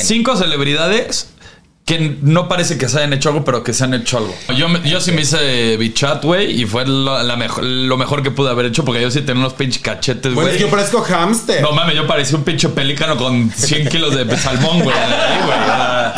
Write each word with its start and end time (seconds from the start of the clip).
Cinco 0.00 0.36
celebridades 0.36 1.28
que 1.84 2.16
no 2.22 2.48
parece 2.48 2.78
que 2.78 2.88
se 2.88 2.96
hayan 2.96 3.12
hecho 3.12 3.28
algo, 3.28 3.44
pero 3.44 3.62
que 3.62 3.74
se 3.74 3.84
han 3.84 3.92
hecho 3.92 4.16
algo. 4.16 4.34
Yo, 4.56 4.70
me- 4.70 4.88
yo 4.88 5.02
sí 5.02 5.12
me 5.12 5.20
hice 5.20 5.76
bichat, 5.76 6.24
güey, 6.24 6.62
y 6.62 6.64
fue 6.64 6.86
lo, 6.86 7.22
la 7.22 7.36
mejor, 7.36 7.62
lo 7.62 7.96
mejor 7.98 8.22
que 8.22 8.30
pude 8.30 8.48
haber 8.48 8.64
hecho 8.66 8.86
porque 8.86 9.02
yo 9.02 9.10
sí 9.10 9.20
tenía 9.20 9.40
unos 9.42 9.52
pinches 9.52 9.82
cachetes, 9.82 10.32
Bueno, 10.32 10.48
güey. 10.48 10.60
yo 10.60 10.70
parezco 10.70 11.02
hámster. 11.02 11.60
No 11.60 11.72
mames, 11.72 11.94
yo 11.94 12.06
parecía 12.06 12.38
un 12.38 12.44
pinche 12.44 12.70
pelícano 12.70 13.18
con 13.18 13.50
100 13.50 13.88
kilos 13.90 14.14
de 14.16 14.34
salmón, 14.38 14.80
güey. 14.82 14.96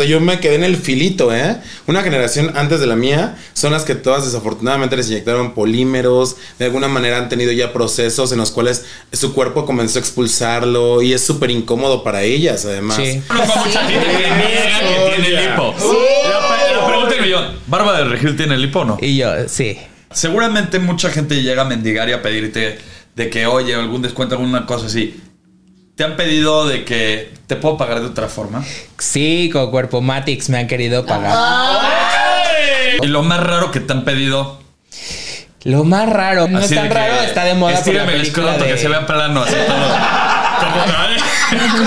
Yo 0.08 0.20
me 0.20 0.38
quedé 0.38 0.54
en 0.54 0.62
el 0.62 0.76
filito, 0.76 1.34
¿eh? 1.34 1.56
Una 1.88 2.02
generación 2.02 2.52
antes 2.54 2.78
de 2.78 2.86
la 2.86 2.94
mía 2.94 3.36
son 3.52 3.72
las 3.72 3.82
que 3.84 3.96
todas 3.96 4.24
desafortunadamente 4.24 4.96
les 4.96 5.08
inyectaron 5.08 5.52
polímeros, 5.52 6.36
de 6.60 6.66
alguna 6.66 6.86
manera 6.86 7.18
han 7.18 7.28
tenido 7.28 7.50
ya 7.50 7.72
procesos 7.72 8.30
en 8.30 8.38
los 8.38 8.52
cuales 8.52 8.84
su 9.12 9.34
cuerpo 9.34 9.66
comenzó 9.66 9.98
a 9.98 10.02
expulsarlo 10.02 11.02
y 11.02 11.12
es 11.12 11.24
súper 11.26 11.50
incómodo 11.50 12.04
para 12.04 12.22
ellas, 12.22 12.64
además. 12.66 12.98
Sí. 12.98 13.20
Conozco 13.26 13.58
a 13.58 13.64
mucha 13.64 13.80
gente 13.88 14.06
que 14.06 14.30
niega 14.30 15.16
que 15.16 15.22
tiene 15.22 15.55
lipo. 15.56 15.74
La, 16.28 16.80
la 16.80 16.86
pregunta 16.86 17.14
del 17.14 17.22
millón, 17.22 17.58
¿Barba 17.66 17.98
de 17.98 18.04
Regil 18.04 18.36
tiene 18.36 18.56
lipo 18.56 18.80
o 18.80 18.84
no? 18.84 18.98
Y 19.00 19.16
yo, 19.16 19.48
sí. 19.48 19.78
Seguramente 20.10 20.78
mucha 20.78 21.10
gente 21.10 21.42
llega 21.42 21.62
a 21.62 21.64
mendigar 21.64 22.08
y 22.08 22.12
a 22.12 22.22
pedirte 22.22 22.78
de 23.14 23.30
que, 23.30 23.46
oye, 23.46 23.74
algún 23.74 24.02
descuento, 24.02 24.34
alguna 24.36 24.66
cosa 24.66 24.86
así. 24.86 25.20
¿Te 25.96 26.04
han 26.04 26.16
pedido 26.16 26.66
de 26.66 26.84
que 26.84 27.32
te 27.46 27.56
puedo 27.56 27.78
pagar 27.78 28.00
de 28.00 28.06
otra 28.06 28.28
forma? 28.28 28.62
Sí, 28.98 29.48
con 29.50 29.70
Cuerpo 29.70 30.02
Matix 30.02 30.50
me 30.50 30.58
han 30.58 30.66
querido 30.66 31.06
pagar. 31.06 31.34
Y 33.02 33.06
lo 33.06 33.22
más 33.22 33.40
raro 33.40 33.70
que 33.70 33.80
te 33.80 33.92
han 33.92 34.04
pedido. 34.04 34.60
Lo 35.64 35.84
más 35.84 36.08
raro, 36.08 36.46
no 36.48 36.58
es 36.58 36.66
así 36.66 36.74
tan 36.74 36.84
de 36.84 36.90
que, 36.90 36.94
raro, 36.94 37.14
está 37.22 37.44
de 37.44 37.54
moda 37.54 37.82
por 37.82 37.94
la 37.94 38.04
el 38.04 38.20
escroto 38.20 38.64
de... 38.64 38.70
que 38.70 38.78
se 38.78 38.88
vea 38.88 39.06
plano, 39.06 39.42
así 39.42 39.54
todo. 39.66 39.96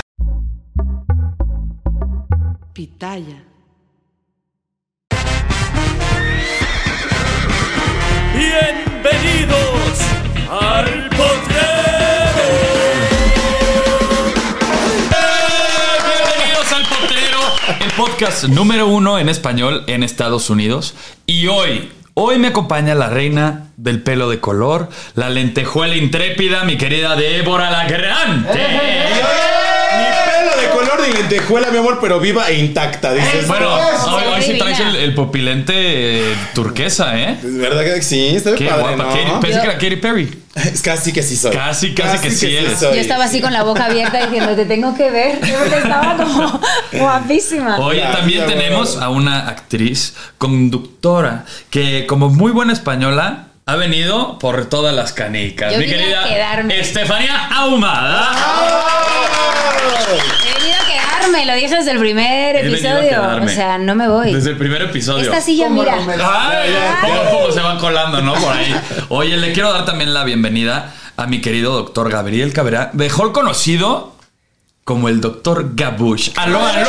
Pitaya. 2.74 3.49
Al 10.50 11.08
potrero. 11.10 11.30
Bienvenidos 16.04 16.72
al 16.72 16.82
Potrero, 16.88 17.38
el 17.80 17.90
podcast 17.92 18.44
número 18.44 18.88
uno 18.88 19.20
en 19.20 19.28
español 19.28 19.84
en 19.86 20.02
Estados 20.02 20.50
Unidos. 20.50 20.94
Y 21.24 21.46
hoy, 21.46 21.92
hoy 22.14 22.38
me 22.38 22.48
acompaña 22.48 22.96
la 22.96 23.08
reina 23.08 23.68
del 23.76 24.02
pelo 24.02 24.28
de 24.28 24.40
color, 24.40 24.88
la 25.14 25.30
lentejuela 25.30 25.94
intrépida, 25.94 26.64
mi 26.64 26.76
querida 26.76 27.14
Débora 27.14 27.70
la 27.70 27.84
Grande. 27.84 28.60
De 31.00 31.12
lentejuela, 31.12 31.70
mi 31.70 31.78
amor, 31.78 31.98
pero 32.00 32.20
viva 32.20 32.48
e 32.50 32.54
intacta, 32.58 33.12
dices. 33.14 33.46
Bueno, 33.48 33.68
"Oh, 33.74 34.14
hoy, 34.16 34.22
hoy 34.34 34.42
sí 34.42 34.58
traes 34.58 34.78
el, 34.80 34.96
el 34.96 35.14
pupilente 35.14 35.72
eh, 35.76 36.34
turquesa, 36.54 37.18
¿eh? 37.18 37.38
¿Es 37.42 37.56
verdad 37.58 37.82
que 37.84 38.02
sí? 38.02 38.28
Está 38.36 38.54
Qué 38.54 38.66
padre, 38.66 38.82
guapa. 38.96 38.96
¿no? 39.04 39.10
Katy- 39.10 39.40
pensé 39.40 39.60
que 39.60 39.66
era 39.66 39.78
Katy 39.78 39.96
Perry. 39.96 40.42
Es 40.54 40.82
casi 40.82 41.12
que 41.12 41.22
sí 41.22 41.36
soy. 41.36 41.52
Casi, 41.52 41.94
casi 41.94 42.18
que 42.18 42.30
sí 42.30 42.54
eres. 42.54 42.78
soy. 42.80 42.94
Yo 42.96 43.00
estaba 43.00 43.24
así 43.24 43.40
con 43.40 43.52
la 43.52 43.62
boca 43.62 43.86
abierta 43.86 44.18
diciendo, 44.26 44.54
te 44.56 44.64
tengo 44.66 44.94
que 44.94 45.10
ver. 45.10 45.38
Porque 45.40 45.76
estaba 45.78 46.16
como 46.16 46.60
guapísima. 46.92 47.78
Oye, 47.78 47.98
Gracias, 48.00 48.18
también 48.18 48.44
bueno. 48.44 48.60
tenemos 48.60 48.96
a 48.96 49.08
una 49.10 49.48
actriz 49.48 50.14
conductora 50.38 51.44
que, 51.70 52.04
como 52.06 52.28
muy 52.30 52.50
buena 52.52 52.72
española, 52.72 53.46
ha 53.66 53.76
venido 53.76 54.38
por 54.40 54.66
todas 54.66 54.92
las 54.94 55.12
canicas. 55.12 55.72
Yo 55.72 55.78
Mi 55.78 55.84
vine 55.86 55.96
a 55.96 56.00
querida 56.00 56.24
quedarme. 56.28 56.80
Estefanía 56.80 57.46
Ahumada. 57.54 58.30
He 60.44 60.54
venido 60.58 60.69
a 60.69 60.69
quedarme, 61.00 61.46
lo 61.46 61.54
dije 61.54 61.74
desde 61.76 61.92
el 61.92 61.98
primer 61.98 62.56
He 62.56 62.66
episodio. 62.68 63.42
O 63.42 63.48
sea, 63.48 63.78
no 63.78 63.94
me 63.94 64.08
voy. 64.08 64.32
Desde 64.32 64.50
el 64.50 64.56
primer 64.56 64.82
episodio. 64.82 65.24
Esta 65.24 65.40
silla, 65.40 65.68
mira. 65.68 65.94
Ay, 65.94 66.74
poco 67.00 67.14
a 67.14 67.30
poco 67.30 67.52
se 67.52 67.60
van 67.60 67.78
colando, 67.78 68.20
¿no? 68.22 68.34
Por 68.34 68.52
ahí. 68.52 68.74
Oye, 69.08 69.36
le 69.36 69.52
quiero 69.52 69.72
dar 69.72 69.84
también 69.84 70.12
la 70.12 70.24
bienvenida 70.24 70.94
a 71.16 71.26
mi 71.26 71.40
querido 71.40 71.74
doctor 71.74 72.10
Gabriel 72.10 72.52
Cabrera, 72.52 72.90
mejor 72.94 73.32
conocido 73.32 74.14
como 74.84 75.08
el 75.08 75.20
doctor 75.20 75.72
Gabush. 75.74 76.30
¡Aló, 76.36 76.64
aló! 76.64 76.88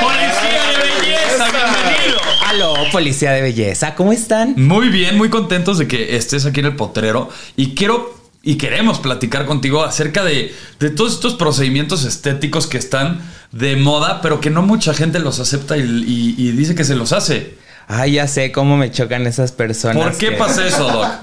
¡Policía 0.00 0.62
de 0.66 0.76
belleza! 0.76 1.46
¡Bienvenido! 1.52 2.20
Aló, 2.48 2.74
policía 2.90 3.30
de 3.30 3.42
belleza, 3.42 3.94
¿cómo 3.94 4.12
están? 4.12 4.54
Muy 4.56 4.88
bien, 4.88 5.16
muy 5.16 5.30
contentos 5.30 5.78
de 5.78 5.86
que 5.86 6.16
estés 6.16 6.46
aquí 6.46 6.58
en 6.60 6.66
el 6.66 6.76
potrero 6.76 7.28
y 7.56 7.76
quiero 7.76 8.19
y 8.42 8.56
queremos 8.56 8.98
platicar 9.00 9.44
contigo 9.46 9.84
acerca 9.84 10.24
de, 10.24 10.54
de 10.78 10.90
todos 10.90 11.12
estos 11.14 11.34
procedimientos 11.34 12.04
estéticos 12.04 12.66
que 12.66 12.78
están 12.78 13.20
de 13.52 13.76
moda, 13.76 14.20
pero 14.22 14.40
que 14.40 14.50
no 14.50 14.62
mucha 14.62 14.94
gente 14.94 15.18
los 15.18 15.40
acepta 15.40 15.76
y, 15.76 15.82
y- 15.82 16.34
y 16.38 16.52
dice 16.52 16.74
que 16.74 16.84
se 16.84 16.94
los 16.96 17.12
hace. 17.12 17.54
Ay, 17.88 18.12
ya 18.12 18.28
sé 18.28 18.52
cómo 18.52 18.76
me 18.76 18.90
chocan 18.92 19.26
esas 19.26 19.50
personas. 19.52 20.02
¿Por 20.02 20.16
qué 20.16 20.30
que- 20.30 20.36
pasa 20.36 20.66
eso, 20.66 20.88
Doc? 20.90 21.06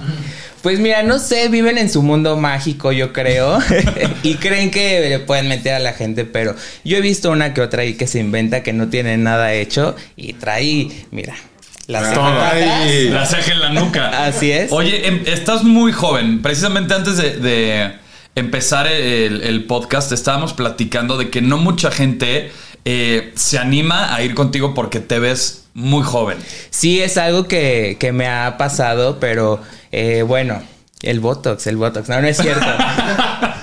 Pues 0.62 0.80
mira, 0.80 1.04
no 1.04 1.20
sé, 1.20 1.48
viven 1.48 1.78
en 1.78 1.88
su 1.88 2.02
mundo 2.02 2.36
mágico, 2.36 2.90
yo 2.90 3.12
creo. 3.12 3.60
y 4.24 4.34
creen 4.34 4.72
que 4.72 5.08
le 5.08 5.20
pueden 5.20 5.46
meter 5.48 5.74
a 5.74 5.78
la 5.78 5.92
gente, 5.92 6.24
pero 6.24 6.56
yo 6.84 6.98
he 6.98 7.00
visto 7.00 7.30
una 7.30 7.54
que 7.54 7.60
otra 7.60 7.82
ahí 7.82 7.94
que 7.94 8.08
se 8.08 8.18
inventa 8.18 8.64
que 8.64 8.72
no 8.72 8.88
tiene 8.88 9.16
nada 9.18 9.52
hecho 9.54 9.94
y 10.16 10.32
trae, 10.32 10.90
mira, 11.12 11.36
la 11.88 12.08
ceja. 12.08 12.50
Ay. 12.52 13.08
La 13.10 13.26
ceja 13.26 13.52
en 13.52 13.60
la 13.60 13.68
nuca. 13.70 14.24
Así 14.26 14.52
es. 14.52 14.70
Oye, 14.70 15.08
em- 15.08 15.22
estás 15.26 15.64
muy 15.64 15.90
joven. 15.92 16.40
Precisamente 16.42 16.94
antes 16.94 17.16
de, 17.16 17.30
de 17.38 17.92
empezar 18.36 18.86
el, 18.86 19.42
el 19.42 19.64
podcast, 19.64 20.12
estábamos 20.12 20.52
platicando 20.52 21.18
de 21.18 21.28
que 21.30 21.42
no 21.42 21.56
mucha 21.56 21.90
gente 21.90 22.52
eh, 22.84 23.32
se 23.34 23.58
anima 23.58 24.14
a 24.14 24.22
ir 24.22 24.34
contigo 24.34 24.72
porque 24.74 25.00
te 25.00 25.18
ves 25.18 25.64
muy 25.74 26.04
joven. 26.04 26.38
Sí, 26.70 27.00
es 27.00 27.16
algo 27.18 27.48
que, 27.48 27.96
que 27.98 28.12
me 28.12 28.28
ha 28.28 28.56
pasado, 28.58 29.18
pero 29.18 29.60
eh, 29.90 30.22
bueno, 30.22 30.62
el 31.02 31.20
Botox, 31.20 31.66
el 31.66 31.76
Botox, 31.76 32.08
no, 32.08 32.20
no 32.20 32.28
es 32.28 32.36
cierto. 32.36 32.66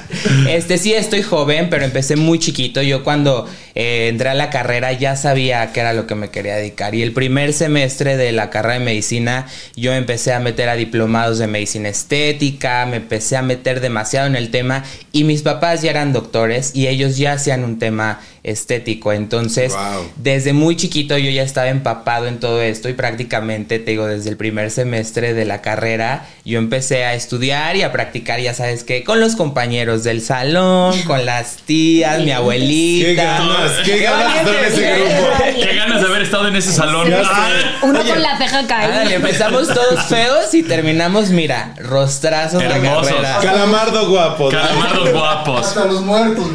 Este 0.50 0.78
sí 0.78 0.94
estoy 0.94 1.22
joven, 1.22 1.70
pero 1.70 1.86
empecé 1.86 2.16
muy 2.16 2.40
chiquito. 2.40 2.82
Yo 2.82 3.04
cuando 3.04 3.48
eh, 3.76 4.08
entré 4.10 4.30
a 4.30 4.34
la 4.34 4.50
carrera 4.50 4.92
ya 4.94 5.16
sabía 5.16 5.72
que 5.72 5.80
era 5.80 5.94
lo 5.94 6.08
que 6.08 6.16
me 6.16 6.30
quería 6.30 6.56
dedicar. 6.56 6.96
Y 6.96 7.02
el 7.02 7.14
primer 7.14 7.54
semestre 7.54 8.18
de 8.18 8.32
la 8.32 8.50
carrera 8.50 8.80
de 8.80 8.86
medicina 8.86 9.48
yo 9.76 9.94
empecé 9.94 10.34
a 10.34 10.40
meter 10.40 10.70
a 10.70 10.76
diplomados 10.76 11.38
de 11.38 11.48
medicina 11.48 11.90
estética, 11.90 12.86
me 12.86 12.98
empecé 12.98 13.38
a 13.38 13.42
meter 13.42 13.82
demasiado 13.82 14.28
en 14.28 14.36
el 14.36 14.52
tema 14.52 14.84
y 15.12 15.24
mis 15.24 15.42
papás 15.42 15.82
ya 15.82 15.92
eran 15.92 16.14
doctores 16.14 16.72
y 16.74 16.88
ellos 16.88 17.18
ya 17.18 17.34
hacían 17.34 17.64
un 17.64 17.80
tema 17.80 18.20
estético. 18.46 19.12
Entonces, 19.12 19.74
Wow. 19.74 20.10
desde 20.18 20.54
muy 20.54 20.76
chiquito 20.78 21.18
yo 21.18 21.30
ya 21.32 21.44
estaba 21.44 21.68
empapado 21.68 22.28
en 22.28 22.40
todo 22.40 22.62
esto 22.62 22.88
y 22.90 22.94
prácticamente, 22.94 23.80
te 23.80 23.92
digo, 23.92 24.06
desde 24.06 24.30
el 24.30 24.38
primer 24.38 24.72
semestre 24.72 25.34
de 25.34 25.46
la 25.46 25.62
carrera, 25.62 26.28
yo 26.46 26.60
empecé 26.60 27.04
a 27.06 27.16
estudiar 27.16 27.76
y 27.76 27.82
a 27.82 27.92
practicar, 27.92 28.40
ya 28.40 28.54
sabes 28.54 28.84
qué, 28.84 29.04
con 29.04 29.20
los 29.20 29.36
compañeros 29.36 30.04
del 30.04 30.22
salón, 30.22 31.02
con 31.04 31.26
las 31.26 31.58
tías, 31.66 32.20
mi 32.22 32.32
abuelita. 32.32 33.06
Qué 33.06 33.16
ganas, 33.16 33.72
qué 33.84 33.98
ganas 34.00 34.34
de 34.34 34.40
estar 34.52 34.56
en 34.56 34.66
ese 34.66 34.96
grupo. 34.96 35.28
Qué 35.62 35.76
ganas 35.76 36.02
de 36.02 36.08
haber 36.08 36.22
estado 36.22 36.48
en 36.48 36.56
ese 36.56 36.72
salón. 36.72 37.08
Sé. 37.08 37.16
Ay, 37.16 37.54
Uno 37.82 38.00
Oye. 38.00 38.10
con 38.10 38.22
la 38.22 38.38
ceja 38.38 38.68
caída. 38.68 39.14
Empezamos 39.14 39.68
todos 39.68 40.04
feos 40.08 40.54
y 40.54 40.62
terminamos, 40.64 41.30
mira, 41.30 41.74
rostrazos 41.80 42.60
de 42.60 42.66
Hermosos. 42.68 43.08
carrera. 43.08 43.40
Calamardo 43.42 44.10
guapo. 44.10 44.50
Calamardos 44.50 45.12
guapos. 45.12 45.68
Hasta 45.68 45.86
los 45.86 46.02
muertos. 46.04 46.46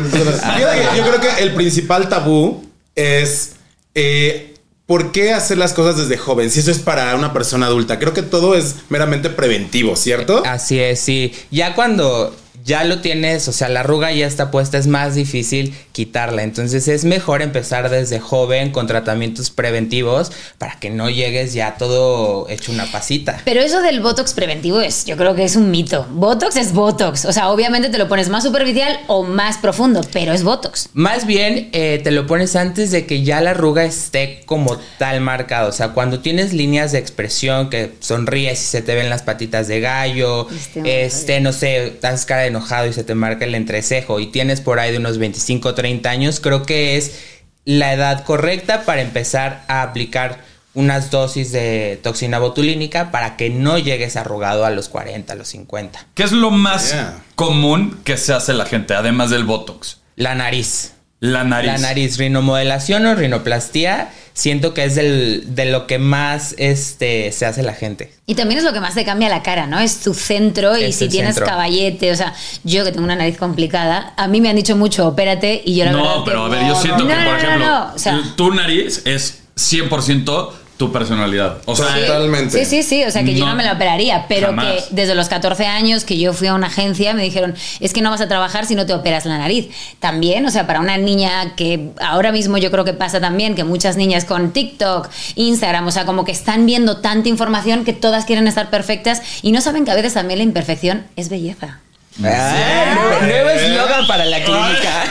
yo 0.97 1.03
creo 1.05 1.21
que 1.21 1.43
el 1.43 1.53
principal 1.55 1.80
tabú 1.83 2.65
es 2.95 3.53
eh, 3.95 4.55
por 4.87 5.13
qué 5.13 5.33
hacer 5.33 5.59
las 5.59 5.73
cosas 5.73 5.97
desde 5.97 6.17
joven, 6.17 6.51
si 6.51 6.61
eso 6.61 6.71
es 6.71 6.81
para 6.81 7.15
una 7.15 7.33
persona 7.33 7.67
adulta. 7.67 7.99
Creo 7.99 8.13
que 8.13 8.23
todo 8.23 8.55
es 8.55 8.77
meramente 8.89 9.31
preventivo, 9.31 9.97
¿cierto? 9.97 10.43
Así 10.45 10.81
es, 10.81 11.01
sí. 11.01 11.33
Ya 11.51 11.75
cuando 11.75 12.35
ya 12.65 12.85
lo 12.85 13.01
tienes, 13.01 13.49
o 13.49 13.53
sea, 13.53 13.69
la 13.69 13.81
arruga 13.81 14.13
ya 14.13 14.27
está 14.27 14.51
puesta, 14.51 14.79
es 14.79 14.87
más 14.87 15.15
difícil 15.15 15.75
quitarla. 16.01 16.43
Entonces 16.45 16.89
es 16.89 17.05
mejor 17.05 17.43
empezar 17.43 17.91
desde 17.91 18.21
joven 18.21 18.71
con 18.71 18.87
tratamientos 18.87 19.51
preventivos 19.51 20.33
para 20.57 20.81
que 20.81 20.89
no 20.89 21.11
llegues 21.11 21.53
ya 21.53 21.75
todo 21.77 22.49
hecho 22.49 22.73
una 22.73 22.91
pasita. 22.91 23.43
Pero 23.45 23.61
eso 23.61 23.83
del 23.83 24.01
Botox 24.01 24.33
preventivo 24.33 24.81
es, 24.81 25.05
yo 25.05 25.19
creo 25.19 25.35
que 25.35 25.45
es 25.45 25.57
un 25.57 25.71
mito. 25.71 26.07
Botox 26.11 26.57
es 26.57 26.73
Botox. 26.73 27.27
O 27.27 27.35
sea, 27.35 27.51
obviamente 27.51 27.91
te 27.91 27.99
lo 27.99 28.09
pones 28.09 28.31
más 28.31 28.45
superficial 28.45 28.99
o 29.09 29.25
más 29.25 29.59
profundo, 29.59 30.01
pero 30.11 30.33
es 30.33 30.43
Botox. 30.43 30.89
Más 30.95 31.27
bien 31.27 31.69
eh, 31.73 32.01
te 32.03 32.13
lo 32.13 32.27
pones 32.27 32.57
antes 32.57 32.91
de 32.91 33.05
que 33.05 33.23
ya 33.23 33.43
la 33.43 33.51
arruga 33.51 33.85
esté 33.85 34.41
como 34.47 34.79
tal 34.99 35.21
marcada. 35.21 35.69
O 35.69 35.73
sea, 35.73 35.89
cuando 35.89 36.21
tienes 36.21 36.55
líneas 36.55 36.93
de 36.93 36.99
expresión 36.99 37.69
que 37.69 37.93
sonríes 38.01 38.59
y 38.63 38.65
se 38.65 38.81
te 38.81 38.95
ven 38.95 39.11
las 39.11 39.23
patitas 39.23 39.69
de 39.69 39.81
gallo, 39.81 40.49
Este, 40.51 41.05
este, 41.05 41.41
no 41.43 41.53
sé, 41.53 41.99
haces 42.03 42.25
cara 42.25 42.41
de 42.41 42.49
enojado 42.49 42.87
y 42.87 42.95
se 42.95 43.05
te 43.05 43.15
marca 43.15 43.45
el 43.45 43.55
entrecejo 43.55 44.19
y 44.19 44.29
tienes 44.29 44.63
por 44.63 44.79
ahí 44.79 44.93
de 44.93 44.97
unos 44.97 45.19
25 45.19 45.75
30 45.75 45.90
años, 46.09 46.41
creo 46.41 46.63
que 46.63 46.97
es 46.97 47.21
la 47.65 47.93
edad 47.93 48.25
correcta 48.25 48.85
para 48.85 49.03
empezar 49.03 49.65
a 49.69 49.83
aplicar 49.83 50.39
unas 50.73 51.11
dosis 51.11 51.51
de 51.53 51.99
toxina 52.03 52.39
botulínica 52.39 53.11
para 53.11 53.37
que 53.37 53.51
no 53.51 53.77
llegues 53.79 54.17
arrugado 54.17 54.65
a 54.65 54.71
los 54.71 54.89
40, 54.89 55.33
a 55.33 55.37
los 55.37 55.49
50. 55.49 56.07
¿Qué 56.15 56.23
es 56.23 56.33
lo 56.33 56.51
más 56.51 56.93
Yeah. 56.93 57.23
común 57.35 58.01
que 58.05 58.17
se 58.17 58.33
hace 58.33 58.53
la 58.53 58.67
gente, 58.67 58.95
además 58.95 59.31
del 59.31 59.45
Botox? 59.45 59.99
La 60.17 60.35
nariz. 60.35 60.93
La 61.21 61.45
nariz. 61.45 61.71
La 61.73 61.79
nariz, 61.79 62.17
rinomodelación 62.17 63.05
o 63.05 63.15
rinoplastía, 63.15 64.11
siento 64.33 64.73
que 64.73 64.85
es 64.85 64.95
del, 64.95 65.55
de 65.55 65.67
lo 65.67 65.87
que 65.87 65.99
más 65.99 66.55
este, 66.57 67.31
se 67.33 67.45
hace 67.45 67.63
la 67.63 67.75
gente. 67.75 68.13
Y 68.27 68.37
también 68.37 68.59
es 68.59 68.65
lo 68.65 68.73
que 68.73 68.81
más 68.81 68.95
te 68.95 69.05
cambia 69.05 69.29
la 69.29 69.43
cara, 69.43 69.67
¿no? 69.67 69.79
Es 69.79 70.01
tu 70.01 70.15
centro 70.15 70.79
y 70.79 70.93
si 70.95 71.09
tienes 71.09 71.35
centro. 71.35 71.51
caballete, 71.53 72.11
o 72.11 72.17
sea, 72.17 72.33
yo 72.65 72.85
que 72.85 72.93
tengo 72.93 73.05
una 73.05 73.17
nariz 73.17 73.37
complicada, 73.37 74.15
a 74.17 74.29
mí 74.29 74.41
me 74.41 74.49
han 74.49 74.57
dicho 74.57 74.77
mucho, 74.77 75.07
opérate 75.09 75.61
y 75.65 75.77
yo 75.77 75.85
la 75.85 75.93
verdad 75.93 76.05
No, 76.17 76.25
que 76.25 76.31
pero 76.31 76.45
a 76.45 76.49
ver, 76.49 76.63
no, 76.63 76.69
yo 76.69 76.81
siento 76.81 77.05
no, 77.05 77.09
que, 77.09 77.15
no, 77.17 77.25
por 77.25 77.33
no, 77.33 77.39
ejemplo, 77.39 77.67
no, 77.67 77.95
o 77.95 77.99
sea, 77.99 78.23
tu 78.37 78.55
nariz 78.55 79.03
es 79.05 79.43
100% 79.57 80.53
tu 80.81 80.91
personalidad. 80.91 81.59
O 81.67 81.77
sea. 81.77 81.95
Totalmente. 81.95 82.59
Sí, 82.59 82.65
sí, 82.65 82.83
sí. 82.83 83.05
O 83.05 83.11
sea, 83.11 83.23
que 83.23 83.35
yo 83.35 83.45
No, 83.45 83.51
no 83.51 83.57
me 83.57 83.65
la 83.65 83.75
operaría, 83.75 84.25
pero 84.31 84.47
jamás. 84.47 84.65
que 84.65 84.85
desde 84.93 85.15
los 85.15 85.29
14 85.29 85.67
años 85.67 86.05
que 86.05 86.17
yo 86.17 86.33
fui 86.33 86.47
a 86.49 86.55
una 86.55 86.69
agencia 86.69 87.13
me 87.13 87.23
dijeron, 87.23 87.55
es 87.81 87.93
que 87.93 88.01
no 88.01 88.09
vas 88.09 88.23
a 88.23 88.29
trabajar 88.29 88.65
si 88.65 88.75
no 88.75 88.87
te 88.87 88.95
operas 88.95 89.27
la 89.27 89.37
nariz. 89.37 89.69
También, 89.99 90.47
o 90.47 90.51
sea, 90.51 90.67
para 90.67 90.81
una 90.81 90.97
niña 90.97 91.55
que 91.55 91.91
ahora 92.01 92.33
mismo 92.33 92.57
yo 92.57 92.71
creo 92.71 92.87
que 92.87 92.95
pasa 92.95 93.21
también, 93.21 93.55
que 93.55 93.63
muchas 93.63 93.99
niñas 93.99 94.25
con 94.25 94.53
TikTok, 94.53 95.11
Instagram, 95.35 95.87
o 95.87 95.91
sea, 95.91 96.07
como 96.07 96.25
que 96.25 96.33
están 96.33 96.65
viendo 96.65 96.97
tanta 97.03 97.29
información 97.29 97.85
que 97.85 97.93
todas 97.93 98.25
quieren 98.25 98.49
estar 98.49 98.71
perfectas 98.71 99.21
y 99.43 99.53
no 99.53 99.61
saben 99.61 99.85
que 99.85 99.91
a 99.91 99.95
veces 99.97 100.15
también 100.15 100.39
la 100.39 100.45
imperfección 100.45 101.05
es 101.17 101.29
belleza. 101.29 101.81
Ah, 102.25 103.19
nuevo 103.23 103.49
eslogan 103.51 104.07
para 104.07 104.25
la 104.27 104.43
clínica. 104.45 105.05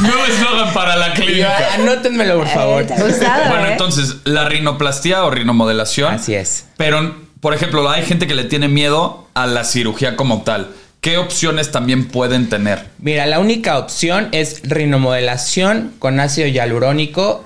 nuevo 0.00 0.24
eslogan 0.26 0.72
para 0.74 0.96
la 0.96 1.12
clínica. 1.14 1.74
Anótenmelo, 1.74 2.38
por 2.38 2.48
favor. 2.48 2.82
Eh, 2.82 2.86
¿te 2.86 2.94
ha 2.94 3.02
gustado, 3.02 3.48
Bueno, 3.48 3.66
eh? 3.66 3.72
entonces, 3.72 4.16
la 4.24 4.48
rinoplastia 4.48 5.24
o 5.24 5.30
rinomodelación. 5.30 6.14
Así 6.14 6.34
es. 6.34 6.66
Pero, 6.76 7.16
por 7.40 7.54
ejemplo, 7.54 7.88
hay 7.90 8.04
gente 8.04 8.26
que 8.26 8.34
le 8.34 8.44
tiene 8.44 8.68
miedo 8.68 9.28
a 9.34 9.46
la 9.46 9.64
cirugía 9.64 10.16
como 10.16 10.42
tal. 10.42 10.68
¿Qué 11.00 11.16
opciones 11.16 11.70
también 11.70 12.08
pueden 12.08 12.48
tener? 12.48 12.86
Mira, 12.98 13.26
la 13.26 13.38
única 13.38 13.78
opción 13.78 14.28
es 14.32 14.62
rinomodelación 14.64 15.92
con 15.98 16.18
ácido 16.18 16.48
hialurónico 16.48 17.44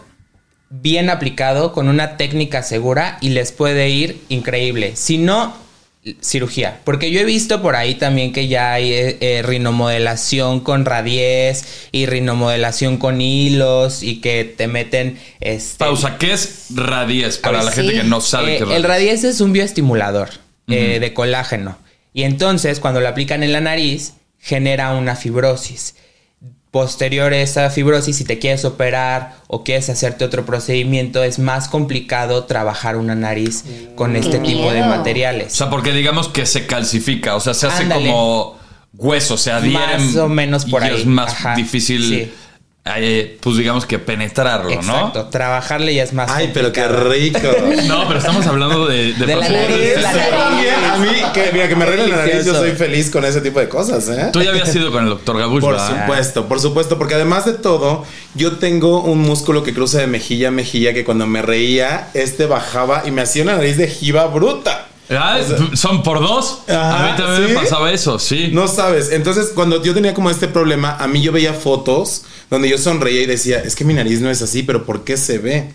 bien 0.71 1.11
aplicado 1.11 1.73
con 1.73 1.89
una 1.89 2.17
técnica 2.17 2.63
segura 2.63 3.19
y 3.21 3.29
les 3.29 3.53
puede 3.53 3.91
ir 3.91 4.23
increíble. 4.31 4.97
Si 4.97 5.19
no, 5.19 5.55
cirugía. 6.21 6.81
Porque 6.85 7.11
yo 7.13 7.21
he 7.21 7.25
visto 7.25 7.63
por 7.63 7.77
ahí 7.77 7.95
también 7.95 8.33
que 8.33 8.49
ya 8.49 8.73
hay 8.73 8.93
eh, 8.93 9.19
eh, 9.21 9.43
rinomodelación 9.43 10.61
con 10.61 10.85
radies 10.85 11.65
y 11.93 12.07
rinomodelación 12.07 12.97
con 12.97 13.21
hilos 13.21 14.03
y 14.03 14.21
que 14.21 14.45
te 14.45 14.67
meten... 14.67 15.19
Este, 15.41 15.79
Pausa, 15.79 16.19
¿qué 16.19 16.33
es 16.33 16.67
radies 16.75 17.39
para 17.39 17.59
ver, 17.59 17.67
la 17.67 17.73
gente 17.73 17.93
que 17.93 18.05
no 18.05 18.21
sabe 18.21 18.57
eh, 18.57 18.59
qué 18.59 18.65
es 18.65 18.71
el 18.71 18.83
radies? 18.83 19.07
radies 19.07 19.25
es 19.25 19.41
un 19.41 19.53
bioestimulador 19.53 20.31
eh, 20.67 20.99
de 21.01 21.15
colágeno. 21.15 21.79
Y 22.13 22.25
entonces, 22.25 22.81
cuando 22.81 23.01
lo 23.01 23.09
aplican 23.09 23.43
en 23.43 23.53
la 23.53 23.61
nariz, 23.61 24.15
genera 24.39 24.93
una 24.95 25.15
fibrosis. 25.15 25.95
Posterior 26.73 27.35
a 27.35 27.37
esa 27.41 27.69
fibrosis, 27.69 28.17
si 28.17 28.25
te 28.25 28.39
quieres 28.39 28.65
operar 28.65 29.37
o 29.47 29.63
quieres 29.63 29.91
hacerte 29.91 30.25
otro 30.25 30.47
procedimiento, 30.47 31.23
es 31.23 31.39
más 31.39 31.69
complicado 31.69 32.45
trabajar 32.45 32.97
una 32.97 33.15
nariz 33.15 33.65
con 33.95 34.17
este 34.17 34.39
Qué 34.41 34.49
tipo 34.49 34.69
de 34.73 34.81
miedo. 34.81 34.87
O 34.87 34.97
materiales. 34.97 35.53
sea, 35.53 35.69
porque 35.69 35.93
digamos 35.93 36.29
que 36.29 36.47
se 36.47 36.67
calcifica, 36.67 37.37
o 37.37 37.41
sea, 37.41 37.53
se 37.53 37.67
hace 37.67 37.83
Ándale. 37.83 38.07
como 38.09 38.57
hueso, 38.95 39.37
se 39.37 39.53
adhiere. 39.53 39.99
Más 39.99 40.17
o 40.17 40.29
menos 40.31 40.65
por 40.65 40.83
y 40.83 40.87
ahí. 40.87 41.01
es 41.01 41.07
más 41.07 41.33
Ajá, 41.33 41.55
difícil, 41.57 42.03
sí. 42.09 42.33
Eh, 42.85 43.39
pues 43.41 43.57
digamos 43.57 43.87
que 43.87 44.01
penetrarlo, 44.01 44.71
Exacto, 44.71 45.29
trabajarle 45.29 45.95
ya 45.95 46.03
es 46.03 46.13
más 46.13 46.29
Ay, 46.29 46.51
pero 46.53 46.73
qué 46.73 46.89
rico. 46.89 47.39
¿no? 47.77 47.83
No, 48.03 48.07
pero 48.09 48.19
estamos 48.19 48.45
hablando 48.47 48.87
de, 48.87 49.13
De 49.13 49.27
la 49.37 49.49
nariz, 49.49 50.01
la 50.01 50.13
también, 50.13 50.75
a 50.85 50.97
mí, 50.97 51.09
que, 51.33 51.51
mira, 51.53 51.69
que 51.69 51.77
me 51.77 51.85
arreglen 51.85 52.11
la 52.11 52.17
nariz, 52.17 52.45
yo 52.45 52.55
soy 52.55 52.73
feliz 52.73 53.09
con 53.11 53.25
ese 53.25 53.41
tipo 53.41 53.61
de 53.61 53.69
cosas, 53.69 54.09
¿eh? 54.09 54.31
Tú 54.33 54.43
ya 54.43 54.51
habías 54.51 54.75
ido 54.75 54.91
con 54.91 55.05
el 55.05 55.11
doctor 55.11 55.39
Gabush, 55.39 55.61
Por 55.61 55.75
¿verdad? 55.75 56.01
supuesto, 56.03 56.49
por 56.49 56.61
supuesto, 56.61 56.99
porque 56.99 57.15
además 57.15 57.45
de 57.45 57.53
todo, 57.55 58.05
yo 58.35 58.57
tengo 58.59 59.03
un 59.03 59.21
músculo 59.21 59.63
que 59.63 59.73
cruza 59.73 59.99
de 59.99 60.09
mejilla 60.09 60.49
a 60.49 60.51
mejilla 60.51 60.93
que 60.93 61.05
cuando 61.05 61.27
me 61.27 61.41
reía, 61.41 62.09
este 62.15 62.47
bajaba 62.47 63.05
y 63.07 63.13
me 63.13 63.23
hacía 63.23 63.45
una 63.45 63.55
nariz 63.55 63.77
de 63.77 63.87
jiba 63.87 64.27
bruta. 64.27 64.89
Ah, 65.11 65.39
¿Son 65.75 66.03
por 66.03 66.21
dos? 66.21 66.61
Ajá, 66.69 67.09
a 67.09 67.11
mí 67.11 67.17
también 67.17 67.49
¿sí? 67.49 67.55
me 67.55 67.61
pasaba 67.61 67.93
eso, 67.93 68.19
sí. 68.19 68.51
No 68.53 68.69
sabes, 68.69 69.11
entonces 69.13 69.51
cuando 69.55 69.83
yo 69.83 69.95
tenía 69.95 70.15
como 70.15 70.31
este 70.31 70.49
problema, 70.49 70.97
a 70.97 71.07
mí 71.09 71.21
yo 71.21 71.33
veía 71.33 71.53
fotos 71.55 72.25
donde 72.51 72.69
yo 72.69 72.79
sonreía 72.79 73.23
y 73.23 73.27
decía, 73.27 73.59
es 73.59 73.75
que 73.75 73.85
mi 73.85 73.95
nariz 73.95 74.21
no 74.21 74.31
es 74.31 74.43
así, 74.43 74.63
pero 74.63 74.85
¿por 74.85 75.05
qué 75.05 75.17
se 75.17 75.39
ve? 75.39 75.73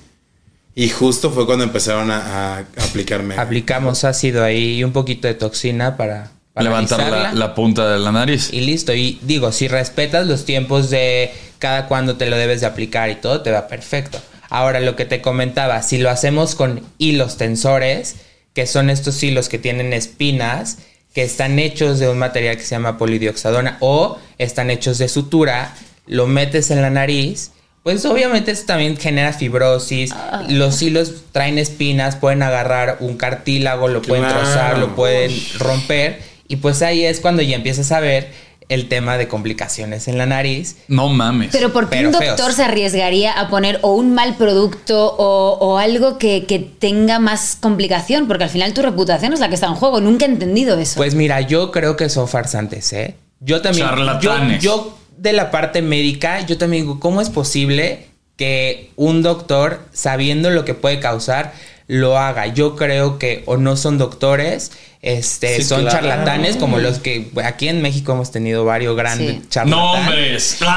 Y 0.76 0.90
justo 0.90 1.32
fue 1.32 1.46
cuando 1.48 1.64
empezaron 1.64 2.12
a, 2.12 2.58
a 2.58 2.60
aplicarme. 2.60 3.36
Aplicamos 3.36 4.04
ácido 4.04 4.44
ahí 4.44 4.78
y 4.78 4.84
un 4.84 4.92
poquito 4.92 5.28
de 5.28 5.34
toxina 5.34 5.98
para, 5.98 6.30
para 6.54 6.66
Levantar 6.66 7.12
la, 7.12 7.34
la 7.34 7.56
punta 7.56 7.92
de 7.92 7.98
la 7.98 8.12
nariz. 8.12 8.54
Y 8.54 8.62
listo. 8.62 8.94
Y 8.94 9.20
digo, 9.24 9.52
si 9.52 9.68
respetas 9.68 10.28
los 10.28 10.46
tiempos 10.46 10.92
de 10.92 11.32
cada 11.58 11.88
cuándo 11.88 12.16
te 12.16 12.28
lo 12.28 12.38
debes 12.38 12.62
de 12.62 12.68
aplicar 12.68 13.10
y 13.10 13.16
todo, 13.16 13.42
te 13.42 13.52
va 13.52 13.68
perfecto. 13.68 14.20
Ahora, 14.50 14.80
lo 14.80 14.96
que 14.96 15.06
te 15.06 15.20
comentaba, 15.20 15.82
si 15.82 15.98
lo 15.98 16.12
hacemos 16.12 16.54
con 16.54 16.82
hilos 17.00 17.38
tensores, 17.38 18.16
que 18.58 18.66
son 18.66 18.90
estos 18.90 19.22
hilos 19.22 19.50
que 19.50 19.60
tienen 19.60 19.94
espinas, 19.94 20.80
que 21.14 21.22
están 21.22 21.60
hechos 21.60 22.00
de 22.00 22.10
un 22.10 22.18
material 22.18 22.58
que 22.58 22.64
se 22.64 22.72
llama 22.72 22.98
polidioxadona 22.98 23.78
o 23.82 24.18
están 24.40 24.72
hechos 24.72 24.98
de 24.98 25.10
sutura, 25.10 25.76
lo 26.08 26.26
metes 26.26 26.72
en 26.72 26.82
la 26.82 26.90
nariz, 26.90 27.52
pues 27.84 28.04
obviamente 28.06 28.50
esto 28.50 28.66
también 28.66 28.98
genera 28.98 29.32
fibrosis. 29.32 30.10
Los 30.50 30.82
hilos 30.82 31.14
traen 31.32 31.60
espinas, 31.60 32.16
pueden 32.16 32.42
agarrar 32.42 32.98
un 33.00 33.16
cartílago, 33.16 33.90
lo 33.90 34.02
pueden 34.02 34.26
Claro. 34.26 34.40
trozar, 34.40 34.80
lo 34.80 34.96
pueden 34.96 35.32
romper. 35.60 36.20
Y 36.48 36.56
pues 36.56 36.82
ahí 36.82 37.06
es 37.06 37.20
cuando 37.20 37.44
ya 37.44 37.58
empiezas 37.58 37.92
a 37.92 38.00
ver 38.00 38.32
el 38.70 38.90
tema 38.90 39.18
de 39.18 39.28
complicaciones 39.28 40.08
en 40.08 40.18
la 40.18 40.26
nariz. 40.26 40.78
No 40.88 41.10
mames. 41.10 41.50
Pero 41.52 41.72
¿por 41.72 41.86
qué 41.90 41.98
Pero 41.98 42.10
un 42.10 42.14
doctor 42.14 42.38
feos. 42.38 42.56
se 42.56 42.64
arriesgaría 42.64 43.32
a 43.32 43.50
poner 43.50 43.80
o 43.82 43.94
un 43.94 44.14
mal 44.14 44.36
producto 44.36 45.16
o, 45.18 45.58
o 45.60 45.78
algo 45.78 46.18
que, 46.18 46.46
que 46.46 46.60
tenga 46.60 47.20
más 47.20 47.58
complicación? 47.60 48.28
Porque 48.28 48.44
al 48.44 48.50
final 48.50 48.74
tu 48.74 48.82
reputación 48.82 49.34
es 49.34 49.40
la 49.40 49.50
que 49.50 49.56
está 49.56 49.68
en 49.68 49.76
juego. 49.76 50.02
Nunca 50.02 50.26
he 50.26 50.30
entendido 50.30 50.78
eso. 50.78 50.98
Pues 50.98 51.16
mira, 51.16 51.42
yo 51.42 51.72
creo 51.72 51.96
que 51.96 52.10
son 52.10 52.28
farsantes, 52.28 52.92
¿eh? 52.94 53.16
Yo 53.40 53.62
también. 53.62 53.86
Yo, 53.86 53.92
Charlatanes. 53.92 54.64
yo, 54.64 54.98
de 55.18 55.34
la 55.34 55.52
parte 55.52 55.82
médica, 55.82 56.46
yo 56.46 56.58
también 56.58 56.84
digo, 56.84 57.00
¿cómo 57.00 57.22
es 57.22 57.30
posible 57.30 58.08
que 58.36 58.92
un 58.96 59.24
doctor, 59.24 59.80
sabiendo 59.94 60.50
lo 60.52 60.64
que 60.64 60.74
puede 60.76 61.00
causar, 61.00 61.54
lo 61.88 62.18
haga. 62.18 62.48
Yo 62.48 62.76
creo 62.76 63.18
que 63.18 63.44
o 63.46 63.58
no 63.58 63.78
son 63.78 63.98
doctores, 63.98 64.72
este, 65.02 65.58
Sí, 65.58 65.64
son 65.64 65.82
claro. 65.84 65.98
charlatanes 65.98 66.58
como 66.58 66.80
los 66.80 67.00
que 67.00 67.30
aquí 67.46 67.70
en 67.70 67.82
México 67.82 68.12
hemos 68.12 68.32
tenido 68.32 68.66
varios 68.66 68.96
grandes 68.98 69.36
Sí. 69.36 69.42
charlatanes. 69.50 70.58
Nombres. 70.58 70.58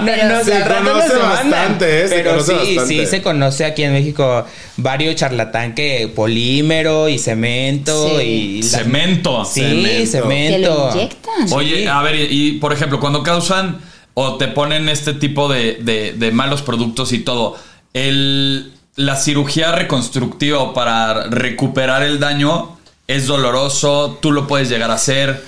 No, 0.00 0.44
Se 0.44 0.60
conoce 0.64 1.16
bastante, 1.16 2.04
¿eh? 2.04 2.08
Se 2.08 2.14
Pero 2.16 2.30
conoce 2.30 2.52
sí, 2.52 2.76
bastante. 2.76 2.86
sí 3.04 3.06
se 3.06 3.22
conoce 3.22 3.64
aquí 3.64 3.82
en 3.82 3.92
México 3.92 4.46
varios 4.76 5.16
charlatán 5.16 5.74
que 5.74 6.10
polímero 6.14 7.08
y 7.08 7.18
cemento 7.18 8.18
Sí. 8.18 8.24
y 8.24 8.62
la- 8.62 8.68
Cemento. 8.78 9.44
Sí, 9.44 9.60
Cemento. 9.60 10.10
cemento. 10.10 10.90
Lo 10.90 10.94
inyectan. 10.94 11.52
Oye, 11.52 11.88
a 11.88 12.02
ver, 12.02 12.14
y, 12.16 12.28
y, 12.30 12.52
por 12.52 12.72
ejemplo, 12.72 12.98
cuando 13.00 13.22
causan 13.22 13.78
o 14.14 14.36
te 14.36 14.48
ponen 14.48 14.88
este 14.88 15.12
tipo 15.12 15.48
de, 15.52 15.74
de- 15.80 16.12
de 16.12 16.30
malos 16.32 16.62
productos 16.62 17.12
y 17.12 17.18
todo, 17.18 17.56
el, 17.94 18.72
la 18.96 19.16
cirugía 19.16 19.72
reconstructiva 19.72 20.74
para 20.74 21.24
recuperar 21.24 22.02
el 22.02 22.20
daño 22.20 22.76
es 23.06 23.26
doloroso, 23.26 24.18
tú 24.20 24.32
lo 24.32 24.46
puedes 24.46 24.68
llegar 24.68 24.90
a 24.90 24.94
hacer. 24.94 25.42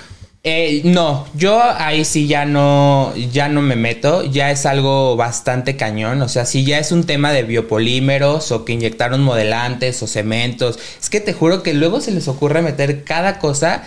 Eh, 0.44 0.82
no, 0.84 1.24
yo 1.34 1.62
ahí 1.62 2.04
sí 2.04 2.26
ya 2.26 2.44
no, 2.44 3.14
ya 3.30 3.48
no 3.48 3.62
me 3.62 3.76
meto, 3.76 4.24
ya 4.24 4.50
es 4.50 4.66
algo 4.66 5.14
bastante 5.14 5.76
cañón, 5.76 6.20
o 6.20 6.28
sea, 6.28 6.46
si 6.46 6.64
ya 6.64 6.80
es 6.80 6.90
un 6.90 7.04
tema 7.04 7.30
de 7.30 7.44
biopolímeros 7.44 8.50
o 8.50 8.64
que 8.64 8.72
inyectaron 8.72 9.22
modelantes 9.22 10.02
o 10.02 10.08
cementos, 10.08 10.80
es 11.00 11.10
que 11.10 11.20
te 11.20 11.32
juro 11.32 11.62
que 11.62 11.74
luego 11.74 12.00
se 12.00 12.10
les 12.10 12.26
ocurre 12.26 12.60
meter 12.60 13.04
cada 13.04 13.38
cosa, 13.38 13.84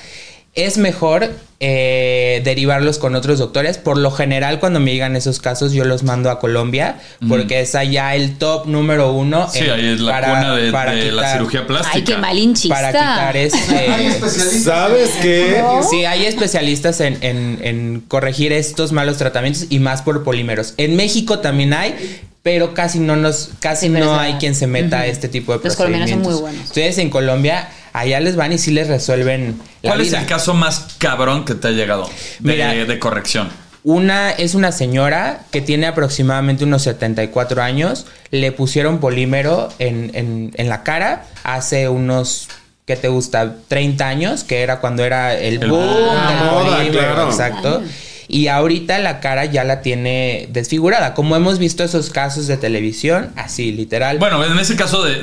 es 0.55 0.77
mejor 0.77 1.29
eh, 1.59 2.41
derivarlos 2.43 2.97
con 2.99 3.15
otros 3.15 3.39
doctores, 3.39 3.77
por 3.77 3.97
lo 3.97 4.11
general 4.11 4.59
cuando 4.59 4.79
me 4.79 4.91
llegan 4.93 5.15
esos 5.15 5.39
casos 5.39 5.71
yo 5.73 5.83
los 5.85 6.03
mando 6.03 6.29
a 6.29 6.39
Colombia, 6.39 6.97
porque 7.27 7.61
es 7.61 7.75
allá 7.75 8.15
el 8.15 8.37
top 8.37 8.65
número 8.67 9.11
uno. 9.13 9.49
Sí, 9.51 9.59
en- 9.59 9.71
ahí 9.71 9.85
es 9.93 9.99
la 10.01 10.21
cuna 10.21 10.55
de, 10.55 10.71
para 10.71 10.91
de 10.91 11.11
la 11.11 11.21
quitar- 11.23 11.33
cirugía 11.33 11.67
plástica. 11.67 11.95
Ay, 11.95 12.03
qué 12.03 12.17
malinchista. 12.17 12.75
Para 12.75 12.91
quitar 12.91 13.37
este... 13.37 14.11
¿Sabes 14.63 15.09
qué? 15.21 15.61
Sí, 15.89 16.05
hay 16.05 16.25
especialistas 16.25 16.99
en, 17.01 17.17
en- 17.21 17.59
en 17.63 17.99
corregir 18.07 18.51
estos 18.53 18.91
malos 18.91 19.17
tratamientos 19.17 19.65
y 19.69 19.79
más 19.79 20.01
por 20.01 20.23
polímeros. 20.23 20.73
En 20.77 20.95
México 20.95 21.39
también 21.39 21.73
hay, 21.73 22.19
pero 22.43 22.73
casi 22.73 22.99
no 22.99 23.15
nos, 23.15 23.49
casi 23.59 23.87
Sí, 23.87 23.91
no 23.91 24.17
hay 24.19 24.33
quien 24.35 24.55
se 24.55 24.67
meta 24.67 24.99
a 25.01 25.07
este 25.07 25.27
tipo 25.29 25.57
de 25.57 25.63
Los 25.63 25.75
colombianos 25.75 26.09
son 26.09 26.19
muy 26.19 26.25
procedimientos. 26.27 26.41
buenos. 26.59 26.69
Ustedes 26.69 26.97
en 26.99 27.09
Colombia, 27.09 27.69
allá 27.99 28.19
les 28.19 28.35
van 28.35 28.51
y 28.53 28.57
sí 28.57 28.71
les 28.71 28.87
resuelven 28.87 29.59
la 29.81 29.91
¿Cuál 29.91 30.01
es 30.01 30.13
el 30.13 30.25
caso 30.25 30.53
más 30.53 30.95
cabrón 30.97 31.45
que 31.45 31.55
te 31.55 31.67
ha 31.69 31.71
llegado 31.71 32.09
de, 32.39 32.51
Mira. 32.53 32.73
de 32.73 32.99
corrección? 32.99 33.49
Una 33.83 34.31
es 34.31 34.55
una 34.55 34.71
señora 34.71 35.41
que 35.51 35.61
tiene 35.61 35.85
aproximadamente 35.85 36.63
unos 36.63 36.81
74 36.81 37.61
años. 37.61 38.07
Le 38.31 38.51
pusieron 38.51 38.99
polímero 38.99 39.69
en, 39.77 40.09
en- 40.15 40.51
en 40.55 40.69
la 40.69 40.81
cara 40.81 41.25
hace 41.43 41.87
unos, 41.87 42.47
¿qué 42.87 42.95
te 42.95 43.09
gusta? 43.09 43.57
30 43.67 44.07
años, 44.07 44.43
que 44.43 44.63
era 44.63 44.79
cuando 44.79 45.05
era 45.05 45.35
el, 45.35 45.61
El 45.61 45.69
boom 45.69 45.85
La 45.85 46.49
moda, 46.51 46.77
polímero, 46.77 46.91
claro. 47.13 47.29
Exacto. 47.29 47.83
Y 48.27 48.47
ahorita 48.47 48.97
la 48.99 49.19
cara 49.19 49.45
ya 49.45 49.63
la 49.63 49.81
tiene 49.81 50.47
desfigurada. 50.51 51.13
Como 51.13 51.35
hemos 51.35 51.59
visto 51.59 51.83
esos 51.83 52.09
casos 52.09 52.47
de 52.47 52.57
televisión, 52.57 53.29
así, 53.35 53.71
literal. 53.71 54.17
Bueno, 54.17 54.43
en 54.43 54.57
ese 54.59 54.75
caso 54.75 55.03
de, 55.03 55.21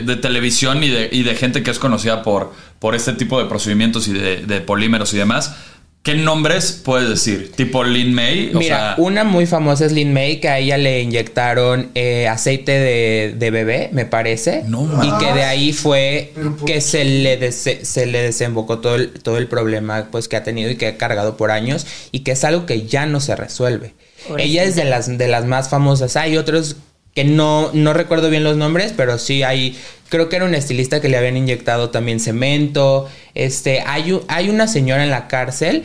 de- 0.00 0.16
televisión 0.16 0.82
y 0.84 0.88
de, 0.90 1.08
y 1.10 1.22
de 1.22 1.34
gente 1.34 1.62
que 1.62 1.70
es 1.70 1.78
conocida 1.78 2.22
por, 2.22 2.52
por 2.78 2.94
este 2.94 3.14
tipo 3.14 3.38
de 3.42 3.48
procedimientos 3.48 4.06
y 4.08 4.12
de 4.12 4.60
polímeros 4.60 5.12
y 5.14 5.16
demás, 5.18 5.54
¿qué 6.02 6.14
nombres 6.14 6.80
puedes 6.84 7.08
decir? 7.08 7.52
¿Tipo 7.54 7.84
Lin 7.84 8.12
May? 8.12 8.50
O 8.54 8.58
Mira, 8.58 8.94
sea, 8.94 8.94
una 8.98 9.24
muy 9.24 9.46
famosa 9.46 9.86
es 9.86 9.92
Lin 9.92 10.12
May, 10.12 10.40
que 10.40 10.48
a 10.48 10.58
ella 10.58 10.76
le 10.78 11.00
inyectaron 11.00 11.90
eh, 11.94 12.26
aceite 12.28 12.72
de, 12.72 13.34
de 13.38 13.50
bebé, 13.50 13.88
me 13.92 14.04
parece. 14.04 14.62
No 14.66 14.82
y 14.82 15.08
mames. 15.08 15.24
que 15.26 15.32
de 15.32 15.44
ahí 15.44 15.72
fue 15.72 16.32
que 16.66 16.80
se 16.80 17.04
le, 17.04 17.38
dese- 17.40 17.84
se 17.84 18.06
le 18.06 18.22
desembocó 18.22 18.80
todo 18.80 18.96
el, 18.96 19.10
todo 19.12 19.38
el 19.38 19.46
problema 19.46 20.08
pues, 20.10 20.26
que 20.28 20.36
ha 20.36 20.42
tenido 20.42 20.70
y 20.70 20.76
que 20.76 20.86
ha 20.88 20.96
cargado 20.98 21.36
por 21.36 21.50
años. 21.50 21.86
Y 22.10 22.20
que 22.20 22.32
es 22.32 22.42
algo 22.44 22.66
que 22.66 22.86
ya 22.86 23.06
no 23.06 23.20
se 23.20 23.36
resuelve. 23.36 23.94
Ella 24.38 24.64
es 24.64 24.76
de 24.76 24.84
las, 24.84 25.18
de 25.18 25.28
las 25.28 25.44
más 25.46 25.68
famosas. 25.68 26.16
Hay 26.16 26.36
otros 26.36 26.76
que 27.14 27.24
no, 27.24 27.70
no 27.72 27.92
recuerdo 27.92 28.30
bien 28.30 28.44
los 28.44 28.56
nombres, 28.56 28.92
pero 28.96 29.18
sí 29.18 29.42
hay. 29.42 29.78
Creo 30.08 30.28
que 30.28 30.36
era 30.36 30.44
un 30.44 30.54
estilista 30.54 31.00
que 31.00 31.08
le 31.08 31.16
habían 31.16 31.36
inyectado 31.36 31.90
también 31.90 32.20
cemento. 32.20 33.08
Este, 33.34 33.80
hay, 33.80 34.18
hay 34.28 34.50
una 34.50 34.66
señora 34.66 35.04
en 35.04 35.10
la 35.10 35.28
cárcel. 35.28 35.84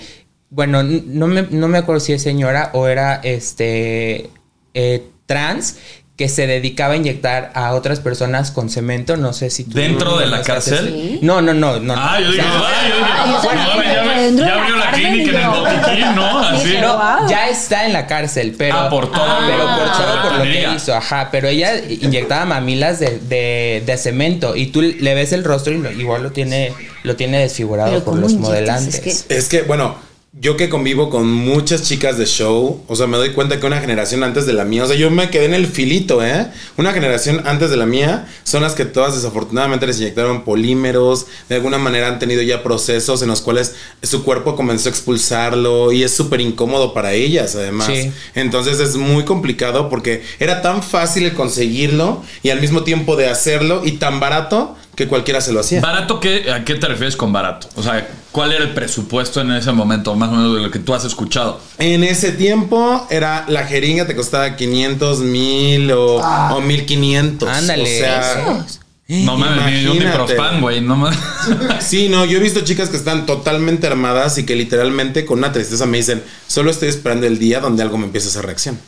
Bueno, 0.50 0.84
no 0.84 1.28
me, 1.28 1.44
no 1.44 1.68
me 1.68 1.78
acuerdo 1.78 2.00
si 2.00 2.14
es 2.14 2.22
señora 2.22 2.72
o 2.74 2.88
era 2.88 3.16
este 3.16 4.30
eh, 4.74 5.04
trans 5.26 5.78
que 6.18 6.28
se 6.30 6.48
dedicaba 6.48 6.96
a 6.96 6.98
inyectar 6.98 7.52
a 7.54 7.74
otras 7.74 8.00
personas 8.00 8.50
con 8.52 8.70
cemento. 8.72 9.16
No 9.18 9.34
sé 9.34 9.52
si 9.52 9.64
tú 9.66 9.78
¿Dentro 9.78 10.18
de 10.18 10.26
la 10.26 10.42
cárcel? 10.42 10.88
ese- 10.88 11.20
No, 11.26 11.42
no, 11.44 11.54
no, 11.54 11.80
no. 11.80 11.94
Ah, 11.96 12.20
yo 12.20 12.30
O 12.30 12.32
dije, 12.32 12.42
sea, 12.44 12.52
ah, 12.56 14.30
ya, 14.36 14.54
abrió 14.62 14.78
la 14.78 14.92
clínica 14.92 15.30
en 15.30 15.36
el 15.38 15.48
botiquín, 15.50 16.16
¿no? 16.16 16.40
Así. 16.40 16.66
Dije, 16.68 16.82
No, 16.82 16.94
Wow. 16.98 17.30
ya 17.30 17.50
está 17.50 17.86
en 17.86 17.94
la 17.94 18.08
cárcel, 18.08 18.56
pero. 18.58 18.76
Ah, 18.78 18.90
por 18.90 19.12
todo 19.12 19.24
Ah, 19.24 19.46
pero 19.48 19.64
por 19.68 19.92
todo 19.98 20.22
por 20.24 20.38
lo 20.40 20.44
que 20.44 20.68
hizo, 20.76 20.96
ajá. 20.96 21.30
Pero 21.32 21.48
ella 21.50 21.74
inyectaba 21.88 22.46
mamilas 22.46 23.00
de, 23.00 23.20
de, 23.20 23.84
de 23.86 23.98
cemento 23.98 24.56
y 24.56 24.68
tú 24.68 24.82
le 24.82 25.14
ves 25.16 25.32
el 25.34 25.44
rostro 25.44 25.74
y 25.74 25.78
lo- 25.78 25.92
igual 25.92 26.24
lo 26.24 26.32
tiene, 26.32 26.74
lo 27.04 27.16
tiene 27.16 27.40
desfigurado 27.40 27.94
por 28.04 28.16
¿cómo 28.16 28.22
los 28.22 28.34
modelantes. 28.34 28.96
Es 29.06 29.24
que- 29.24 29.38
Es 29.38 29.50
que, 29.50 29.62
bueno, 29.62 29.96
yo 30.40 30.56
que 30.56 30.70
convivo 30.70 31.10
con 31.10 31.32
muchas 31.32 31.82
chicas 31.84 32.18
de 32.18 32.26
show, 32.26 32.84
o 32.88 32.96
sea, 32.96 33.08
me 33.08 33.18
doy 33.18 33.32
cuenta 33.32 33.60
que 33.60 33.66
una 33.66 33.82
generación 33.82 34.24
antes 34.24 34.46
de 34.46 34.54
la 34.54 34.66
mía, 34.66 34.84
o 34.84 34.88
sea, 34.88 34.96
yo 34.96 35.10
me 35.10 35.32
quedé 35.32 35.46
en 35.46 35.56
el 35.56 35.66
filito, 35.66 36.24
¿eh? 36.24 36.48
Una 36.78 36.94
generación 36.94 37.42
antes 37.46 37.72
de 37.72 37.78
la 37.78 37.88
mía 37.88 38.28
son 38.44 38.62
las 38.62 38.76
que 38.76 38.86
todas 38.86 39.16
desafortunadamente 39.16 39.88
les 39.88 40.00
inyectaron 40.00 40.44
polímeros, 40.44 41.26
de 41.50 41.56
alguna 41.56 41.80
manera 41.80 42.08
han 42.08 42.20
tenido 42.20 42.44
ya 42.44 42.62
procesos 42.62 43.24
en 43.24 43.30
los 43.30 43.42
cuales 43.42 43.76
su 44.04 44.24
cuerpo 44.24 44.56
comenzó 44.56 44.90
a 44.90 44.92
expulsarlo 44.92 45.92
y 45.92 46.04
es 46.04 46.16
súper 46.16 46.42
incómodo 46.42 46.94
para 46.94 47.14
ellas, 47.14 47.56
además. 47.56 47.88
Sí. 47.88 48.12
Entonces 48.36 48.80
es 48.80 48.96
muy 48.96 49.26
complicado 49.26 49.90
porque 49.90 50.22
era 50.40 50.62
tan 50.62 50.84
fácil 50.84 51.24
el 51.24 51.34
conseguirlo 51.34 52.22
y 52.44 52.52
al 52.52 52.62
mismo 52.62 52.84
tiempo 52.84 53.16
de 53.16 53.28
hacerlo 53.28 53.82
y 53.84 53.94
tan 53.94 54.20
barato 54.20 54.76
que 54.98 55.08
cualquiera 55.08 55.40
se 55.42 55.54
lo 55.54 55.60
hacía. 55.60 55.80
¿Barato 55.80 56.20
qué? 56.20 56.52
¿A 56.52 56.66
qué 56.66 56.74
te 56.74 56.88
refieres 56.88 57.16
con 57.16 57.32
barato? 57.32 57.70
O 57.76 57.84
sea, 57.84 58.10
¿cuál 58.32 58.52
era 58.52 58.64
el 58.64 58.74
presupuesto 58.74 59.40
en 59.42 59.52
ese 59.52 59.72
momento, 59.72 60.16
más 60.16 60.30
o 60.30 60.32
menos 60.32 60.56
de 60.56 60.62
lo 60.62 60.72
que 60.72 60.80
tú 60.80 60.96
has 60.96 61.06
escuchado? 61.06 61.62
En 61.78 62.04
ese 62.04 62.32
tiempo 62.32 63.06
era 63.12 63.46
la 63.48 63.68
jeringa 63.68 64.08
te 64.08 64.16
costaba 64.16 64.56
500 64.56 65.20
mil 65.20 65.92
o, 65.92 66.16
o 66.16 66.62
1500. 66.62 67.48
Ándale. 67.48 67.84
O 67.84 67.86
sea. 67.86 68.66
No 69.10 69.38
mames, 69.38 69.84
ni 69.84 69.86
un 69.86 70.62
güey. 70.62 70.82
No 70.82 70.96
mames. 70.96 71.20
sí, 71.80 72.10
no, 72.10 72.26
yo 72.26 72.40
he 72.40 72.42
visto 72.42 72.62
chicas 72.62 72.90
que 72.90 72.98
están 72.98 73.28
totalmente 73.28 73.86
armadas 73.86 74.40
y 74.40 74.48
que 74.48 74.56
literalmente 74.56 75.26
con 75.26 75.38
una 75.38 75.52
tristeza 75.52 75.86
me 75.86 75.98
dicen, 75.98 76.24
solo 76.48 76.72
estoy 76.72 76.90
esperando 76.90 77.28
el 77.28 77.38
día 77.38 77.60
donde 77.60 77.84
algo 77.84 78.00
me 78.00 78.06
empiece 78.06 78.28
a 78.28 78.30
hacer 78.32 78.46
reacción. 78.48 78.80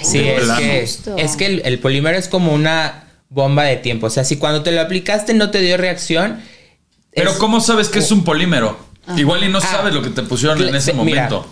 Sí, 0.00 0.20
es 0.20 0.48
que, 1.02 1.14
es 1.18 1.36
que 1.36 1.46
el, 1.46 1.62
el 1.64 1.80
polímero 1.80 2.16
es 2.16 2.28
como 2.28 2.54
una 2.54 3.09
bomba 3.30 3.64
de 3.64 3.76
tiempo. 3.76 4.06
O 4.08 4.10
sea, 4.10 4.24
si 4.24 4.36
cuando 4.36 4.62
te 4.62 4.72
lo 4.72 4.80
aplicaste 4.82 5.32
no 5.34 5.50
te 5.50 5.60
dio 5.62 5.76
reacción. 5.78 6.40
Pero 7.14 7.30
es- 7.30 7.36
¿cómo 7.38 7.60
sabes 7.60 7.88
que 7.88 8.00
es 8.00 8.10
un 8.12 8.24
polímero? 8.24 8.76
Igual 9.16 9.42
y 9.44 9.48
no 9.48 9.58
Ah. 9.58 9.62
sabes 9.62 9.94
lo 9.94 10.02
que 10.02 10.10
te 10.10 10.22
pusieron 10.22 10.60
en 10.62 10.74
ese 10.74 10.92
Mira, 10.92 11.22
momento. 11.30 11.46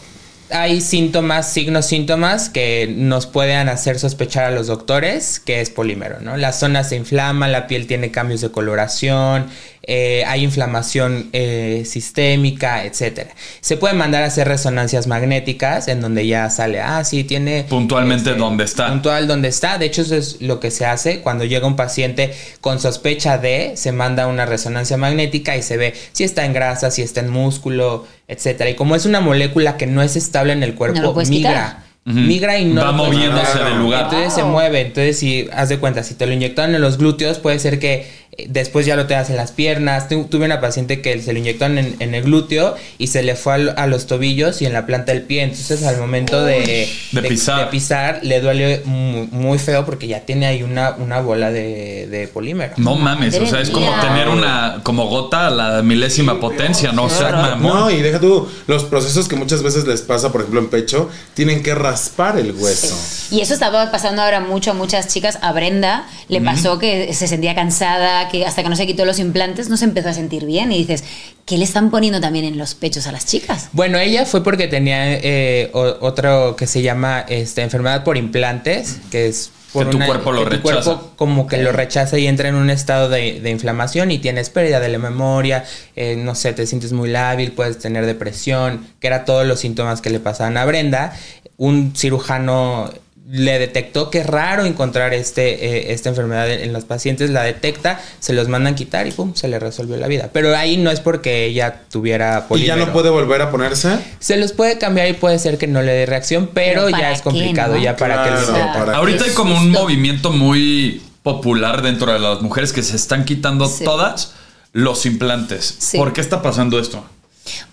hay 0.50 0.80
síntomas, 0.80 1.52
signos, 1.52 1.86
síntomas 1.86 2.48
que 2.50 2.92
nos 2.94 3.26
pueden 3.26 3.68
hacer 3.68 3.98
sospechar 3.98 4.44
a 4.44 4.50
los 4.50 4.66
doctores 4.68 5.40
que 5.40 5.60
es 5.60 5.70
polímero, 5.70 6.20
¿no? 6.20 6.36
La 6.36 6.52
zona 6.52 6.84
se 6.84 6.96
inflama, 6.96 7.48
la 7.48 7.66
piel 7.66 7.86
tiene 7.86 8.10
cambios 8.10 8.40
de 8.40 8.50
coloración, 8.50 9.46
eh, 9.90 10.22
hay 10.26 10.44
inflamación 10.44 11.30
eh, 11.32 11.82
sistémica, 11.86 12.84
etcétera. 12.84 13.30
Se 13.62 13.78
puede 13.78 13.94
mandar 13.94 14.22
a 14.22 14.26
hacer 14.26 14.46
resonancias 14.46 15.06
magnéticas 15.06 15.88
en 15.88 16.02
donde 16.02 16.26
ya 16.26 16.50
sale, 16.50 16.82
ah, 16.82 17.02
sí, 17.04 17.24
tiene... 17.24 17.64
Puntualmente 17.64 18.34
dónde 18.34 18.64
está. 18.64 18.88
Puntual 18.88 19.26
dónde 19.26 19.48
está. 19.48 19.78
De 19.78 19.86
hecho, 19.86 20.02
eso 20.02 20.14
es 20.14 20.42
lo 20.42 20.60
que 20.60 20.70
se 20.70 20.84
hace 20.84 21.20
cuando 21.20 21.46
llega 21.46 21.66
un 21.66 21.74
paciente 21.74 22.34
con 22.60 22.80
sospecha 22.80 23.38
de, 23.38 23.72
se 23.76 23.92
manda 23.92 24.26
una 24.26 24.44
resonancia 24.44 24.98
magnética 24.98 25.56
y 25.56 25.62
se 25.62 25.78
ve 25.78 25.94
si 26.12 26.22
está 26.22 26.44
en 26.44 26.52
grasa, 26.52 26.90
si 26.90 27.00
está 27.00 27.20
en 27.20 27.30
músculo, 27.30 28.06
etcétera. 28.28 28.68
Y 28.68 28.74
como 28.74 28.94
es 28.94 29.06
una 29.06 29.22
molécula 29.22 29.78
que 29.78 29.86
no 29.86 30.02
es 30.02 30.16
estable 30.16 30.52
en 30.52 30.62
el 30.62 30.74
cuerpo, 30.74 31.00
No 31.00 31.14
migra. 31.14 31.28
quitar. 31.30 31.87
Migra 32.14 32.58
y 32.58 32.64
no 32.66 32.80
Va 32.82 32.92
moviéndose 32.92 33.58
del 33.58 33.78
lugar. 33.78 34.04
Entonces 34.04 34.32
se 34.34 34.44
mueve. 34.44 34.80
Entonces, 34.80 35.18
si 35.18 35.48
haz 35.52 35.68
de 35.68 35.78
cuenta, 35.78 36.02
si 36.02 36.14
te 36.14 36.26
lo 36.26 36.32
inyectaron 36.32 36.74
en 36.74 36.80
los 36.80 36.98
glúteos, 36.98 37.38
puede 37.38 37.58
ser 37.58 37.78
que 37.78 38.28
eh, 38.32 38.46
después 38.48 38.86
ya 38.86 38.94
lo 38.96 39.06
tengas 39.06 39.30
en 39.30 39.36
las 39.36 39.52
piernas. 39.52 40.08
Tu- 40.08 40.24
tuve 40.24 40.44
una 40.46 40.60
paciente 40.60 41.00
que 41.02 41.20
se 41.20 41.32
lo 41.32 41.38
inyectaron 41.38 41.78
en, 41.78 41.96
en 41.98 42.14
el 42.14 42.22
glúteo 42.24 42.76
y 42.98 43.08
se 43.08 43.22
le 43.22 43.34
fue 43.34 43.54
al- 43.54 43.74
a, 43.76 43.86
los 43.86 44.06
tobillos 44.06 44.62
y 44.62 44.66
en 44.66 44.72
la 44.72 44.86
planta 44.86 45.12
del 45.12 45.22
pie. 45.22 45.42
Entonces, 45.42 45.82
al 45.84 45.98
momento 45.98 46.42
de, 46.44 46.88
De 47.12 47.22
pisar. 47.22 47.60
de 47.60 47.66
pisar, 47.66 48.20
le 48.22 48.40
duele 48.40 48.82
muy, 48.84 49.28
muy 49.32 49.58
feo 49.58 49.84
porque 49.84 50.06
ya 50.06 50.20
tiene 50.20 50.46
ahí 50.46 50.62
una, 50.62 50.92
una 50.98 51.20
bola 51.20 51.50
de, 51.50 52.06
de 52.06 52.28
polímero. 52.28 52.72
No 52.76 52.94
mames, 52.96 53.38
o 53.38 53.46
sea, 53.46 53.60
es 53.60 53.70
como 53.70 53.90
tener 54.00 54.28
una 54.28 54.80
como 54.82 55.06
gota 55.08 55.48
a 55.48 55.50
la 55.50 55.82
milésima 55.82 56.38
potencia, 56.40 56.92
¿no? 56.92 57.04
O 57.04 57.10
sea. 57.10 57.56
No, 57.60 57.90
y 57.90 58.00
deja 58.02 58.20
tú, 58.20 58.48
los 58.66 58.84
procesos 58.84 59.26
que 59.28 59.36
muchas 59.36 59.62
veces 59.62 59.86
les 59.86 60.00
pasa, 60.02 60.30
por 60.32 60.42
ejemplo, 60.42 60.60
en 60.60 60.68
pecho, 60.68 61.10
tienen 61.34 61.62
que 61.62 61.74
raspar 61.98 62.38
el 62.38 62.52
hueso. 62.52 62.96
Y 63.30 63.40
eso 63.40 63.54
estaba 63.54 63.90
pasando 63.90 64.22
ahora 64.22 64.40
mucho 64.40 64.70
a 64.70 64.74
muchas 64.74 65.08
chicas. 65.08 65.38
A 65.42 65.52
Brenda 65.52 66.06
le 66.28 66.40
pasó 66.40 66.78
que 66.78 67.12
se 67.12 67.26
sentía 67.26 67.54
cansada, 67.54 68.28
que 68.28 68.46
hasta 68.46 68.62
que 68.62 68.68
no 68.68 68.76
se 68.76 68.86
quitó 68.86 69.04
los 69.04 69.18
implantes 69.18 69.68
no 69.68 69.76
se 69.76 69.84
empezó 69.84 70.08
a 70.08 70.12
sentir 70.14 70.46
bien. 70.46 70.72
Y 70.72 70.78
dices, 70.78 71.04
¿qué 71.44 71.58
le 71.58 71.64
están 71.64 71.90
poniendo 71.90 72.20
también 72.20 72.44
en 72.44 72.56
los 72.58 72.74
pechos 72.74 73.06
a 73.06 73.12
las 73.12 73.26
chicas? 73.26 73.68
Bueno, 73.72 73.98
ella 73.98 74.24
fue 74.26 74.42
porque 74.44 74.68
tenía 74.68 75.14
eh, 75.14 75.70
otro 75.72 76.56
que 76.56 76.66
se 76.66 76.82
llama 76.82 77.24
este, 77.28 77.62
enfermedad 77.62 78.04
por 78.04 78.16
implantes, 78.16 78.98
que 79.10 79.26
es 79.26 79.50
por 79.72 79.84
Que 79.90 79.98
tu 79.98 79.98
cuerpo 79.98 80.32
lo 80.32 80.44
que 80.48 80.56
tu 80.56 80.68
rechaza. 80.68 80.94
cuerpo 80.94 81.12
como 81.16 81.46
que 81.46 81.58
lo 81.58 81.72
rechaza 81.72 82.18
y 82.18 82.26
entra 82.26 82.48
en 82.48 82.54
un 82.54 82.70
estado 82.70 83.10
de, 83.10 83.40
de 83.40 83.50
inflamación 83.50 84.10
y 84.10 84.18
tienes 84.18 84.48
pérdida 84.48 84.80
de 84.80 84.88
la 84.88 84.98
memoria, 84.98 85.62
eh, 85.94 86.16
no 86.16 86.34
sé, 86.34 86.54
te 86.54 86.66
sientes 86.66 86.92
muy 86.92 87.10
lábil, 87.10 87.52
puedes 87.52 87.78
tener 87.78 88.06
depresión, 88.06 88.86
que 88.98 89.08
era 89.08 89.26
todos 89.26 89.46
los 89.46 89.60
síntomas 89.60 90.00
que 90.00 90.08
le 90.08 90.20
pasaban 90.20 90.56
a 90.56 90.64
Brenda. 90.64 91.14
Un 91.58 91.92
cirujano 91.94 92.90
le 93.30 93.58
detectó 93.58 94.08
que 94.08 94.20
es 94.20 94.26
raro 94.26 94.64
encontrar 94.64 95.12
este, 95.12 95.66
eh, 95.88 95.92
esta 95.92 96.08
enfermedad 96.08 96.50
en, 96.50 96.60
en 96.60 96.72
los 96.72 96.84
pacientes, 96.84 97.28
la 97.28 97.42
detecta, 97.42 98.00
se 98.20 98.32
los 98.32 98.48
mandan 98.48 98.74
quitar 98.74 99.06
y 99.06 99.10
pum, 99.10 99.34
se 99.34 99.48
le 99.48 99.58
resolvió 99.58 99.98
la 99.98 100.06
vida. 100.06 100.30
Pero 100.32 100.56
ahí 100.56 100.78
no 100.78 100.90
es 100.90 101.00
porque 101.00 101.44
ella 101.44 101.82
tuviera 101.90 102.36
¿Y 102.38 102.40
ya 102.40 102.48
polímero. 102.48 102.86
no 102.86 102.92
puede 102.94 103.10
volver 103.10 103.42
a 103.42 103.50
ponerse? 103.50 103.98
Se 104.18 104.38
los 104.38 104.52
puede 104.52 104.78
cambiar 104.78 105.08
y 105.08 105.12
puede 105.12 105.38
ser 105.38 105.58
que 105.58 105.66
no 105.66 105.82
le 105.82 105.92
dé 105.92 106.06
reacción, 106.06 106.48
pero, 106.54 106.86
Pero 106.86 106.88
ya 106.88 106.96
¿para 106.96 107.12
es 107.12 107.20
complicado, 107.20 107.72
qué, 107.74 107.78
no? 107.80 107.84
ya 107.84 107.96
para 107.96 108.24
que 108.24 108.30
lo 108.30 108.46
para 108.72 108.96
Ahorita 108.96 109.24
hay 109.24 109.32
como 109.32 109.58
un 109.58 109.72
movimiento 109.72 110.30
muy 110.32 111.02
popular 111.22 111.82
dentro 111.82 112.10
de 112.10 112.20
las 112.20 112.40
mujeres 112.40 112.72
que 112.72 112.82
se 112.82 112.96
están 112.96 113.26
quitando 113.26 113.66
Sí. 113.66 113.84
todas 113.84 114.32
los 114.72 115.04
implantes. 115.04 115.74
Sí. 115.78 115.98
¿Por 115.98 116.14
qué 116.14 116.22
está 116.22 116.40
pasando 116.40 116.78
esto? 116.78 117.04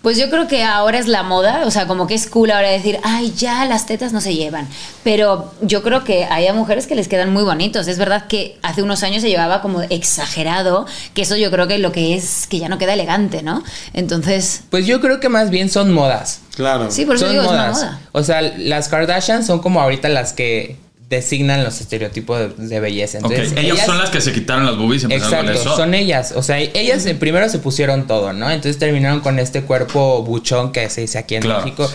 Pues 0.02 0.18
yo 0.18 0.30
creo 0.30 0.46
que 0.48 0.62
ahora 0.64 0.98
es 0.98 1.06
la 1.06 1.22
moda, 1.22 1.62
o 1.66 1.70
sea, 1.70 1.86
como 1.86 2.06
que 2.06 2.14
es 2.14 2.26
cool 2.28 2.50
ahora 2.50 2.68
decir, 2.70 2.98
ay, 3.02 3.32
ya 3.36 3.64
las 3.64 3.86
tetas 3.86 4.12
no 4.12 4.20
se 4.20 4.34
llevan. 4.34 4.68
Pero 5.04 5.52
yo 5.62 5.82
creo 5.82 6.04
que 6.04 6.24
hay 6.24 6.46
a 6.46 6.52
mujeres 6.54 6.86
que 6.86 6.94
les 6.94 7.08
quedan 7.08 7.32
muy 7.32 7.42
bonitos. 7.44 7.88
Es 7.88 7.98
verdad 7.98 8.26
que 8.26 8.58
hace 8.62 8.82
unos 8.82 9.02
años 9.02 9.22
se 9.22 9.28
llevaba 9.28 9.62
como 9.62 9.82
exagerado, 9.82 10.86
que 11.14 11.22
eso 11.22 11.36
yo 11.36 11.50
creo 11.50 11.66
que 11.68 11.78
lo 11.78 11.92
que 11.92 12.14
es 12.14 12.46
que 12.46 12.58
ya 12.58 12.68
no 12.68 12.78
queda 12.78 12.94
elegante, 12.94 13.42
¿no? 13.42 13.62
Entonces, 13.92 14.62
Pues 14.70 14.86
yo 14.86 15.00
creo 15.00 15.20
que 15.20 15.28
más 15.28 15.50
bien 15.50 15.70
son 15.70 15.92
modas. 15.92 16.40
Claro. 16.54 16.90
sí, 16.90 17.04
por 17.04 17.16
eso 17.16 17.26
son 17.26 17.32
digo, 17.32 17.44
es 17.44 17.50
una 17.50 17.62
modas. 17.68 17.76
moda. 17.78 18.00
O 18.12 18.22
sea, 18.22 18.40
las 18.42 18.88
Kardashian 18.88 19.44
son 19.44 19.60
como 19.60 19.80
ahorita 19.80 20.08
las 20.08 20.32
que 20.32 20.78
designan 21.08 21.62
los 21.62 21.80
estereotipos 21.80 22.38
de, 22.58 22.66
de 22.66 22.80
belleza. 22.80 23.18
Entonces, 23.18 23.52
ellas, 23.56 23.86
son 23.86 23.96
las 23.98 24.10
que 24.10 24.20
se 24.20 24.32
quitaron 24.32 24.66
las 24.66 24.76
boobies 24.76 25.02
y 25.02 25.04
empezaron 25.04 25.46
Exacto, 25.46 25.58
con 25.62 25.68
eso. 25.72 25.76
son 25.76 25.94
ellas. 25.94 26.32
O 26.34 26.42
sea, 26.42 26.58
ellas 26.58 27.06
primero 27.20 27.48
se 27.48 27.60
pusieron 27.60 28.06
todo, 28.08 28.32
¿no? 28.32 28.50
Entonces 28.50 28.78
terminaron 28.78 29.20
con 29.20 29.38
este 29.38 29.62
cuerpo 29.62 30.22
buchón 30.24 30.72
que 30.72 30.90
se 30.90 31.02
dice 31.02 31.18
aquí 31.18 31.36
en 31.36 31.42
Claro. 31.42 31.62
México. 31.64 31.88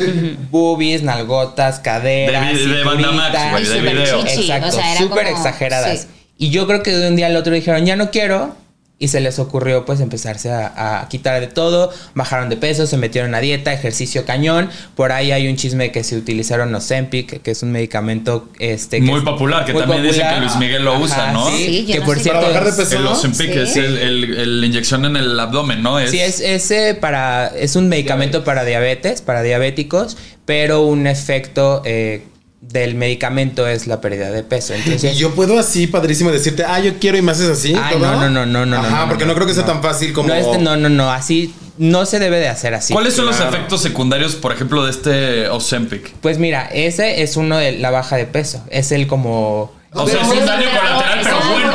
Boobies, 0.50 1.04
nalgotas, 1.04 1.80
caderas. 1.80 2.54
De 2.58 2.68
de 2.68 2.84
Banda 2.84 3.12
Max, 3.12 3.38
cinturita. 3.38 3.52
güey, 3.52 3.64
Y 3.64 3.68
de 3.68 3.82
video. 3.82 4.24
chichi, 4.26 4.42
Exacto, 4.44 4.68
o 4.68 4.72
sea, 4.72 4.98
súper 4.98 5.26
como- 5.26 5.38
exageradas. 5.38 6.02
sí. 6.02 6.08
Y 6.38 6.50
yo 6.50 6.66
creo 6.66 6.82
que 6.82 6.92
de 6.92 7.08
un 7.08 7.16
día 7.16 7.28
al 7.28 7.36
otro 7.36 7.54
dijeron, 7.54 7.86
ya 7.86 7.96
no 7.96 8.10
quiero. 8.12 8.56
Y 9.04 9.08
se 9.08 9.20
les 9.20 9.40
ocurrió 9.40 9.84
pues 9.84 10.00
empezarse 10.00 10.52
a, 10.52 11.02
a 11.02 11.10
quitar 11.10 11.42
de 11.42 11.48
todo, 11.48 11.92
bajaron 12.14 12.50
de 12.50 12.56
peso, 12.58 12.86
se 12.86 12.98
metieron 12.98 13.34
a 13.34 13.40
dieta, 13.40 13.74
ejercicio 13.74 14.26
cañón. 14.26 14.70
Por 14.96 15.12
ahí 15.12 15.32
hay 15.32 15.48
un 15.48 15.56
chisme 15.56 15.92
que 15.92 16.04
se 16.04 16.16
utilizaron 16.16 16.74
Ozempic, 16.76 17.42
que 17.42 17.50
es 17.50 17.64
un 17.64 17.72
medicamento 17.72 18.48
este 18.60 19.00
que 19.00 19.04
Muy 19.04 19.18
es 19.18 19.26
popular, 19.26 19.66
que 19.66 19.74
también 19.74 20.04
dicen 20.04 20.28
que 20.32 20.40
Luis 20.40 20.56
Miguel 20.58 20.86
lo 20.86 21.00
usa, 21.00 21.32
¿no? 21.32 21.50
Sí, 21.50 21.66
Sí, 21.66 21.86
que 21.88 22.00
no 22.00 22.06
por 22.06 22.20
cierto 22.20 22.42
¿Para 22.42 22.54
bajar 22.54 22.64
de 22.66 22.70
es- 22.70 22.76
peso? 22.90 23.00
El 23.00 23.08
Ozempic 23.08 23.54
Sí. 23.54 23.60
es 23.60 23.76
el, 23.78 23.98
el- 23.98 24.34
el- 24.38 24.62
la 24.62 24.68
inyección 24.68 25.04
en 25.06 25.16
el 25.16 25.40
abdomen, 25.40 25.82
¿no? 25.82 26.00
Es, 26.00 26.12
Sí, 26.12 26.20
es, 26.20 26.40
es, 26.40 26.70
eh, 26.70 26.96
para, 27.00 27.48
es 27.48 27.76
un 27.76 27.90
medicamento 27.90 28.44
para 28.44 28.64
diabetes, 28.66 29.24
para 29.24 29.42
diabéticos, 29.42 30.16
pero 30.46 30.84
un 30.84 31.08
efecto 31.08 31.82
eh, 31.86 32.22
del 32.62 32.94
medicamento 32.94 33.68
es 33.68 33.88
la 33.88 34.00
pérdida 34.00 34.30
de 34.32 34.44
peso. 34.44 34.74
Entonces, 34.74 35.16
Y 35.16 35.18
yo 35.18 35.34
puedo 35.34 35.58
así, 35.60 35.88
padrísimo, 35.88 36.32
decirte, 36.32 36.64
ah, 36.64 36.80
yo 36.80 37.00
quiero 37.00 37.18
y 37.18 37.22
me 37.22 37.32
haces 37.32 37.50
así. 37.50 37.76
Ay, 37.76 37.96
¿todo? 37.96 38.06
no, 38.06 38.30
no, 38.30 38.30
no, 38.30 38.46
no, 38.46 38.66
no. 38.66 38.78
Ajá, 38.78 38.90
no, 38.90 39.02
no, 39.02 39.10
porque 39.10 39.26
no, 39.26 39.34
creo 39.34 39.48
que 39.48 39.54
sea 39.54 39.66
tan 39.66 39.82
fácil 39.82 40.14
como. 40.14 40.30
No, 40.30 40.36
este- 40.36 40.60
no, 40.60 40.78
no, 40.78 40.88
no, 40.88 41.12
así 41.12 41.54
no 41.78 42.06
se 42.06 42.20
debe 42.20 42.38
de 42.40 42.48
hacer 42.48 42.76
así. 42.76 42.94
¿Cuáles 42.94 43.16
son 43.16 43.26
los 43.26 43.40
efectos 43.40 43.82
secundarios, 43.82 44.36
por 44.36 44.52
ejemplo, 44.52 44.86
de 44.86 44.92
este 44.92 45.50
Ozempic? 45.50 46.14
Pues 46.22 46.38
mira, 46.38 46.70
ese 46.72 47.24
es 47.24 47.38
uno 47.38 47.58
de 47.58 47.74
la 47.74 47.90
baja 47.90 48.18
de 48.18 48.26
peso. 48.26 48.64
Es 48.70 48.92
el 48.92 49.08
como... 49.08 49.74
O 49.94 50.08
sea, 50.08 50.22
es 50.22 50.28
un 50.28 50.46
daño 50.46 50.68
colateral, 50.70 51.20
pero 51.24 51.38
bueno. 51.52 51.74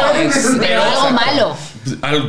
Pero 0.60 0.82
algo 0.82 1.10
malo. 1.10 1.56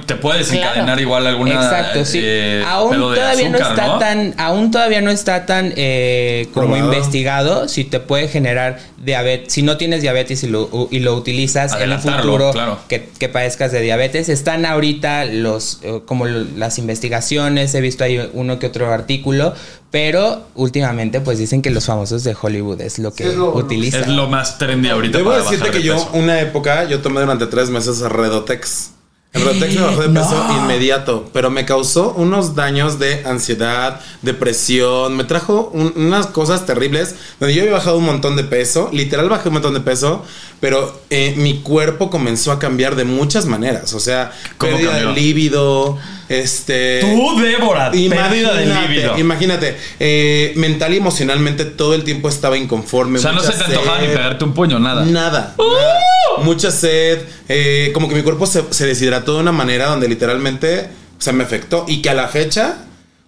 Te 0.05 0.15
puede 0.15 0.39
desencadenar 0.39 0.85
Claro. 0.85 1.01
igual 1.01 1.27
alguna 1.27 1.53
Exacto, 1.53 2.05
sí. 2.05 2.19
eh, 2.21 2.63
aún 2.67 2.91
todavía 2.99 3.49
no 3.49 3.57
está 3.57 3.87
¿no? 3.87 3.99
tan, 3.99 4.33
aún 4.37 4.71
todavía 4.71 5.01
no 5.01 5.11
está 5.11 5.45
tan 5.45 5.73
eh, 5.75 6.47
como 6.53 6.67
Probado. 6.73 6.93
investigado 6.93 7.67
si 7.67 7.83
te 7.83 7.99
puede 7.99 8.27
generar 8.27 8.79
diabetes, 9.03 9.53
si 9.53 9.61
no 9.61 9.77
tienes 9.77 10.01
diabetes 10.01 10.43
y 10.43 10.47
lo, 10.47 10.87
y 10.91 10.99
lo 10.99 11.15
utilizas 11.15 11.71
en 11.71 11.77
un 11.77 11.81
Adelantarlo, 11.93 12.21
futuro 12.31 12.51
claro. 12.51 12.79
que, 12.87 13.09
que 13.17 13.29
padezcas 13.29 13.71
de 13.71 13.81
diabetes. 13.81 14.29
Están 14.29 14.65
ahorita 14.65 15.25
los 15.25 15.79
eh, 15.83 16.01
como 16.05 16.25
lo- 16.25 16.45
las 16.55 16.77
investigaciones, 16.77 17.73
he 17.75 17.81
visto 17.81 18.03
ahí 18.03 18.29
uno 18.33 18.59
que 18.59 18.67
otro 18.67 18.91
artículo, 18.91 19.53
pero 19.91 20.43
últimamente 20.55 21.21
pues 21.21 21.37
dicen 21.37 21.61
que 21.61 21.69
los 21.69 21.85
famosos 21.85 22.23
de 22.23 22.35
Hollywood 22.39 22.81
es 22.81 22.99
lo 22.99 23.13
que 23.13 23.27
utilizan. 23.29 24.01
Es 24.01 24.07
lo 24.09 24.27
más 24.27 24.57
trendy 24.57 24.89
ahorita 24.89 25.17
Debo 25.19 25.29
para 25.31 25.43
decirte 25.43 25.67
bajar 25.69 25.77
que 25.81 25.83
yo, 25.83 25.93
peso. 25.95 26.09
una 26.13 26.39
época, 26.41 26.83
yo 26.85 26.99
tomé 27.01 27.21
durante 27.21 27.47
tres 27.47 27.69
meses 27.69 27.99
Redotex. 28.01 28.91
El 29.37 29.43
Redotex 29.45 29.75
me 29.75 29.81
bajó 29.81 30.01
de 30.01 30.09
peso 30.09 30.45
inmediato, 30.57 31.29
pero 31.33 31.49
me 31.49 31.65
causó 31.65 32.13
unos 32.17 32.55
daños 32.55 32.99
de 32.99 33.23
ansiedad, 33.25 33.99
depresión, 34.21 35.15
me 35.15 35.23
trajo 35.23 35.69
un- 35.73 35.93
unas 35.95 36.27
cosas 36.27 36.65
terribles, 36.65 37.15
donde 37.39 37.55
yo 37.55 37.61
había 37.61 37.73
bajado 37.73 37.97
un 37.97 38.05
montón 38.05 38.35
de 38.35 38.43
peso, 38.43 38.89
literal 38.93 39.29
bajé 39.29 39.49
un 39.49 39.53
montón 39.55 39.73
de 39.73 39.79
peso, 39.81 40.23
pero 40.59 40.99
eh, 41.09 41.33
mi 41.37 41.59
cuerpo 41.61 42.09
comenzó 42.09 42.51
a 42.51 42.59
cambiar 42.59 42.95
de 42.95 43.03
muchas 43.05 43.45
maneras, 43.45 43.93
o 43.93 43.99
sea, 43.99 44.31
¿Cómo 44.57 44.73
pérdida 44.73 44.91
cambió? 44.91 45.09
de 45.09 45.15
líbido, 45.21 45.97
este... 46.29 46.99
Tú, 47.01 47.39
Débora, 47.39 47.91
pérdida 47.91 48.53
de 48.55 48.65
líbido. 48.65 49.17
Imagínate, 49.17 49.77
eh, 49.99 50.53
mental 50.55 50.93
y 50.93 50.97
emocionalmente 50.97 51.65
todo 51.65 51.93
el 51.93 52.03
tiempo 52.03 52.27
estaba 52.29 52.57
inconforme. 52.57 53.19
O 53.19 53.21
sea, 53.21 53.31
no 53.31 53.41
se 53.41 53.53
te 53.53 53.63
antojaba 53.63 54.01
ni 54.01 54.07
pegarte 54.07 54.43
un 54.43 54.53
puño, 54.53 54.79
nada. 54.79 55.05
Nada, 55.05 55.53
¡Uh! 55.57 55.63
nada. 55.63 56.43
Mucha 56.43 56.69
sed. 56.69 57.19
eh, 57.49 57.91
como 57.93 58.07
que 58.09 58.13
mi 58.15 58.21
cuerpo 58.23 58.45
se, 58.45 58.61
se 58.71 58.85
deshidrató 58.85 59.26
de 59.33 59.41
una 59.41 59.51
manera 59.51 59.87
donde 59.87 60.07
literalmente 60.07 60.89
o 61.17 61.21
sea, 61.21 61.33
me 61.33 61.43
afectó. 61.43 61.85
Y 61.87 62.01
que 62.01 62.09
a 62.09 62.13
la 62.13 62.27
fecha, 62.27 62.77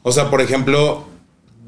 o 0.04 0.12
sea, 0.12 0.30
por 0.30 0.42
ejemplo, 0.42 1.08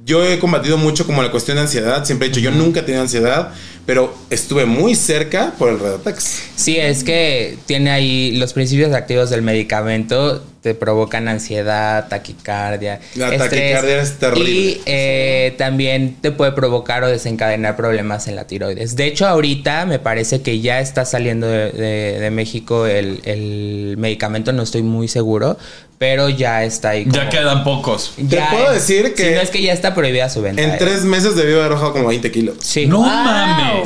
yo 0.05 0.23
he 0.25 0.39
combatido 0.39 0.77
mucho 0.77 1.05
como 1.05 1.21
la 1.21 1.31
cuestión 1.31 1.55
de 1.55 1.61
ansiedad. 1.61 2.05
Siempre 2.05 2.27
he 2.27 2.29
dicho, 2.29 2.41
yo 2.41 2.51
nunca 2.51 2.81
he 2.81 2.83
tenido 2.83 3.01
ansiedad, 3.01 3.53
pero 3.91 4.13
estuve 4.29 4.63
muy 4.65 4.95
cerca 4.95 5.51
por 5.59 5.67
el 5.67 5.77
Redotex. 5.77 6.43
Sí, 6.55 6.77
es 6.77 7.03
que 7.03 7.57
tiene 7.65 7.91
ahí 7.91 8.37
los 8.37 8.53
principios 8.53 8.93
activos 8.93 9.29
del 9.29 9.41
medicamento, 9.41 10.41
te 10.61 10.75
provocan 10.75 11.27
ansiedad, 11.27 12.07
taquicardia. 12.07 13.01
La 13.15 13.33
estrés, 13.33 13.49
taquicardia 13.49 14.01
es 14.01 14.17
terrible. 14.17 14.49
Y 14.49 14.81
eh, 14.85 15.55
también 15.57 16.15
te 16.21 16.31
puede 16.31 16.53
provocar 16.53 17.03
o 17.03 17.07
desencadenar 17.09 17.75
problemas 17.75 18.29
en 18.29 18.37
la 18.37 18.45
tiroides. 18.47 18.95
De 18.95 19.07
hecho, 19.07 19.27
ahorita 19.27 19.85
me 19.85 19.99
parece 19.99 20.41
que 20.41 20.61
ya 20.61 20.79
está 20.79 21.03
saliendo 21.03 21.47
de, 21.47 21.71
de- 21.71 22.19
de 22.21 22.31
México 22.31 22.85
el, 22.85 23.19
el 23.25 23.95
medicamento, 23.97 24.53
no 24.53 24.63
estoy 24.63 24.83
muy 24.83 25.07
seguro, 25.09 25.57
pero 25.97 26.29
ya 26.29 26.63
está 26.63 26.89
ahí. 26.91 27.05
Ya 27.11 27.27
quedan 27.29 27.63
pocos. 27.63 28.13
Te 28.29 28.39
puedo 28.51 28.71
decir 28.71 29.13
que- 29.15 29.29
Si 29.29 29.35
no 29.35 29.41
es 29.41 29.49
que 29.49 29.61
ya 29.63 29.73
está 29.73 29.93
prohibida 29.95 30.29
su 30.29 30.41
venta. 30.41 30.61
En 30.61 30.71
eh. 30.71 30.75
tres 30.79 31.03
meses 31.03 31.35
debió 31.35 31.59
haber 31.59 31.73
bajado 31.73 31.93
como 31.93 32.07
20 32.07 32.31
kilos. 32.31 32.55
Sí. 32.59 32.85
No 32.87 32.97
Wow. 32.97 33.07
mames. 33.07 33.80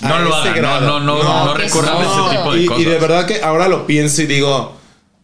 No 0.00 0.14
A 0.14 0.18
lo 0.20 0.34
hagan, 0.34 0.62
no, 0.62 0.80
no, 0.80 1.00
no, 1.00 1.22
No, 1.22 1.44
no, 1.46 1.54
recurran 1.54 1.96
a 1.96 2.00
ese 2.00 2.36
tipo 2.36 2.52
de 2.54 2.62
y, 2.62 2.66
cosas. 2.66 2.82
y 2.82 2.84
de 2.86 2.98
verdad 2.98 3.26
que 3.26 3.42
ahora 3.42 3.68
lo 3.68 3.86
pienso 3.86 4.22
y 4.22 4.26
digo, 4.26 4.79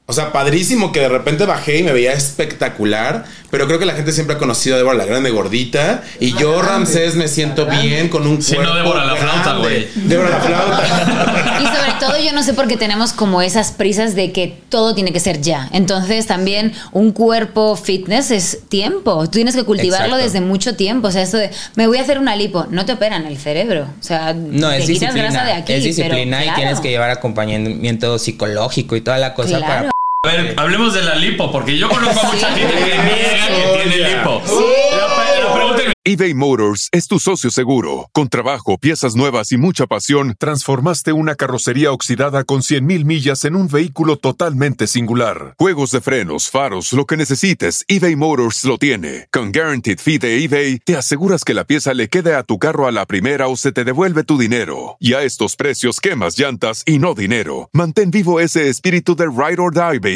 o 0.09 0.13
sea, 0.13 0.33
padrísimo 0.33 0.93
que 0.93 1.01
de 1.01 1.09
repente 1.09 1.45
bajé 1.47 1.79
y 1.79 1.83
me 1.83 1.93
veía 1.93 2.13
espectacular, 2.13 3.25
pero 3.51 3.67
creo 3.67 3.79
que 3.79 3.87
la 3.87 3.95
gente 3.95 4.13
siempre 4.13 4.37
ha 4.37 4.39
conocido 4.39 4.77
a 4.77 4.79
Débora 4.79 4.97
la 4.97 5.05
Grande 5.05 5.31
gordita 5.31 6.03
y 6.21 6.33
yo, 6.35 6.63
Ramsés, 6.63 7.17
me 7.17 7.27
siento 7.29 7.67
bien 7.67 8.09
con 8.09 8.27
un 8.27 8.41
Sí, 8.41 8.53
no, 8.57 8.59
cuerpo 8.63 8.77
Débora 8.77 9.05
la 9.05 9.17
flauta, 9.17 9.53
güey. 9.57 9.89
Débora 9.95 10.31
la 10.31 10.41
flauta. 10.41 11.59
Y 11.61 11.65
sobre 11.67 11.93
todo 11.99 12.19
yo 12.25 12.33
no 12.33 12.43
sé 12.43 12.55
por 12.55 12.69
qué 12.69 12.77
tenemos 12.77 13.13
como 13.13 13.43
esas 13.43 13.73
prisas 13.73 14.15
de 14.15 14.31
que 14.33 14.57
todo 14.69 14.95
tiene 14.95 15.13
que 15.13 15.21
ser 15.21 15.41
ya. 15.41 15.69
Entonces 15.73 16.27
también 16.27 16.73
un 16.93 17.13
cuerpo 17.13 17.75
fitness 17.77 18.31
es 18.31 18.61
tiempo. 18.69 19.25
Tú 19.25 19.31
tienes 19.33 19.57
que 19.57 19.65
cultivarlo 19.65 20.17
Exacto. 20.17 20.25
desde 20.25 20.41
mucho 20.41 20.77
tiempo. 20.77 21.09
O 21.09 21.11
sea, 21.11 21.23
esto 21.23 21.37
de 21.39 21.51
me 21.75 21.87
voy 21.89 21.99
a 21.99 22.03
hacer 22.03 22.19
una 22.19 22.37
lipo, 22.37 22.67
no 22.71 22.85
te 22.85 22.93
operan 22.93 23.27
el 23.27 23.39
cerebro. 23.39 23.89
O 23.99 24.03
sea, 24.03 24.35
No, 24.35 24.69
te 24.71 24.77
es 24.79 24.87
quitas 24.87 25.01
disciplina. 25.15 25.23
grasa 25.31 25.45
de 25.47 25.53
aquí. 25.53 25.73
es 25.73 25.85
disciplina 25.85 26.37
pero, 26.39 26.41
y 26.41 26.45
claro. 26.45 26.57
tienes 26.61 26.81
que 26.81 26.91
llevar 26.91 27.11
acompañamiento 27.11 28.19
psicológico 28.19 28.95
y 28.97 29.01
toda 29.01 29.19
la 29.19 29.35
cosa 29.35 29.59
Claro. 29.59 29.67
para 29.67 29.91
A 30.27 30.29
ver, 30.29 30.55
hablemos 30.57 30.93
de 30.93 31.03
la 31.03 31.15
lipo, 31.15 31.53
porque 31.53 31.79
yo 31.79 31.89
conozco 31.89 32.27
a 32.27 32.33
mucha 32.33 32.51
gente 32.53 32.75
que 32.75 32.99
niega 32.99 33.47
que 33.47 33.89
tiene 33.89 34.09
lipo. 34.11 34.43
EBay 36.09 36.35
Motors 36.35 36.89
es 36.93 37.09
tu 37.09 37.19
socio 37.19 37.51
seguro. 37.51 38.09
Con 38.13 38.29
trabajo, 38.29 38.79
piezas 38.79 39.17
nuevas 39.17 39.51
y 39.51 39.57
mucha 39.57 39.89
pasión, 39.89 40.37
transformaste 40.39 41.13
una 41.13 41.35
carrocería 41.35 41.91
oxidada 41.91 42.45
con 42.45 42.61
100.000 42.61 43.05
millas 43.05 43.45
en 43.45 43.57
un 43.57 43.67
vehículo 43.67 44.17
totalmente 44.17 44.87
singular. 44.87 45.57
Juegos 45.59 45.91
de 45.91 46.01
frenos, 46.01 46.49
faros, 46.49 46.93
lo 46.93 47.07
que 47.07 47.17
necesites, 47.17 47.85
eBay 47.89 48.15
Motors 48.15 48.65
lo 48.67 48.79
tiene. 48.79 49.27
Con 49.33 49.51
Guaranteed 49.51 49.99
Fee 49.99 50.19
de 50.19 50.45
eBay, 50.45 50.79
te 50.79 50.97
aseguras 50.97 51.43
que 51.43 51.55
la 51.55 51.65
pieza 51.65 51.93
le 51.93 52.07
quede 52.07 52.37
a 52.37 52.45
tu 52.45 52.61
carro 52.61 52.87
a 52.87 52.93
la 52.93 53.05
primera 53.07 53.49
o 53.49 53.57
se 53.57 53.73
te 53.73 53.83
devuelve 53.83 54.23
tu 54.23 54.39
dinero. 54.39 54.99
Y 55.01 55.15
a 55.15 55.25
estos 55.25 55.57
precios, 55.57 55.99
quemas 55.99 56.39
llantas 56.39 56.85
y 56.87 57.01
no 57.01 57.15
dinero. 57.15 57.69
Mantén 57.73 58.13
vivo 58.13 58.39
ese 58.39 58.69
espíritu 58.69 59.17
de 59.17 59.27
Ride 59.27 59.61
or 59.61 59.75
Die, 59.75 59.99
baby, 59.99 60.16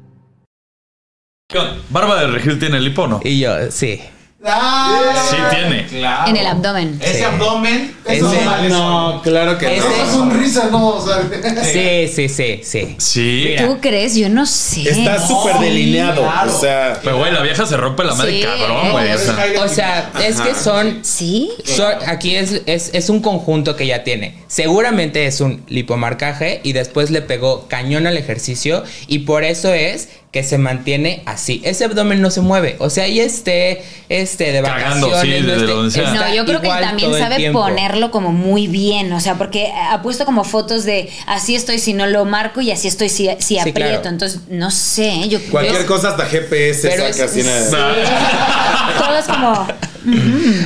¿Qué 1.51 1.57
onda? 1.59 1.75
¿Barba 1.89 2.21
de 2.21 2.27
regil 2.27 2.59
tiene 2.59 2.79
lipo 2.79 3.03
o 3.03 3.07
no? 3.07 3.19
Y 3.23 3.39
yo, 3.39 3.71
sí. 3.71 4.01
Sí 4.43 5.35
tiene. 5.51 5.85
En 6.27 6.35
el 6.35 6.47
abdomen. 6.47 6.99
Ese 6.99 7.23
abdomen. 7.25 7.95
Ese- 8.05 8.17
eso 8.17 8.33
no, 8.69 9.11
No, 9.13 9.21
claro 9.21 9.55
que 9.59 9.77
Ese- 9.77 9.87
no. 9.87 9.93
Esa 9.95 10.11
sonrisa 10.11 10.69
no, 10.71 10.87
o 10.95 11.05
sea. 11.05 11.21
Sí, 11.63 12.07
sí, 12.11 12.27
sí, 12.27 12.61
sí. 12.63 12.95
Sí. 12.97 13.45
Mira. 13.49 13.67
¿Tú 13.67 13.77
crees? 13.79 14.15
Yo 14.15 14.29
no 14.29 14.47
sé. 14.47 14.89
Está 14.89 15.19
súper 15.27 15.59
delineado. 15.59 16.23
claro. 16.23 16.55
O 16.55 16.59
sea, 16.59 16.99
Pero, 17.03 17.17
güey, 17.19 17.31
la 17.31 17.41
vieja 17.43 17.67
se 17.67 17.77
rompe 17.77 18.03
la 18.03 18.15
madre 18.15 18.31
Sí. 18.31 18.41
cabrón, 18.43 18.91
güey. 18.93 19.11
O 19.11 19.17
sea, 19.19 19.45
O 19.63 19.67
sea, 19.67 20.11
es 20.25 20.41
que 20.41 20.55
son 20.55 20.99
¿Sí? 21.03 21.51
son- 21.63 21.93
aquí 22.07 22.35
es, 22.35 22.63
es, 22.65 22.89
es 22.93 23.09
un 23.09 23.19
conjunto 23.21 23.75
que 23.75 23.85
ya 23.85 24.03
tiene. 24.03 24.39
Seguramente 24.47 25.27
es 25.27 25.39
un 25.39 25.63
lipomarcaje 25.67 26.61
y 26.63 26.73
después 26.73 27.11
le 27.11 27.21
pegó 27.21 27.67
cañón 27.67 28.07
al 28.07 28.17
ejercicio 28.17 28.83
y 29.05 29.19
por 29.19 29.43
eso 29.43 29.71
es 29.71 30.09
que 30.31 30.43
se 30.43 30.57
mantiene 30.57 31.23
así. 31.25 31.61
Ese 31.65 31.83
abdomen 31.83 32.21
no 32.21 32.31
se 32.31 32.39
mueve. 32.39 32.77
O 32.79 32.89
sea, 32.89 33.03
ahí 33.03 33.19
esté 33.19 33.81
este, 34.07 34.53
de 34.53 34.61
Cagando, 34.61 35.09
vacaciones. 35.09 35.41
sí, 35.41 35.47
no 35.47 35.65
donde 35.67 35.91
sea. 35.91 36.33
yo 36.33 36.45
creo 36.45 36.61
que 36.61 36.69
también 36.69 37.13
sabe 37.13 37.51
ponerlo 37.51 38.11
como 38.11 38.31
muy 38.31 38.67
bien, 38.67 39.11
o 39.11 39.19
sea, 39.19 39.35
porque 39.35 39.71
ha 39.73 40.01
puesto 40.01 40.23
como 40.25 40.45
fotos 40.45 40.85
de 40.85 41.09
así 41.27 41.53
estoy 41.55 41.79
si 41.79 41.93
no 41.93 42.07
lo 42.07 42.23
marco 42.23 42.61
y 42.61 42.71
así 42.71 42.87
estoy 42.87 43.09
si, 43.09 43.29
si 43.39 43.59
aprieto. 43.59 43.79
claro. 43.79 44.07
Entonces, 44.09 44.39
no 44.49 44.71
sé, 44.71 45.27
yo 45.27 45.39
cualquier 45.51 45.81
yo- 45.81 45.87
cosa 45.87 46.09
hasta 46.11 46.25
GPS 46.25 46.87
Pero 46.87 47.11
saca 47.13 47.25
es- 47.25 47.35
una- 47.35 47.95
Todo 48.99 49.17
es 49.17 49.25
como 49.25 49.67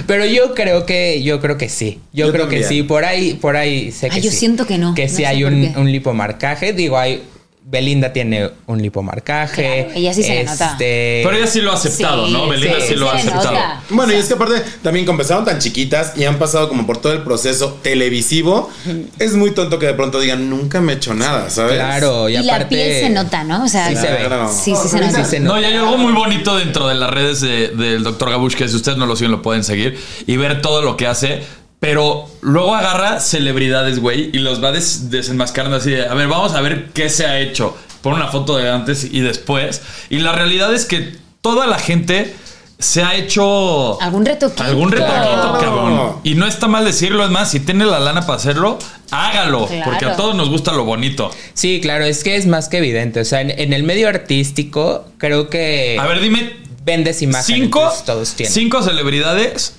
Pero 0.07 0.25
yo 0.25 0.53
creo 0.53 0.85
que 0.85 1.23
yo 1.23 1.41
creo 1.41 1.57
que 1.57 1.69
sí. 1.69 1.99
Yo, 2.13 2.27
Yo 2.27 2.31
creo 2.31 2.43
también. 2.45 2.61
que 2.63 2.67
sí. 2.67 2.83
Por 2.83 3.03
ahí 3.03 3.33
por 3.33 3.55
ahí 3.57 3.91
sé 3.91 4.09
que 4.09 4.17
Ah, 4.17 4.19
yo 4.19 4.29
sí. 4.31 4.37
siento 4.37 4.65
que 4.67 4.77
no. 4.77 4.93
Que 4.93 5.07
No 5.07 5.15
sí 5.15 5.25
hay 5.25 5.43
un, 5.43 5.73
un 5.75 5.91
lipomarcaje. 5.91 6.73
Digo, 6.73 6.97
hay 6.97 7.23
Belinda 7.67 8.13
tiene 8.13 8.51
un 8.67 8.79
lipomarcaje. 8.79 9.85
Claro, 9.85 9.91
ella 9.99 10.13
sí 10.13 10.21
se 10.21 10.35
le 10.35 10.43
nota. 10.43 10.71
Este, 10.73 11.21
pero 11.25 11.35
ella 11.35 11.47
sí 11.47 11.61
lo 11.61 11.71
ha 11.71 11.73
aceptado, 11.73 12.27
Sí, 12.27 12.31
¿no? 12.33 12.47
Belinda 12.47 12.79
sí, 12.79 12.87
sí, 12.89 12.95
lo 12.95 13.09
ha 13.09 13.15
aceptado. 13.15 13.43
nota. 13.53 13.81
Bueno, 13.89 14.13
y 14.13 14.17
es 14.17 14.27
que 14.27 14.35
aparte 14.35 14.61
también 14.83 15.03
como 15.07 15.15
empezaron 15.19 15.45
tan 15.45 15.57
chiquitas 15.57 16.13
y 16.15 16.25
han 16.25 16.37
pasado 16.37 16.69
como 16.69 16.85
por 16.85 16.99
todo 16.99 17.13
el 17.13 17.23
proceso 17.23 17.79
televisivo, 17.81 18.69
es 19.17 19.33
muy 19.33 19.49
tonto 19.49 19.79
que 19.79 19.87
de 19.87 19.95
pronto 19.95 20.19
digan, 20.19 20.47
nunca 20.47 20.79
me 20.79 20.93
he 20.93 20.95
hecho 20.97 21.15
nada, 21.15 21.49
¿sabes? 21.49 21.73
Claro, 21.73 22.29
y, 22.29 22.35
y, 22.35 22.43
la 22.43 22.53
aparte 22.53 22.75
piel 22.75 23.01
se 23.03 23.09
nota, 23.09 23.43
¿no? 23.43 23.63
O 23.63 23.67
sea, 23.67 23.89
Sí 23.89 23.95
se 23.95 24.11
ve. 24.11 24.29
Sí, 24.51 24.75
sí 24.79 24.87
se 24.87 24.99
nota. 24.99 25.23
Sí 25.25 25.29
se 25.31 25.39
No, 25.39 25.59
y 25.59 25.65
hay 25.65 25.73
algo 25.73 25.97
muy 25.97 26.13
bonito 26.13 26.55
dentro 26.57 26.87
de 26.87 26.93
las 26.93 27.09
redes 27.09 27.41
de- 27.41 27.69
del 27.69 28.03
Dr. 28.03 28.29
Gabush 28.29 28.53
que 28.53 28.69
si 28.69 28.75
ustedes 28.75 28.99
no 28.99 29.07
lo 29.07 29.15
siguen 29.15 29.31
lo 29.31 29.41
pueden 29.41 29.63
seguir 29.63 29.99
y 30.27 30.37
ver 30.37 30.61
todo 30.61 30.83
lo 30.83 30.95
que 30.97 31.07
hace. 31.07 31.41
Pero 31.85 32.27
luego 32.41 32.73
agarra 32.73 33.19
celebridades, 33.19 33.99
güey, 33.99 34.31
y 34.33 34.39
los 34.39 34.63
va 34.63 34.71
des- 34.71 35.11
desenmascarando 35.11 35.77
así 35.77 35.91
de, 35.91 36.07
a 36.07 36.13
ver, 36.15 36.27
vamos 36.27 36.53
a 36.55 36.61
ver 36.61 36.89
qué 36.93 37.09
se 37.09 37.27
ha 37.27 37.39
hecho. 37.39 37.77
Pon 38.01 38.13
una 38.13 38.27
foto 38.27 38.57
de 38.57 38.69
antes 38.69 39.03
y 39.03 39.19
después. 39.19 39.81
Y 40.09 40.17
la 40.19 40.31
realidad 40.31 40.73
es 40.73 40.85
que 40.85 41.15
toda 41.41 41.67
la 41.67 41.77
gente 41.77 42.35
se 42.79 43.03
ha 43.03 43.15
hecho... 43.15 44.01
Algún 44.01 44.25
retoquito. 44.25 44.63
Algún 44.63 44.91
retoquito, 44.91 45.57
cabrón. 45.61 46.15
Y 46.23 46.33
no 46.33 46.47
está 46.47 46.67
mal 46.67 46.85
decirlo, 46.85 47.23
es 47.23 47.29
más, 47.29 47.51
si 47.51 47.59
tiene 47.59 47.85
la 47.85 47.99
lana 47.99 48.21
para 48.21 48.37
hacerlo, 48.37 48.79
hágalo. 49.11 49.67
Claro. 49.67 49.83
Porque 49.85 50.05
a 50.05 50.15
todos 50.15 50.35
nos 50.35 50.49
gusta 50.49 50.71
lo 50.73 50.85
bonito. 50.85 51.29
Sí, 51.53 51.79
claro, 51.81 52.03
es 52.05 52.23
que 52.23 52.35
es 52.35 52.47
más 52.47 52.67
que 52.67 52.77
evidente. 52.79 53.19
O 53.19 53.25
sea, 53.25 53.41
en, 53.41 53.51
en 53.51 53.73
el 53.73 53.83
medio 53.83 54.09
artístico, 54.09 55.05
creo 55.19 55.49
que 55.49 55.97
A 55.99 56.05
ver, 56.07 56.19
dime 56.19 56.53
vendes 56.83 57.21
imágenes. 57.21 57.61
cinco, 57.63 57.93
todos 58.05 58.33
tienen. 58.33 58.51
cinco 58.53 58.81
celebridades 58.83 59.75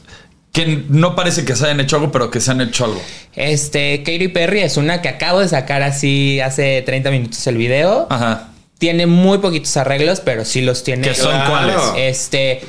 que 0.57 0.85
no 0.89 1.15
parece 1.15 1.45
que 1.45 1.55
se 1.55 1.67
hayan 1.67 1.81
hecho 1.81 1.97
algo, 1.97 2.11
pero 2.11 2.31
que 2.31 2.41
se 2.41 2.51
han 2.51 2.63
hecho 2.63 2.87
algo. 2.87 3.03
Este, 3.35 4.03
Katy 4.03 4.29
Perry 4.29 4.61
es 4.61 4.79
una 4.79 5.03
que 5.03 5.09
acabo 5.11 5.41
de 5.41 5.49
sacar 5.49 5.83
así 5.83 6.41
hace 6.41 6.81
30 6.81 7.11
minutos 7.11 7.47
el 7.47 7.59
video. 7.59 8.07
Ajá. 8.09 8.49
Tiene 8.79 9.07
muy 9.07 9.37
poquitos 9.39 9.77
arreglos, 9.77 10.21
pero 10.21 10.47
sí 10.47 10.63
los 10.63 10.83
tiene. 10.83 11.07
¿Qué 11.07 11.15
son 11.15 11.31
Claro. 11.33 11.51
cuáles? 11.51 11.77
Este 11.99 12.61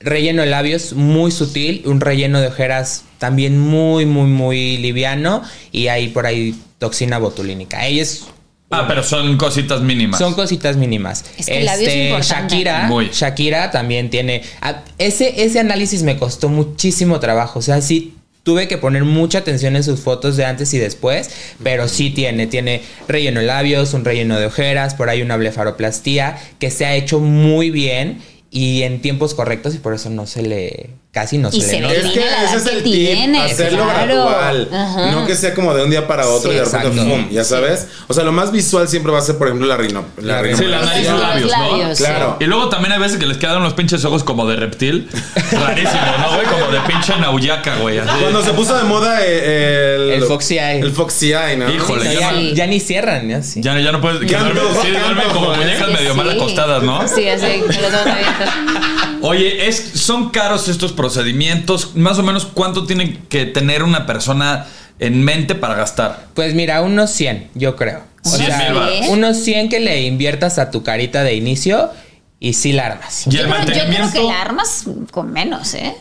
relleno 0.00 0.42
de 0.42 0.48
labios 0.48 0.94
muy 0.94 1.30
sutil, 1.30 1.82
un 1.84 2.00
relleno 2.00 2.40
de 2.40 2.46
ojeras 2.48 3.04
también 3.18 3.58
muy, 3.58 4.06
muy, 4.06 4.28
muy 4.28 4.78
liviano 4.78 5.42
y 5.72 5.88
hay 5.88 6.08
por 6.08 6.24
ahí 6.26 6.54
toxina 6.78 7.18
botulínica. 7.18 7.86
Ella 7.86 8.02
es 8.02 8.24
Ah, 8.70 8.86
pero 8.88 9.02
son 9.04 9.36
cositas 9.36 9.80
mínimas. 9.80 10.18
son 10.18 10.34
cositas 10.34 10.76
mínimas. 10.76 11.24
Este, 11.36 11.40
Es 11.40 11.46
que 11.46 11.58
el 11.58 11.64
labio 11.66 11.88
es 11.88 11.96
importante. 11.96 12.54
Shakira, 12.54 12.86
Muy. 12.88 13.10
Shakira 13.12 13.70
también 13.70 14.10
tiene. 14.10 14.42
ah, 14.60 14.82
Ese, 14.98 15.44
ese 15.44 15.60
análisis 15.60 16.02
me 16.02 16.16
costó 16.16 16.48
muchísimo 16.48 17.20
trabajo. 17.20 17.60
O 17.60 17.62
sea, 17.62 17.80
sí 17.80 18.14
tuve 18.42 18.66
que 18.68 18.76
poner 18.78 19.04
mucha 19.04 19.38
atención 19.38 19.76
en 19.76 19.82
sus 19.84 20.00
fotos 20.00 20.36
de 20.36 20.44
antes 20.44 20.74
y 20.74 20.78
después. 20.78 21.30
Pero 21.62 21.86
sí 21.88 22.10
tiene. 22.10 22.48
Tiene 22.48 22.82
relleno 23.06 23.38
de 23.40 23.46
labios, 23.46 23.94
un 23.94 24.04
relleno 24.04 24.38
de 24.38 24.46
ojeras, 24.46 24.94
por 24.94 25.10
ahí 25.10 25.22
una 25.22 25.36
blefaroplastía 25.36 26.36
que 26.58 26.70
se 26.72 26.86
ha 26.86 26.94
hecho 26.96 27.20
muy 27.20 27.70
bien 27.70 28.20
y 28.50 28.82
en 28.82 29.00
tiempos 29.00 29.34
correctos 29.34 29.74
y 29.76 29.78
por 29.78 29.94
eso 29.94 30.10
no 30.10 30.26
se 30.26 30.42
le. 30.42 30.90
Casi 31.16 31.38
no 31.38 31.50
se 31.50 31.56
Y 31.56 31.60
le 31.62 31.66
se 31.66 31.80
nota. 31.80 31.94
Es 31.94 32.06
que 32.08 32.20
ese 32.44 32.56
es 32.56 32.66
el 32.66 32.82
tip, 32.82 32.92
tiene, 32.92 33.40
hacerlo 33.42 33.84
claro. 33.84 34.04
gradual. 34.06 34.68
Ajá. 34.70 35.12
No 35.12 35.26
que 35.26 35.34
sea 35.34 35.54
como 35.54 35.72
de 35.72 35.82
un 35.82 35.88
día 35.88 36.06
para 36.06 36.28
otro 36.28 36.50
Sí, 36.50 36.56
y 36.56 36.60
de 36.60 36.64
repente 36.66 37.28
ya 37.30 37.42
sabes. 37.42 37.86
O 38.06 38.12
sea, 38.12 38.22
lo 38.22 38.32
más 38.32 38.52
visual 38.52 38.86
siempre 38.86 39.10
va 39.12 39.18
a 39.20 39.22
ser, 39.22 39.38
por 39.38 39.46
ejemplo, 39.46 39.66
la 39.66 39.78
rino. 39.78 40.04
La 40.20 40.42
Sí, 40.44 40.56
Sí, 40.56 40.64
la 40.66 40.82
nariz 40.82 41.06
y 41.06 41.10
Los 41.10 41.20
labios, 41.20 41.50
¿no? 41.50 41.70
labios, 41.70 41.98
Claro. 41.98 42.36
Y 42.38 42.44
luego 42.44 42.68
también 42.68 42.92
hay 42.92 42.98
veces 42.98 43.16
que 43.16 43.24
les 43.24 43.38
quedan 43.38 43.56
unos 43.56 43.72
pinches 43.72 44.04
ojos 44.04 44.24
como 44.24 44.46
de 44.46 44.56
reptil. 44.56 45.08
Rarísimo, 45.52 46.02
¿no, 46.20 46.34
güey? 46.36 46.46
Como 46.48 46.70
de 46.70 46.80
pinche 46.80 47.16
nauyaca, 47.18 47.76
güey. 47.76 47.96
así. 47.96 48.10
Cuando 48.20 48.42
se 48.42 48.52
puso 48.52 48.76
de 48.76 48.84
moda 48.84 49.20
eh, 49.24 49.94
el... 49.96 50.10
El 50.10 50.24
Foxy 50.24 50.58
Eye. 50.58 50.80
El 50.80 50.92
Foxy 50.92 51.32
Eye, 51.32 51.56
¿no? 51.56 51.72
Híjole, 51.72 52.04
No, 52.04 52.12
ya 52.12 52.32
ya, 52.34 52.54
ya 52.54 52.66
ni 52.66 52.78
cierran, 52.78 53.26
ya 53.26 53.42
sí. 53.42 53.62
Ya, 53.62 53.78
ya 53.80 53.90
no 53.90 54.02
puedes. 54.02 54.20
que 54.20 54.26
Canto, 54.26 54.52
duermen, 54.60 54.82
sí, 54.82 54.90
duermen 54.90 55.28
como 55.32 55.54
muñecas 55.54 55.86
Sí, 55.86 55.92
medio 55.94 56.10
sí. 56.12 56.16
mal 56.18 56.30
acostadas, 56.30 56.82
¿no? 56.82 57.08
Sí, 57.08 57.26
así, 57.26 57.60
con 57.60 57.68
los 57.68 57.94
ojos 57.94 58.06
abiertos. 58.06 58.48
Oye, 59.22 59.68
es, 59.68 59.92
son 59.94 60.30
caros 60.30 60.68
estos 60.68 60.92
procedimientos. 60.92 61.94
Más 61.96 62.18
o 62.18 62.22
menos, 62.22 62.46
¿cuánto 62.46 62.86
tiene 62.86 63.18
que 63.28 63.46
tener 63.46 63.82
una 63.82 64.06
persona 64.06 64.66
en 64.98 65.24
mente 65.24 65.54
para 65.54 65.74
gastar? 65.74 66.26
Pues 66.34 66.54
mira, 66.54 66.82
unos 66.82 67.10
100, 67.10 67.50
yo 67.54 67.76
creo. 67.76 68.02
O 68.24 68.28
100 68.28 68.46
sea, 68.46 68.58
mil 68.58 68.74
baros. 68.74 69.06
unos 69.08 69.36
100 69.38 69.68
que 69.68 69.80
le 69.80 70.02
inviertas 70.02 70.58
a 70.58 70.70
tu 70.70 70.82
carita 70.82 71.22
de 71.22 71.34
inicio 71.34 71.90
y 72.40 72.54
sí 72.54 72.72
la 72.72 72.86
armas. 72.86 73.26
Y 73.26 73.30
Yo 73.30 73.40
el 73.42 73.46
creo, 73.46 73.58
yo 73.60 73.64
creo 73.66 73.76
mantenimiento. 73.78 74.12
que 74.20 74.24
la 74.26 74.40
armas 74.42 74.84
con 75.10 75.32
menos, 75.32 75.74
¿eh? 75.74 75.94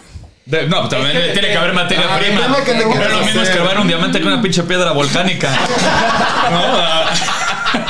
De- 0.45 0.67
no, 0.67 0.87
también 0.89 1.13
tiene 1.33 1.47
que 1.49 1.57
haber 1.57 1.73
materia 1.73 2.05
Ah, 2.07 2.19
prima. 2.19 2.63
que 2.63 2.73
No 2.75 2.79
es 2.81 2.85
lo 3.11 3.25
mismo 3.25 3.41
hacer. 3.41 3.53
escarbar 3.53 3.79
un 3.79 3.87
diamante 3.87 4.19
que 4.19 4.27
una 4.27 4.41
pinche 4.43 4.61
piedra 4.63 4.91
volcánica. 4.91 5.49
¿No? 6.51 6.59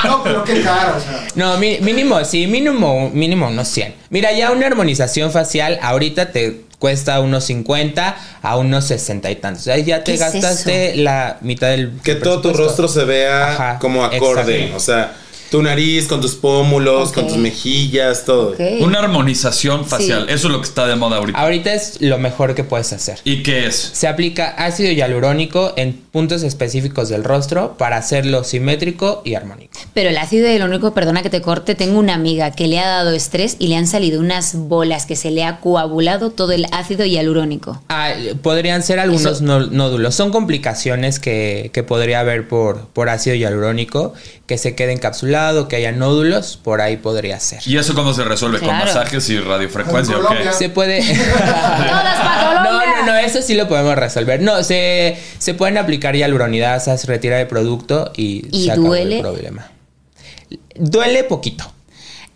No, 0.06 0.24
pero 0.24 0.44
qué 0.44 0.62
caro, 0.62 0.96
o 0.98 1.00
sea. 1.00 1.28
No, 1.36 1.58
mi- 1.58 1.80
mínimo, 1.80 2.24
sí, 2.26 2.48
mínimo, 2.48 3.10
mínimo 3.14 3.48
unos 3.48 3.68
100. 3.68 3.94
Mira, 4.10 4.32
ya 4.34 4.52
una 4.52 4.68
armonización 4.68 5.32
facial 5.32 5.80
ahorita 5.82 6.32
te 6.32 6.62
cuesta 6.80 7.20
unos 7.22 7.46
50 7.46 8.16
a 8.42 8.58
unos 8.58 8.86
60 8.86 9.32
y 9.32 9.36
tantos. 9.38 9.68
Ahí 9.68 9.84
ya 9.84 10.00
te 10.04 10.12
¿Qué 10.12 10.14
es 10.16 10.20
gastaste 10.20 10.96
la 10.98 11.38
mitad 11.42 11.70
del 11.70 11.92
Que 12.04 12.16
todo 12.16 12.42
tu 12.42 12.54
rostro 12.54 12.88
se 12.88 13.06
vea 13.06 13.52
Ajá, 13.54 13.80
como 13.80 14.04
acorde. 14.04 14.56
exacto. 14.66 14.76
O 14.78 14.80
sea, 14.80 15.14
Tu 15.52 15.62
nariz, 15.62 16.08
con 16.08 16.22
tus 16.22 16.36
pómulos, 16.36 17.12
con 17.12 17.28
tus 17.28 17.38
mejillas, 17.38 18.26
todo. 18.26 18.56
Una 18.82 19.00
armonización 19.00 19.86
facial. 19.86 20.24
Eso 20.30 20.48
es 20.48 20.54
lo 20.54 20.60
que 20.62 20.68
está 20.68 20.88
de 20.88 20.96
moda 20.96 21.18
ahorita. 21.18 21.40
Ahorita 21.40 21.74
es 21.74 22.02
lo 22.02 22.18
mejor 22.18 22.56
que 22.56 22.64
puedes 22.64 22.92
hacer. 22.94 23.20
¿Y 23.24 23.44
qué 23.44 23.68
es? 23.68 23.76
Se 23.76 24.08
aplica 24.08 24.50
ácido 24.50 24.92
hialurónico 24.92 25.74
en 25.78 25.94
puntos 25.94 26.44
específicos 26.44 27.10
del 27.10 27.24
rostro 27.24 27.78
para 27.78 27.98
hacerlo 27.98 28.44
simétrico 28.44 29.22
y 29.26 29.36
armónico. 29.36 29.72
Pero 29.94 30.10
el 30.10 30.18
ácido 30.18 30.48
hialurónico, 30.48 30.94
perdona 30.94 31.22
que 31.24 31.30
te 31.30 31.42
corte, 31.42 31.76
tengo 31.76 32.00
una 32.00 32.14
amiga 32.16 32.52
que 32.52 32.68
le 32.68 32.80
ha 32.80 32.88
dado 32.88 33.12
estrés 33.12 33.56
y 33.60 33.68
le 33.68 33.76
han 33.76 33.88
salido 33.88 34.20
unas 34.20 34.56
bolas 34.56 35.06
que 35.06 35.16
se 35.16 35.32
le 35.32 35.44
ha 35.44 35.60
coagulado 35.60 36.32
todo 36.32 36.52
el 36.54 36.66
ácido 36.72 37.06
hialurónico. 37.06 37.82
Ah, 37.90 38.12
podrían 38.42 38.82
ser 38.84 39.00
algunos 39.00 39.42
Eso- 39.42 39.44
nódulos. 39.44 40.16
Son 40.16 40.32
complicaciones 40.32 41.20
que, 41.20 41.70
que 41.74 41.84
podría 41.84 42.20
haber 42.22 42.48
por, 42.48 42.88
por 42.88 43.10
ácido 43.10 43.36
hialurónico, 43.36 44.14
que 44.46 44.58
se 44.60 44.76
quede 44.76 44.92
encapsulado, 44.92 45.68
que 45.68 45.76
haya 45.78 45.92
nódulos, 45.92 46.58
por 46.58 46.80
ahí 46.82 46.98
podría 46.98 47.40
ser. 47.40 47.60
¿Y 47.66 47.78
eso 47.78 47.96
cómo 47.96 48.14
se 48.14 48.24
resuelve? 48.24 48.60
¿Con 48.60 48.78
masajes 48.78 49.28
y 49.30 49.40
radiofrecuencia 49.40 50.16
En 50.16 50.22
o 50.24 50.30
qué? 50.30 50.54
Se 50.54 50.70
puede. 50.70 51.02
Todas 51.04 52.20
pa' 52.20 52.64
No, 52.64 52.70
Colombia. 52.70 52.94
no, 53.00 53.06
no, 53.08 53.16
eso 53.18 53.42
sí 53.42 53.56
lo 53.56 53.68
podemos 53.68 53.96
resolver. 53.96 54.42
No, 54.42 54.64
se, 54.64 55.18
se 55.40 55.54
pueden 55.56 55.78
aplicar 55.80 56.16
hialuronidasas, 56.16 57.06
retira 57.06 57.38
de 57.38 57.48
producto 57.48 58.12
y, 58.16 58.48
¿Y 58.52 58.66
se 58.66 58.72
acabó 58.74 58.88
duele? 58.90 59.16
el 59.18 59.22
problema. 59.22 59.68
Duele 60.76 61.24
poquito. 61.24 61.72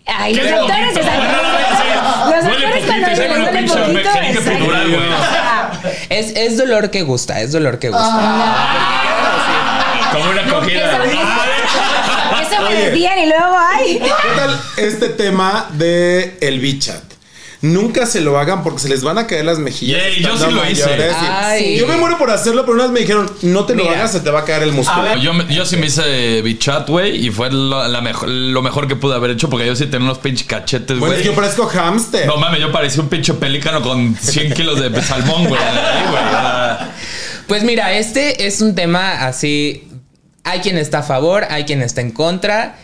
Ay, 0.07 0.33
los 0.33 0.49
doctores 0.49 0.93
poquito. 0.93 0.99
están 1.01 2.31
Los 2.31 2.43
doctores 2.45 2.85
cuando 2.85 3.15
se 3.15 3.27
duele 3.27 3.51
poquito. 3.51 3.75
Es, 6.09 6.35
es 6.35 6.57
dolor 6.57 6.89
que 6.89 7.03
gusta, 7.03 7.39
es 7.41 7.51
dolor 7.51 7.77
que 7.79 7.89
gusta. 7.89 8.09
Como 10.11 10.31
una 10.31 10.43
cogida. 10.49 10.99
Decían 12.69 13.19
y 13.19 13.25
luego 13.27 13.55
ay. 13.57 13.99
¿Qué 13.99 14.35
tal 14.35 14.61
este 14.77 15.09
tema 15.09 15.69
de 15.73 16.37
el 16.41 16.59
bichat? 16.59 17.03
Nunca 17.61 18.05
se 18.05 18.21
lo 18.21 18.39
hagan 18.39 18.63
porque 18.63 18.79
se 18.79 18.87
les 18.87 19.03
van 19.03 19.17
a 19.17 19.27
caer 19.27 19.43
las 19.43 19.59
mejillas. 19.59 20.01
Yay, 20.01 20.23
yo 20.23 20.37
sí 20.37 20.49
lo 20.49 20.69
hice. 20.69 20.89
Ay. 21.13 21.77
Yo 21.77 21.87
me 21.87 21.97
muero 21.97 22.17
por 22.17 22.31
hacerlo, 22.31 22.61
pero 22.61 22.75
una 22.75 22.83
vez 22.83 22.93
me 22.93 23.01
dijeron, 23.01 23.29
no 23.41 23.65
te 23.65 23.75
lo 23.75 23.83
Mira. 23.83 23.97
hagas, 23.97 24.13
se 24.13 24.21
te 24.21 24.31
va 24.31 24.39
a 24.39 24.45
caer 24.45 24.63
el 24.63 24.71
músculo. 24.71 25.13
Yo, 25.17 25.65
sí 25.65 25.75
me 25.75 25.87
hice 25.87 26.41
bichat, 26.41 26.87
güey, 26.87 27.17
y 27.27 27.31
fue 27.31 27.51
lo, 27.51 27.85
la 27.85 27.99
mejor, 27.99 28.29
lo 28.29 28.61
mejor 28.61 28.87
que 28.87 28.95
pude 28.95 29.13
haber 29.13 29.31
hecho 29.31 29.49
porque 29.49 29.65
yo 29.67 29.75
sí 29.75 29.87
tenía 29.87 30.05
unos 30.05 30.19
pinches 30.19 30.47
cachetes, 30.47 30.99
Bueno, 30.99 31.15
güey. 31.15 31.25
yo 31.25 31.35
parezco 31.35 31.65
hámster. 31.67 32.27
No 32.27 32.37
mames, 32.37 32.61
yo 32.61 32.71
parecía 32.71 33.01
un 33.01 33.09
pinche 33.09 33.33
pelícano 33.33 33.81
con 33.81 34.15
100 34.15 34.53
kilos 34.53 34.79
de 34.79 35.01
salmón, 35.01 35.45
güey. 35.49 35.59
Pues 37.47 37.63
mira, 37.63 37.91
este 37.97 38.45
es 38.47 38.61
un 38.61 38.73
tema 38.73 39.25
así. 39.25 39.83
Hay 40.43 40.59
quien 40.59 40.77
está 40.77 40.99
a 40.99 41.03
favor, 41.03 41.45
hay 41.49 41.65
quien 41.65 41.81
está 41.81 42.01
en 42.01 42.11
contra. 42.11 42.77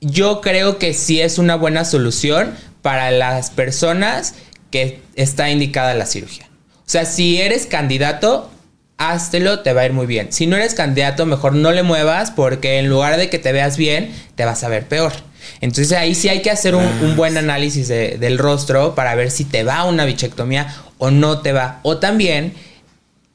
Yo 0.00 0.40
creo 0.40 0.78
que 0.78 0.94
sí 0.94 1.20
es 1.20 1.38
una 1.38 1.56
buena 1.56 1.84
solución 1.84 2.54
para 2.82 3.10
las 3.10 3.50
personas 3.50 4.34
que 4.70 5.00
está 5.14 5.50
indicada 5.50 5.94
la 5.94 6.06
cirugía. 6.06 6.46
O 6.76 6.90
sea, 6.90 7.04
si 7.04 7.40
eres 7.40 7.66
candidato, 7.66 8.50
háztelo, 8.98 9.60
te 9.60 9.72
va 9.72 9.82
a 9.82 9.86
ir 9.86 9.92
muy 9.92 10.06
bien. 10.06 10.32
Si 10.32 10.46
no 10.46 10.56
eres 10.56 10.74
candidato, 10.74 11.26
mejor 11.26 11.54
no 11.54 11.72
le 11.72 11.82
muevas 11.82 12.30
porque 12.30 12.78
en 12.78 12.88
lugar 12.88 13.16
de 13.16 13.28
que 13.30 13.38
te 13.38 13.52
veas 13.52 13.76
bien, 13.76 14.12
te 14.34 14.44
vas 14.44 14.62
a 14.64 14.68
ver 14.68 14.86
peor. 14.86 15.12
Entonces 15.60 15.92
ahí 15.96 16.14
sí 16.14 16.28
hay 16.28 16.42
que 16.42 16.50
hacer 16.50 16.74
un, 16.74 16.84
un 16.84 17.16
buen 17.16 17.36
análisis 17.36 17.88
de- 17.88 18.18
del 18.18 18.38
rostro 18.38 18.94
para 18.94 19.14
ver 19.14 19.30
si 19.30 19.44
te 19.44 19.64
va 19.64 19.84
una 19.84 20.04
bichectomía 20.04 20.74
o 20.98 21.10
no 21.10 21.40
te 21.40 21.52
va. 21.52 21.80
O 21.82 21.98
también 21.98 22.54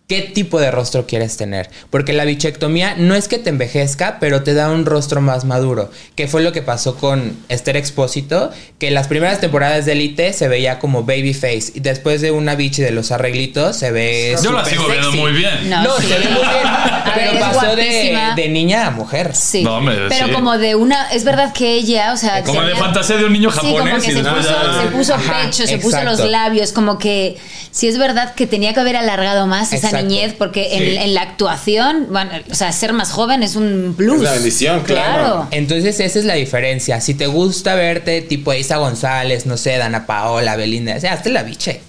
qué 0.07 0.21
tipo 0.21 0.59
de 0.59 0.69
rostro 0.69 1.07
quieres 1.07 1.37
tener. 1.37 1.69
Porque 1.89 2.13
la 2.13 2.25
bichectomía 2.25 2.95
no 2.97 3.15
es 3.15 3.27
que 3.27 3.39
te 3.39 3.49
envejezca, 3.49 4.17
pero 4.19 4.43
te 4.43 4.53
da 4.53 4.69
un 4.69 4.85
rostro 4.85 5.21
más 5.21 5.45
maduro. 5.45 5.89
Que 6.15 6.27
fue 6.27 6.43
lo 6.43 6.51
que 6.51 6.61
pasó 6.61 6.95
con 6.97 7.35
Esther 7.49 7.77
Expósito, 7.77 8.51
que 8.79 8.89
en 8.89 8.93
las 8.95 9.07
primeras 9.07 9.39
temporadas 9.39 9.85
de 9.85 9.93
Elite 9.93 10.33
se 10.33 10.47
veía 10.47 10.77
como 10.79 11.03
baby 11.03 11.33
face. 11.33 11.71
Y 11.73 11.79
después 11.79 12.21
de 12.21 12.31
una 12.31 12.55
bichi 12.55 12.81
de 12.81 12.91
los 12.91 13.11
arreglitos 13.11 13.77
se 13.77 13.91
ve. 13.91 14.35
Yo 14.43 14.51
la 14.51 14.65
sigo 14.65 14.85
viendo 14.87 15.11
muy 15.13 15.31
bien. 15.31 15.69
No, 15.69 15.83
No, 15.83 15.97
sí. 15.97 16.07
se 16.07 16.19
ve 16.19 16.25
muy 16.29 16.41
bien. 16.41 16.73
Ver, 17.15 17.29
Pero 17.31 17.39
pasó 17.41 17.75
de, 17.75 18.49
niña 18.49 18.87
a 18.87 18.91
mujer. 18.91 19.35
Sí. 19.35 19.63
No, 19.63 19.77
hombre, 19.77 19.95
pero 20.09 20.27
sí. 20.27 20.31
como 20.33 20.57
de 20.57 20.73
una. 20.75 21.11
Es 21.11 21.23
verdad 21.23 21.53
que 21.53 21.73
ella, 21.75 22.11
o 22.13 22.17
sea. 22.17 22.43
Como 22.43 22.59
se 22.61 22.67
de 22.67 22.75
fantasía 22.75 23.17
de 23.17 23.25
un 23.25 23.33
niño 23.33 23.51
Sí, 23.51 23.59
como 23.59 23.73
japonés 23.77 24.03
que 24.03 24.11
y 24.11 24.15
se 24.15 24.23
puso, 24.23 24.41
ya- 24.41 24.81
se 24.81 24.87
puso 24.89 25.13
Ajá, 25.13 25.41
pecho, 25.43 25.67
se 25.67 25.77
puso 25.77 25.97
exacto. 25.97 26.23
los 26.23 26.31
labios, 26.31 26.71
como 26.71 26.97
que 26.97 27.37
sí 27.71 27.87
es 27.87 27.97
verdad 27.99 28.33
que 28.33 28.47
tenía 28.47 28.73
que 28.73 28.79
haber 28.79 28.95
alargado 28.95 29.45
más 29.45 29.73
esa 29.73 29.91
Exacto. 29.97 30.07
niñez, 30.07 30.33
porque 30.37 30.67
Sí. 30.69 30.83
en, 30.95 31.01
en 31.01 31.13
la 31.13 31.21
actuación, 31.21 32.07
bueno, 32.09 32.31
o 32.49 32.55
sea, 32.55 32.71
ser 32.71 32.93
más 32.93 33.11
joven 33.11 33.43
es 33.43 33.55
un 33.55 33.93
plus. 33.97 34.15
Es 34.15 34.21
una 34.21 34.31
bendición, 34.31 34.81
claro. 34.81 35.47
Entonces 35.51 35.99
esa 35.99 36.19
es 36.19 36.25
la 36.25 36.33
diferencia. 36.35 36.99
Si 37.01 37.13
te 37.13 37.27
gusta 37.27 37.75
verte 37.75 38.21
tipo 38.21 38.53
Isa 38.53 38.77
González, 38.77 39.45
no 39.45 39.57
sé, 39.57 39.77
Dana 39.77 40.05
Paola, 40.05 40.55
Belinda, 40.55 40.95
o 40.95 40.99
sea, 40.99 41.13
hazte 41.13 41.29
la 41.29 41.43
biche. 41.43 41.81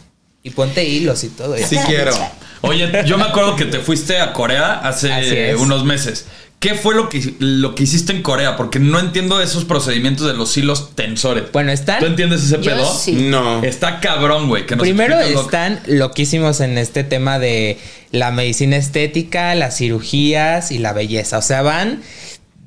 Y 0.43 0.51
ponte 0.51 0.85
hilos 0.85 1.25
y 1.25 1.29
todo. 1.29 1.57
Sí 1.57 1.77
quiero. 1.87 2.13
Oye, 2.61 2.91
yo 3.07 3.19
me 3.19 3.25
acuerdo 3.25 3.57
que 3.57 3.65
te 3.67 3.79
fuiste 3.79 4.19
a 4.21 4.33
Corea 4.33 4.75
hace 4.81 5.55
unos 5.57 5.85
meses. 5.85 6.27
¿Qué 6.65 6.75
fue 6.75 6.95
lo 6.95 7.11
que, 7.11 7.35
lo 7.41 7.75
que 7.75 7.83
hiciste 7.83 8.13
en 8.13 8.23
Corea? 8.23 8.57
Porque 8.57 8.79
no 8.79 8.99
entiendo 8.99 9.39
esos 9.43 9.67
procedimientos 9.67 10.27
de 10.27 10.33
los 10.33 10.57
hilos 10.57 10.97
tensores. 10.97 11.53
Bueno, 11.53 11.71
están- 11.73 12.01
¿Tú 12.01 12.07
entiendes 12.07 12.43
ese 12.43 12.55
Yo 12.63 12.71
pedo? 12.73 12.95
sí. 12.99 13.13
No. 13.13 13.63
Está 13.63 14.01
cabrón, 14.01 14.49
güey. 14.49 14.65
que 14.65 14.75
nos 14.75 14.83
Primero 14.83 15.13
expliques 15.17 15.35
lo- 15.37 15.43
están 15.45 15.81
loquísimos 15.87 16.61
en 16.61 16.79
este 16.79 17.05
tema 17.05 17.39
de 17.39 17.79
la 18.13 18.31
medicina 18.31 18.77
estética, 18.79 19.55
las 19.55 19.77
cirugías 19.77 20.71
y 20.71 20.79
la 20.79 20.95
belleza. 20.95 21.37
O 21.37 21.43
sea, 21.43 21.61
van 21.61 22.01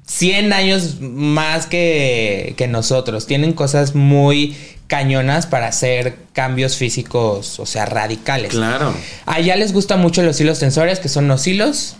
100 0.05 0.53
años 0.53 0.97
más 1.01 1.65
que, 1.65 2.53
que 2.55 2.67
nosotros. 2.67 3.25
Tienen 3.25 3.53
cosas 3.53 3.95
muy 3.95 4.55
cañonas 4.85 5.47
para 5.47 5.67
hacer 5.67 6.17
cambios 6.33 6.75
físicos, 6.77 7.59
o 7.59 7.65
sea, 7.65 7.87
radicales. 7.87 8.51
Claro. 8.51 8.93
Allá 9.25 9.55
les 9.55 9.73
gustan 9.73 9.99
mucho 10.01 10.21
los 10.21 10.39
hilos 10.39 10.59
tensores, 10.59 10.99
que 10.99 11.09
son 11.09 11.27
los 11.27 11.45
hilos, 11.47 11.95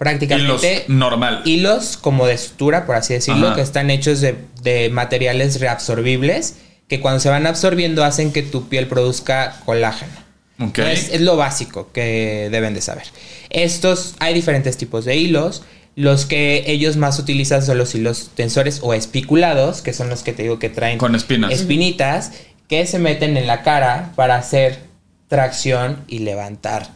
hilos 0.00 0.60
prácticamente 0.60 0.84
normal. 0.88 1.42
hilos 1.44 1.96
como 1.96 2.26
de 2.26 2.38
sutura, 2.38 2.86
por 2.86 2.96
así 2.96 3.14
decirlo, 3.14 3.48
Ajá. 3.48 3.56
que 3.56 3.62
están 3.62 3.90
hechos 3.90 4.20
de, 4.20 4.36
de 4.62 4.90
materiales 4.90 5.60
reabsorbibles, 5.60 6.56
que 6.88 7.00
cuando 7.00 7.20
se 7.20 7.28
van 7.28 7.46
absorbiendo 7.46 8.04
hacen 8.04 8.32
que 8.32 8.42
tu 8.42 8.68
piel 8.68 8.86
produzca 8.86 9.60
colágeno. 9.64 10.12
Es, 10.76 11.10
es 11.12 11.20
lo 11.20 11.36
básico 11.36 11.90
que 11.92 12.48
deben 12.50 12.74
de 12.74 12.80
saber. 12.80 13.04
Estos, 13.50 14.14
hay 14.18 14.34
diferentes 14.34 14.76
tipos 14.76 15.04
de 15.04 15.16
hilos. 15.16 15.62
Los 15.94 16.26
que 16.26 16.64
ellos 16.66 16.96
más 16.96 17.18
utilizan 17.18 17.64
son 17.64 17.78
los 17.78 17.94
hilos 17.94 18.30
tensores 18.34 18.80
o 18.82 18.92
espiculados, 18.94 19.82
que 19.82 19.92
son 19.92 20.08
los 20.08 20.22
que 20.22 20.32
te 20.32 20.42
digo 20.44 20.58
que 20.58 20.68
traen 20.68 20.98
Con 20.98 21.14
espinas. 21.14 21.52
espinitas, 21.52 22.32
que 22.68 22.86
se 22.86 22.98
meten 22.98 23.36
en 23.36 23.46
la 23.46 23.62
cara 23.62 24.12
para 24.16 24.36
hacer 24.36 24.80
tracción 25.28 26.04
y 26.08 26.20
levantar 26.20 26.88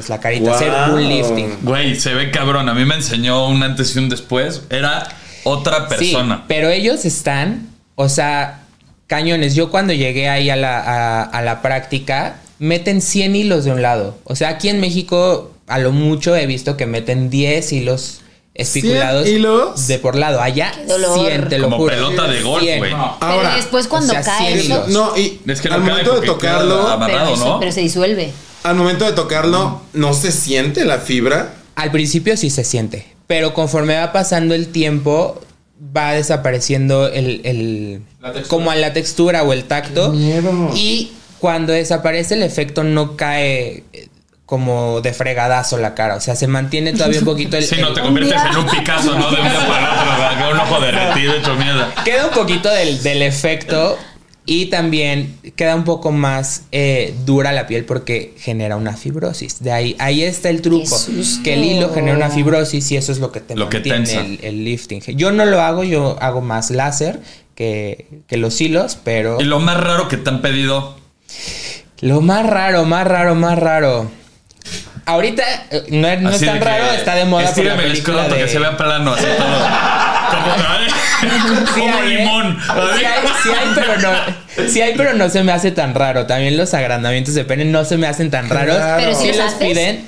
pues 0.00 0.08
la 0.08 0.20
carita, 0.20 0.54
hacer 0.54 0.72
un 0.92 1.08
lifting. 1.08 1.58
Güey, 1.62 1.96
se 1.98 2.14
ve 2.14 2.30
cabrón. 2.30 2.68
A 2.68 2.74
mí 2.74 2.84
me 2.84 2.94
enseñó 2.94 3.48
un 3.48 3.62
antes 3.62 3.94
y 3.96 3.98
un 3.98 4.08
después. 4.08 4.62
Era 4.70 5.08
otra 5.44 5.88
persona. 5.88 6.36
Sí, 6.36 6.42
pero 6.48 6.70
ellos 6.70 7.04
están, 7.04 7.68
o 7.94 8.08
sea, 8.08 8.60
cañones. 9.06 9.54
Yo 9.54 9.70
cuando 9.70 9.92
llegué 9.92 10.28
ahí 10.28 10.50
a 10.50 10.56
la, 10.56 10.78
a, 10.80 11.22
a 11.22 11.42
la 11.42 11.62
práctica, 11.62 12.36
meten 12.58 13.00
100 13.00 13.36
hilos 13.36 13.64
de 13.64 13.72
un 13.72 13.82
lado. 13.82 14.18
O 14.24 14.34
sea, 14.36 14.48
aquí 14.50 14.68
en 14.68 14.80
México, 14.80 15.52
a 15.66 15.78
lo 15.78 15.92
mucho 15.92 16.34
he 16.36 16.46
visto 16.46 16.76
que 16.76 16.86
meten 16.86 17.30
10 17.30 17.72
hilos 17.72 18.20
espiculados 18.54 19.24
100 19.24 19.36
hilos? 19.36 19.86
de 19.86 19.98
por 19.98 20.16
lado. 20.16 20.40
Allá, 20.40 20.72
Qué 20.74 20.86
dolor. 20.86 21.18
100, 21.28 21.48
te 21.50 21.58
lo 21.58 21.64
Como 21.64 21.76
juro. 21.76 21.94
pelota 21.94 22.26
de 22.26 22.42
golf, 22.42 22.62
100. 22.64 22.78
güey. 22.78 22.90
Pero 22.92 23.16
Ahora, 23.20 23.54
después 23.56 23.86
cuando 23.86 24.12
o 24.12 24.16
sea, 24.16 24.22
cae 24.24 24.64
no, 24.88 25.16
y 25.16 25.40
Es 25.46 25.60
que 25.60 25.68
no 25.68 25.74
al 25.74 25.80
momento 25.82 26.20
de 26.20 26.26
tocarlo, 26.26 26.88
amarrado, 26.88 27.24
pero, 27.26 27.34
eso- 27.34 27.44
¿no? 27.44 27.60
pero 27.60 27.70
se 27.72 27.80
disuelve. 27.82 28.32
Al 28.68 28.76
momento 28.76 29.04
de 29.04 29.12
tocarlo, 29.12 29.82
¿no 29.92 30.14
se 30.14 30.32
siente 30.32 30.84
la 30.84 30.98
fibra? 30.98 31.54
Al 31.74 31.90
principio 31.90 32.36
sí 32.36 32.50
se 32.50 32.64
siente, 32.64 33.06
pero 33.26 33.54
conforme 33.54 33.96
va 33.96 34.12
pasando 34.12 34.54
el 34.54 34.68
tiempo 34.68 35.40
va 35.96 36.12
desapareciendo 36.12 37.08
el, 37.08 37.40
el- 37.44 38.02
como 38.48 38.72
la 38.74 38.92
textura 38.92 39.42
o 39.42 39.52
el 39.52 39.64
tacto 39.64 40.10
miedo. 40.12 40.70
y 40.74 41.12
cuando 41.38 41.72
desaparece 41.72 42.34
el 42.34 42.42
efecto 42.42 42.82
no 42.82 43.14
cae 43.16 43.84
eh, 43.92 44.08
como 44.46 45.00
de 45.02 45.12
fregadazo 45.12 45.76
la 45.76 45.94
cara, 45.94 46.16
o 46.16 46.20
sea, 46.20 46.34
se 46.34 46.46
mantiene 46.46 46.92
todavía 46.94 47.18
un 47.18 47.24
poquito 47.26 47.56
el, 47.58 47.64
Sí, 47.66 47.76
no 47.80 47.92
te 47.92 48.00
conviertes 48.00 48.40
en 48.50 48.56
un 48.56 48.66
Picasso, 48.66 49.18
¿no? 49.18 49.30
De 49.30 49.36
un 49.40 49.48
día 49.48 49.66
para 49.68 50.32
otro, 50.32 50.50
un 50.54 50.60
ojo 50.60 50.80
derretido 50.80 51.34
hecho 51.34 51.54
mierda. 51.56 51.92
queda 52.04 52.26
un 52.28 52.32
poquito 52.34 52.70
del, 52.70 53.02
del 53.02 53.22
efecto 53.22 53.98
y 54.48 54.66
también 54.66 55.36
queda 55.56 55.74
un 55.74 55.82
poco 55.84 56.12
más 56.12 56.62
eh, 56.70 57.14
dura 57.26 57.52
la 57.52 57.66
piel 57.66 57.84
porque 57.84 58.32
genera 58.38 58.76
una 58.76 58.96
fibrosis. 58.96 59.60
De 59.62 59.72
ahí, 59.72 59.96
ahí 59.98 60.22
está 60.22 60.48
el 60.50 60.62
truco. 60.62 60.96
Que 61.42 61.54
el 61.54 61.64
hilo 61.64 61.92
genera 61.92 62.16
una 62.16 62.30
fibrosis 62.30 62.90
y 62.92 62.96
eso 62.96 63.10
es 63.10 63.18
lo 63.18 63.32
que 63.32 63.40
te 63.40 63.56
Lo 63.56 63.68
mantiene 63.68 64.14
el, 64.14 64.38
el 64.42 64.64
lifting. 64.64 65.00
Yo 65.16 65.32
no 65.32 65.44
lo 65.44 65.60
hago, 65.60 65.82
yo 65.84 66.16
hago 66.20 66.40
más 66.42 66.70
láser 66.70 67.20
que, 67.56 68.06
que 68.28 68.36
los 68.36 68.60
hilos, 68.60 68.96
pero 69.02 69.40
Y 69.40 69.44
lo 69.44 69.58
más 69.58 69.78
raro 69.80 70.06
que 70.08 70.16
te 70.16 70.30
han 70.30 70.40
pedido. 70.42 70.96
lo 72.00 72.20
más 72.20 72.46
raro, 72.46 72.84
más 72.84 73.06
raro, 73.06 73.34
más 73.34 73.58
raro. 73.58 74.10
Ahorita 75.06 75.42
eh, 75.70 75.84
no, 75.90 76.08
es- 76.08 76.20
no 76.20 76.30
tan 76.30 76.60
raro, 76.60 76.84
está 76.92 77.14
de 77.14 77.24
moda 77.24 77.44
por 77.52 77.64
la 77.64 77.70
estírame 77.72 77.84
el 77.84 77.92
escroto 77.92 78.34
de... 78.34 78.40
que 78.42 78.48
se 78.48 78.58
vea 78.58 78.76
plano, 78.76 79.12
así 79.12 79.24
todo. 79.24 79.56
Como, 80.30 81.66
Sí 81.74 81.80
como 81.80 81.96
hay, 81.96 82.12
¿eh? 82.12 82.18
limón. 82.18 82.58
Sí 82.98 83.04
hay, 83.04 83.28
sí 83.42 83.48
hay, 83.50 83.68
pero 83.74 83.96
no. 84.00 84.68
Sí 84.68 84.80
hay, 84.80 84.94
pero 84.96 85.14
no 85.14 85.28
se 85.28 85.42
me 85.42 85.52
hace 85.52 85.70
tan 85.70 85.94
raro. 85.94 86.26
También 86.26 86.56
los 86.56 86.74
agrandamientos 86.74 87.34
de 87.34 87.44
pene 87.44 87.64
no 87.64 87.84
se 87.84 87.96
me 87.96 88.06
hacen 88.06 88.30
tan 88.30 88.48
raros. 88.48 88.76
Claro. 88.76 89.02
Pero 89.02 89.14
si 89.18 89.32
Sí 89.32 89.38
los 89.38 89.52
piden. 89.54 90.04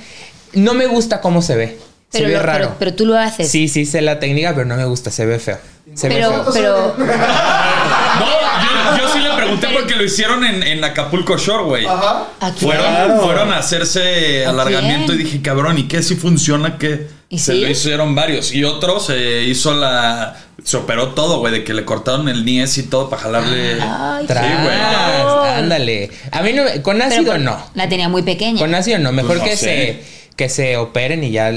No 0.53 0.73
me 0.73 0.87
gusta 0.87 1.21
cómo 1.21 1.41
se 1.41 1.55
ve. 1.55 1.77
Pero, 2.11 2.25
se 2.25 2.31
ve 2.31 2.37
lo- 2.37 2.43
raro. 2.43 2.65
pero, 2.65 2.75
pero 2.79 2.93
tú 2.95 3.05
lo 3.05 3.17
haces. 3.17 3.49
Sí, 3.51 3.67
sí 3.67 3.85
sé 3.85 4.01
la 4.01 4.19
técnica, 4.19 4.53
pero 4.55 4.65
no 4.65 4.75
me 4.75 4.85
gusta. 4.85 5.11
Se 5.11 5.25
ve 5.25 5.37
feo. 5.39 5.59
Se 5.93 6.09
ve 6.09 6.15
Pero, 6.15 6.43
feo. 6.51 6.95
pero, 6.97 7.05
No, 7.05 8.95
yo, 8.97 8.97
yo 9.03 9.13
sí 9.13 9.19
le 9.19 9.29
pregunté 9.35 9.67
porque 9.73 9.95
lo 9.95 10.03
hicieron 10.03 10.43
en, 10.43 10.63
en 10.63 10.83
Acapulco 10.83 11.37
Shore, 11.37 11.63
güey. 11.63 11.85
Ajá. 11.85 12.25
¿a 12.39 12.51
quién? 12.51 12.71
Fueron, 12.71 12.85
Claro. 12.85 13.21
fueron 13.21 13.51
a 13.53 13.57
hacerse 13.59 14.45
¿A 14.45 14.49
alargamiento 14.49 15.13
y 15.13 15.17
dije, 15.17 15.41
cabrón, 15.41 15.77
¿y 15.77 15.83
qué 15.87 16.01
si 16.03 16.15
funciona? 16.15 16.77
que 16.77 17.07
¿Y 17.29 17.37
Se 17.39 17.53
sí? 17.53 17.61
lo 17.61 17.69
hicieron 17.69 18.15
varios. 18.15 18.51
Y 18.53 18.63
otro 18.63 18.99
se 18.99 19.43
hizo 19.43 19.73
la. 19.75 20.35
Se 20.63 20.77
operó 20.77 21.09
todo, 21.09 21.39
güey, 21.39 21.53
de 21.53 21.63
que 21.63 21.73
le 21.73 21.85
cortaron 21.85 22.27
el 22.27 22.43
niés 22.43 22.77
y 22.79 22.83
todo 22.83 23.09
para 23.09 23.21
jalarle. 23.21 23.77
Ay, 23.81 24.25
Sí, 24.27 24.33
güey. 24.33 25.49
ándale. 25.55 26.11
A 26.31 26.41
mí 26.41 26.53
no, 26.53 26.63
me- 26.65 26.81
con 26.81 27.01
ácido 27.01 27.33
con- 27.33 27.43
no. 27.45 27.63
La 27.75 27.87
tenía 27.87 28.09
muy 28.09 28.23
pequeña. 28.23 28.59
Con 28.59 28.73
ácido 28.75 28.99
no. 28.99 29.11
Mejor 29.11 29.37
Pues 29.37 29.39
no 29.39 29.45
que 29.45 29.55
sé. 29.57 29.65
se 29.65 30.03
que 30.35 30.49
se 30.49 30.77
operen 30.77 31.23
y 31.23 31.31
ya 31.31 31.49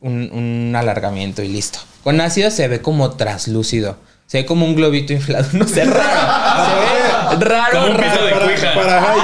un, 0.00 0.30
un 0.32 0.74
alargamiento 0.76 1.42
y 1.42 1.48
listo. 1.48 1.78
Con 2.02 2.20
ácido 2.20 2.50
se 2.50 2.68
ve 2.68 2.80
como 2.82 3.10
traslúcido. 3.12 3.96
Se 4.26 4.38
ve 4.38 4.46
como 4.46 4.66
un 4.66 4.74
globito 4.74 5.12
inflado. 5.14 5.46
No 5.52 5.66
sé, 5.66 5.84
raro. 5.84 6.66
Se 6.66 6.74
ve 6.80 7.09
raro, 7.38 7.80
Como 7.80 7.86
un 7.92 7.96
piso 7.96 8.10
raro. 8.30 8.46
de 8.46 8.52
cuija. 8.54 8.74
Para, 8.74 9.12
ay, 9.12 9.20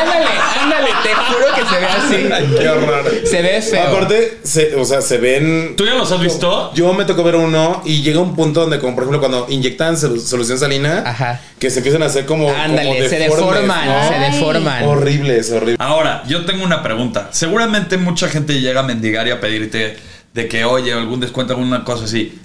Ándale, 0.00 0.26
ándale, 0.62 0.90
te 1.02 1.14
juro 1.14 1.46
que 1.54 1.60
se 1.64 1.80
ve 1.80 1.86
así. 1.86 2.54
qué 2.58 2.74
raro. 2.86 3.10
Se 3.24 3.42
ve 3.42 3.62
feo. 3.62 3.88
Aparte, 3.88 4.38
se, 4.42 4.74
o 4.76 4.84
sea, 4.84 5.00
se 5.00 5.18
ven. 5.18 5.74
¿Tú 5.76 5.84
ya 5.84 5.94
los 5.94 6.10
has 6.12 6.20
visto? 6.20 6.72
Yo 6.74 6.92
me 6.94 7.04
tocó 7.04 7.22
ver 7.24 7.36
uno 7.36 7.82
y 7.84 8.02
llega 8.02 8.20
un 8.20 8.34
punto 8.34 8.60
donde, 8.62 8.78
como 8.78 8.94
por 8.94 9.04
ejemplo, 9.04 9.20
cuando 9.20 9.46
inyectan 9.48 9.96
sol- 9.96 10.20
solución 10.20 10.58
salina, 10.58 11.02
Ajá. 11.06 11.40
que 11.58 11.70
se 11.70 11.78
empiezan 11.78 12.02
a 12.02 12.06
hacer 12.06 12.26
como. 12.26 12.50
Ándale, 12.50 12.88
como 12.98 13.08
se 13.08 13.18
deformes, 13.18 13.52
deforman, 13.62 13.86
¿no? 13.86 14.08
se 14.08 14.14
Ay. 14.14 14.32
deforman. 14.32 14.84
Horrible, 14.84 15.38
es 15.38 15.50
horrible. 15.50 15.76
Ahora, 15.78 16.22
yo 16.26 16.44
tengo 16.44 16.64
una 16.64 16.82
pregunta. 16.82 17.28
Seguramente 17.32 17.96
mucha 17.98 18.28
gente 18.28 18.60
llega 18.60 18.80
a 18.80 18.84
mendigar 18.84 19.26
y 19.26 19.30
a 19.30 19.40
pedirte 19.40 19.96
de 20.34 20.48
que, 20.48 20.64
oye, 20.64 20.92
algún 20.92 21.20
descuento, 21.20 21.54
alguna 21.54 21.84
cosa 21.84 22.04
así. 22.04 22.38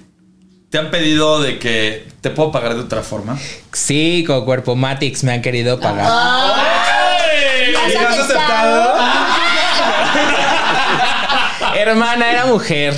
¿Te 0.74 0.80
han 0.80 0.90
pedido 0.90 1.40
de 1.40 1.60
que 1.60 2.04
te 2.20 2.30
puedo 2.30 2.50
pagar 2.50 2.74
de 2.74 2.80
otra 2.80 3.04
forma? 3.04 3.38
Sí, 3.72 4.24
con 4.26 4.44
Cuerpo 4.44 4.74
Matix 4.74 5.22
me 5.22 5.32
han 5.32 5.40
querido 5.40 5.78
pagar. 5.78 6.10
¿Y 7.70 7.74
has 7.94 8.18
aceptado? 8.18 8.94
Hermana, 11.76 12.28
era 12.28 12.46
mujer. 12.46 12.96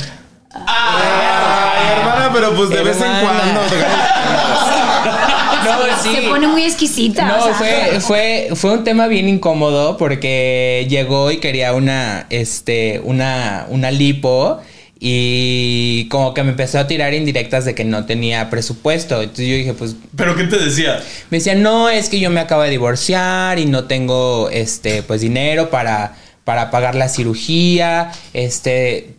Ay, 0.54 1.98
hermana, 1.98 2.30
pero 2.32 2.54
pues 2.54 2.70
de 2.70 2.82
vez 2.82 2.96
en 2.96 3.12
cuando. 3.20 3.44
No, 3.44 3.60
sí. 6.02 6.14
Se 6.14 6.22
pone 6.30 6.46
muy 6.46 6.64
exquisita. 6.64 7.26
No, 7.26 7.36
o 7.36 7.44
sea. 7.44 7.54
fue, 7.56 8.00
fue, 8.00 8.48
fue 8.54 8.70
un 8.70 8.84
tema 8.84 9.06
bien 9.06 9.28
incómodo 9.28 9.98
porque 9.98 10.86
llegó 10.88 11.30
y 11.30 11.40
quería 11.40 11.74
una, 11.74 12.24
este, 12.30 13.02
una, 13.04 13.66
una 13.68 13.90
lipo 13.90 14.62
y 14.98 16.08
como 16.10 16.32
que 16.34 16.42
me 16.42 16.50
empezó 16.50 16.78
a 16.78 16.86
tirar 16.86 17.12
indirectas 17.14 17.64
de 17.64 17.74
que 17.74 17.84
no 17.84 18.06
tenía 18.06 18.48
presupuesto. 18.50 19.20
Entonces 19.22 19.46
yo 19.48 19.54
dije, 19.56 19.74
pues, 19.74 19.94
¿Pero 20.16 20.34
qué 20.36 20.44
te 20.44 20.58
decía? 20.58 21.02
me 21.30 21.38
decía, 21.38 21.54
no, 21.54 21.88
es 21.90 22.08
que 22.08 22.18
yo 22.18 22.30
me 22.30 22.40
acabo 22.40 22.62
de 22.62 22.70
divorciar 22.70 23.58
y 23.58 23.66
no 23.66 23.84
tengo, 23.84 24.48
este, 24.50 25.02
pues 25.02 25.20
dinero 25.20 25.70
para, 25.70 26.16
para 26.44 26.70
pagar 26.70 26.94
la 26.94 27.08
cirugía, 27.08 28.12
este... 28.32 29.12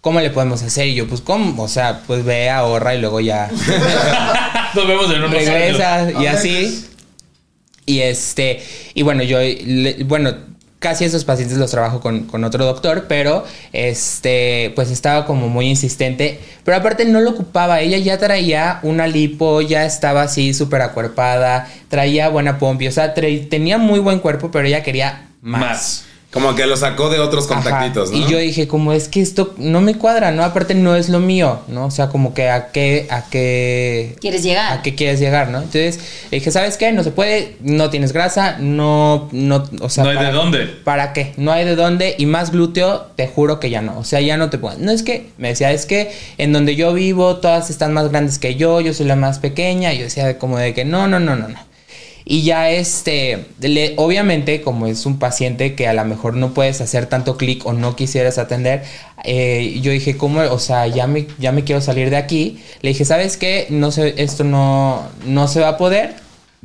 ¿Cómo 0.00 0.20
le 0.20 0.28
podemos 0.28 0.62
hacer? 0.62 0.86
Y 0.88 0.94
yo, 0.94 1.06
pues, 1.08 1.22
¿cómo? 1.22 1.62
O 1.62 1.66
sea, 1.68 2.02
pues 2.06 2.26
ve, 2.26 2.50
ahorra 2.50 2.94
y 2.94 3.00
luego 3.00 3.20
ya 3.20 3.50
Nos 4.74 4.86
vemos 4.86 5.10
en 5.10 5.16
unos 5.16 5.30
regresa 5.30 6.10
y 6.20 6.26
así. 6.26 6.84
Y 7.86 8.00
este, 8.00 8.62
y 8.92 9.00
bueno, 9.02 9.22
yo, 9.22 9.38
le- 9.40 10.04
bueno, 10.04 10.34
casi 10.84 11.06
esos 11.06 11.24
pacientes 11.24 11.56
los 11.56 11.70
trabajo 11.70 12.00
con, 12.00 12.24
con 12.24 12.44
otro 12.44 12.66
doctor, 12.66 13.06
pero 13.08 13.42
este, 13.72 14.70
pues 14.76 14.90
estaba 14.90 15.24
como 15.24 15.48
muy 15.48 15.66
insistente. 15.66 16.38
Pero 16.62 16.76
aparte 16.76 17.06
no 17.06 17.22
lo 17.22 17.30
ocupaba, 17.30 17.80
ella 17.80 17.96
ya 17.96 18.18
traía 18.18 18.80
una 18.82 19.06
lipo, 19.06 19.62
ya 19.62 19.86
estaba 19.86 20.20
así 20.20 20.52
súper 20.52 20.82
acuerpada, 20.82 21.70
traía 21.88 22.28
buena 22.28 22.58
pompi, 22.58 22.86
o 22.86 22.92
sea, 22.92 23.14
tenía 23.14 23.78
muy 23.78 23.98
buen 23.98 24.18
cuerpo, 24.18 24.50
pero 24.50 24.68
ella 24.68 24.82
quería 24.82 25.28
más. 25.40 25.60
Más. 25.60 26.04
Como 26.34 26.54
que 26.54 26.66
lo 26.66 26.76
sacó 26.76 27.08
de 27.08 27.20
otros 27.20 27.50
Ajá. 27.50 27.54
contactitos, 27.62 28.10
¿no? 28.10 28.18
Y 28.18 28.26
yo 28.26 28.36
dije, 28.38 28.68
como 28.68 28.92
es 28.92 29.08
que 29.08 29.22
esto 29.22 29.54
no 29.56 29.80
me 29.80 29.94
cuadra, 29.94 30.32
¿no? 30.32 30.42
Aparte 30.44 30.74
no 30.74 30.94
es 30.96 31.08
lo 31.08 31.20
mío, 31.20 31.60
¿no? 31.68 31.86
O 31.86 31.90
sea, 31.90 32.08
como 32.08 32.34
que 32.34 32.50
a 32.50 32.72
qué, 32.72 33.06
a 33.08 33.24
qué... 33.30 34.16
¿Quieres 34.20 34.42
llegar? 34.42 34.72
¿A 34.78 34.82
qué 34.82 34.94
quieres 34.94 35.20
llegar, 35.20 35.48
no? 35.48 35.58
Entonces 35.58 35.98
le 36.30 36.38
dije, 36.38 36.50
¿sabes 36.50 36.76
qué? 36.76 36.92
No 36.92 37.02
se 37.04 37.12
puede, 37.12 37.56
no 37.62 37.88
tienes 37.88 38.12
grasa, 38.12 38.56
no, 38.58 39.28
no, 39.32 39.64
o 39.80 39.88
sea... 39.88 40.04
No 40.04 40.10
hay 40.10 40.16
de 40.16 40.22
¿para- 40.24 40.34
dónde. 40.36 40.66
¿Para 40.84 41.12
qué? 41.12 41.32
No 41.36 41.52
hay 41.52 41.64
de 41.64 41.76
dónde 41.76 42.16
y 42.18 42.26
más 42.26 42.50
glúteo, 42.50 43.06
te 43.16 43.28
juro 43.28 43.60
que 43.60 43.70
ya 43.70 43.80
no. 43.80 43.96
O 43.98 44.04
sea, 44.04 44.20
ya 44.20 44.36
no 44.36 44.50
te 44.50 44.58
puedo. 44.58 44.76
No 44.78 44.90
es 44.90 45.02
que, 45.04 45.28
me 45.38 45.48
decía, 45.48 45.70
es 45.72 45.86
que 45.86 46.10
en 46.38 46.52
donde 46.52 46.74
yo 46.76 46.92
vivo 46.92 47.36
todas 47.36 47.70
están 47.70 47.92
más 47.92 48.10
grandes 48.10 48.38
que 48.40 48.56
yo, 48.56 48.80
yo 48.80 48.92
soy 48.92 49.06
la 49.06 49.16
más 49.16 49.38
pequeña. 49.38 49.92
Y 49.94 49.98
yo 49.98 50.04
decía 50.04 50.36
como 50.38 50.58
de 50.58 50.74
que 50.74 50.84
no, 50.84 51.06
no, 51.06 51.20
no, 51.20 51.36
no, 51.36 51.46
no. 51.48 51.58
Y 52.26 52.42
ya 52.42 52.70
este, 52.70 53.46
le- 53.60 53.92
obviamente 53.98 54.62
como 54.62 54.86
es 54.86 55.04
un 55.04 55.18
paciente 55.18 55.74
que 55.74 55.86
a 55.88 55.92
lo 55.92 56.04
mejor 56.06 56.34
no 56.34 56.54
puedes 56.54 56.80
hacer 56.80 57.06
tanto 57.06 57.36
clic 57.36 57.66
o 57.66 57.72
no 57.74 57.96
quisieras 57.96 58.38
atender, 58.38 58.82
eh, 59.24 59.78
yo 59.82 59.92
dije, 59.92 60.16
¿cómo? 60.16 60.40
O 60.40 60.58
sea, 60.58 60.86
ya 60.86 61.06
me, 61.06 61.26
ya 61.38 61.52
me 61.52 61.64
quiero 61.64 61.80
salir 61.82 62.08
de 62.10 62.16
aquí. 62.16 62.60
Le 62.80 62.90
dije, 62.90 63.04
¿sabes 63.04 63.36
qué? 63.36 63.66
No 63.68 63.90
sé, 63.90 64.14
esto 64.16 64.42
no, 64.44 65.02
no 65.26 65.48
se 65.48 65.60
va 65.60 65.68
a 65.68 65.76
poder. 65.76 66.14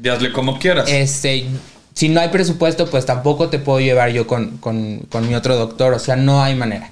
Y 0.02 0.08
hazle 0.08 0.32
como 0.32 0.60
quieras. 0.60 0.90
Este, 0.90 1.46
si 1.94 2.08
no 2.08 2.22
hay 2.22 2.30
presupuesto, 2.30 2.90
pues 2.90 3.06
tampoco 3.06 3.50
te 3.50 3.60
puedo 3.60 3.82
llevar 3.82 4.12
yo 4.12 4.28
con, 4.28 4.58
con- 4.60 5.00
con 5.10 5.28
mi 5.28 5.36
otro 5.36 5.58
doctor. 5.58 5.94
O 5.94 6.00
sea, 6.00 6.16
no 6.16 6.42
hay 6.42 6.56
manera. 6.56 6.92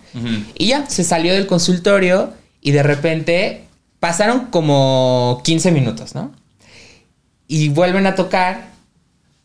Y 0.56 0.68
ya, 0.68 0.90
se 0.90 1.06
salió 1.06 1.34
del 1.34 1.48
consultorio 1.48 2.34
y 2.62 2.72
de 2.72 2.84
repente 2.84 3.62
pasaron 4.02 4.48
como 4.48 5.40
15 5.46 5.72
minutos, 5.72 6.16
¿no? 6.16 6.32
Y 7.48 7.70
vuelven 7.70 8.06
a 8.08 8.16
tocar, 8.16 8.68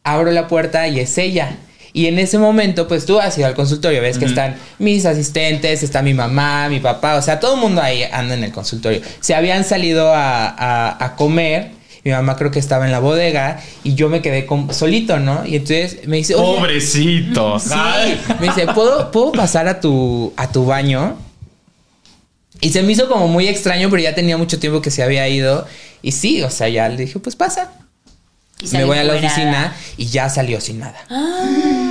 abro 0.04 0.30
la 0.32 0.48
puerta 0.48 0.88
y 0.88 0.98
es 1.00 1.16
ella. 1.18 1.56
Y 1.94 2.06
en 2.06 2.18
ese 2.18 2.38
momento, 2.38 2.88
pues 2.88 3.04
tú 3.04 3.20
has 3.20 3.36
ido 3.36 3.46
al 3.46 3.54
consultorio, 3.54 4.00
ves 4.00 4.16
que 4.16 4.24
están 4.24 4.56
mis 4.78 5.04
asistentes, 5.04 5.82
está 5.82 6.00
mi 6.02 6.14
mamá, 6.14 6.68
mi 6.70 6.80
papá, 6.80 7.16
o 7.16 7.22
sea, 7.22 7.38
todo 7.38 7.54
el 7.56 7.60
mundo 7.60 7.82
ahí 7.82 8.02
anda 8.10 8.34
en 8.34 8.42
el 8.44 8.50
consultorio. 8.50 9.02
Se 9.20 9.34
habían 9.34 9.62
salido 9.64 10.12
a, 10.14 10.48
a- 10.48 11.04
a 11.04 11.16
comer, 11.16 11.70
mi 12.02 12.10
mamá 12.10 12.34
creo 12.36 12.50
que 12.50 12.58
estaba 12.58 12.86
en 12.86 12.92
la 12.92 12.98
bodega 12.98 13.60
y 13.84 13.94
yo 13.94 14.08
me 14.08 14.22
quedé 14.22 14.46
con- 14.46 14.72
solito, 14.72 15.18
¿no? 15.20 15.44
Y 15.46 15.56
entonces 15.56 16.08
me 16.08 16.16
dice, 16.16 16.34
"Oye, 16.34 16.58
Pobrecito. 16.60 17.58
Sí. 17.60 17.68
Me 18.40 18.46
dice, 18.48 18.66
¿puedo, 18.74 19.10
¿puedo 19.10 19.30
pasar 19.32 19.68
a 19.68 19.78
tu, 19.78 20.32
a 20.38 20.50
tu 20.50 20.64
baño? 20.64 21.18
Y 22.60 22.70
se 22.70 22.82
me 22.82 22.92
hizo 22.92 23.08
como 23.08 23.28
muy 23.28 23.48
extraño, 23.48 23.90
pero 23.90 24.02
ya 24.02 24.14
tenía 24.14 24.36
mucho 24.38 24.58
tiempo 24.58 24.80
que 24.80 24.90
se 24.90 25.02
había 25.02 25.28
ido. 25.28 25.66
Y 26.00 26.12
sí, 26.12 26.42
o 26.42 26.50
sea, 26.50 26.68
ya 26.68 26.88
le 26.88 26.96
dije, 26.96 27.18
pues 27.18 27.36
pasa. 27.36 27.70
Y 28.62 28.76
me 28.76 28.84
voy 28.84 28.98
a 28.98 29.04
la 29.04 29.14
oficina 29.14 29.74
y 29.96 30.06
ya 30.06 30.28
salió 30.28 30.60
sin 30.60 30.78
nada. 30.80 30.94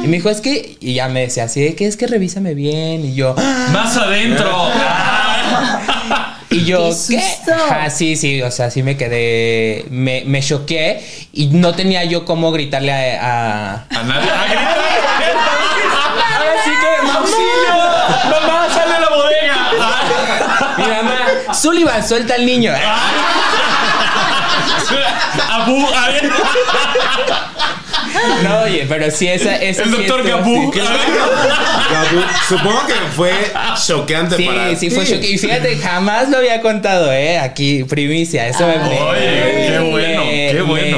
Y 0.04 0.08
me 0.08 0.18
dijo, 0.18 0.30
es 0.30 0.42
que, 0.42 0.78
y 0.80 0.94
ya 0.96 1.08
me 1.10 1.22
decía 1.22 1.44
así, 1.46 1.62
de 1.62 1.76
que 1.76 1.88
es 1.88 1.98
que 1.98 2.08
revísame 2.08 2.54
bien. 2.54 3.04
Y 3.06 3.16
yo, 3.16 3.36
Más 3.72 3.96
adentro. 3.98 4.50
y 6.50 6.66
yo, 6.66 6.90
¡Qué 7.08 7.22
¿qué? 7.46 7.52
Ajá, 7.54 7.90
sí, 7.90 8.16
sí, 8.16 8.42
o 8.42 8.52
sea, 8.52 8.70
sí 8.72 8.84
me 8.84 8.98
quedé, 8.98 9.86
me, 9.90 10.24
me 10.26 10.42
choqué 10.42 11.02
y 11.34 11.48
no 11.48 11.74
tenía 11.76 12.04
yo 12.04 12.26
cómo 12.26 12.52
gritarle 12.52 12.92
a- 13.18 13.20
a, 13.20 13.74
A 14.00 14.04
nadie. 14.04 14.30
¡A 14.30 14.46
gritar! 14.46 14.78
Ahora 16.38 16.54
sí 16.64 16.72
que, 16.72 17.12
¡Auxilio! 17.12 17.76
¡Mamá, 18.32 18.68
sale 18.74 18.94
a 18.96 19.00
la 19.00 19.10
bodega! 19.10 19.58
Mi 20.78 20.88
mamá, 20.88 21.18
Sullivan, 21.54 22.08
suelta 22.08 22.34
al 22.36 22.46
niño. 22.46 22.72
Abu, 25.52 25.88
a 25.94 26.08
ver. 26.10 26.30
No, 28.44 28.62
oye, 28.62 28.86
pero 28.90 29.10
sí, 29.12 29.28
esa, 29.28 29.56
esa 29.56 29.84
El 29.84 29.90
sí 29.92 29.96
doctor. 29.98 30.24
Gabu, 30.28 30.74
Supongo 32.48 32.86
que 32.88 32.94
fue 33.16 33.32
choqueante 33.86 34.38
Sí, 34.38 34.46
para 34.46 34.76
sí, 34.76 34.90
ti. 34.90 34.96
fue 34.96 35.06
choque. 35.06 35.30
Y 35.32 35.38
fíjate, 35.38 35.78
jamás 35.78 36.30
lo 36.30 36.38
había 36.38 36.62
contado, 36.62 37.12
¿eh? 37.14 37.38
Aquí, 37.40 37.84
primicia. 37.84 38.48
Eso 38.48 38.66
me, 38.68 38.78
me- 38.78 39.02
Oye, 39.02 39.68
qué 39.68 39.80
bueno, 39.80 40.24
qué 40.24 40.62
bueno. 40.66 40.98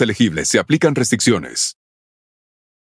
elegibles 0.00 0.48
se 0.48 0.58
aplican 0.58 0.94
restricciones. 0.94 1.78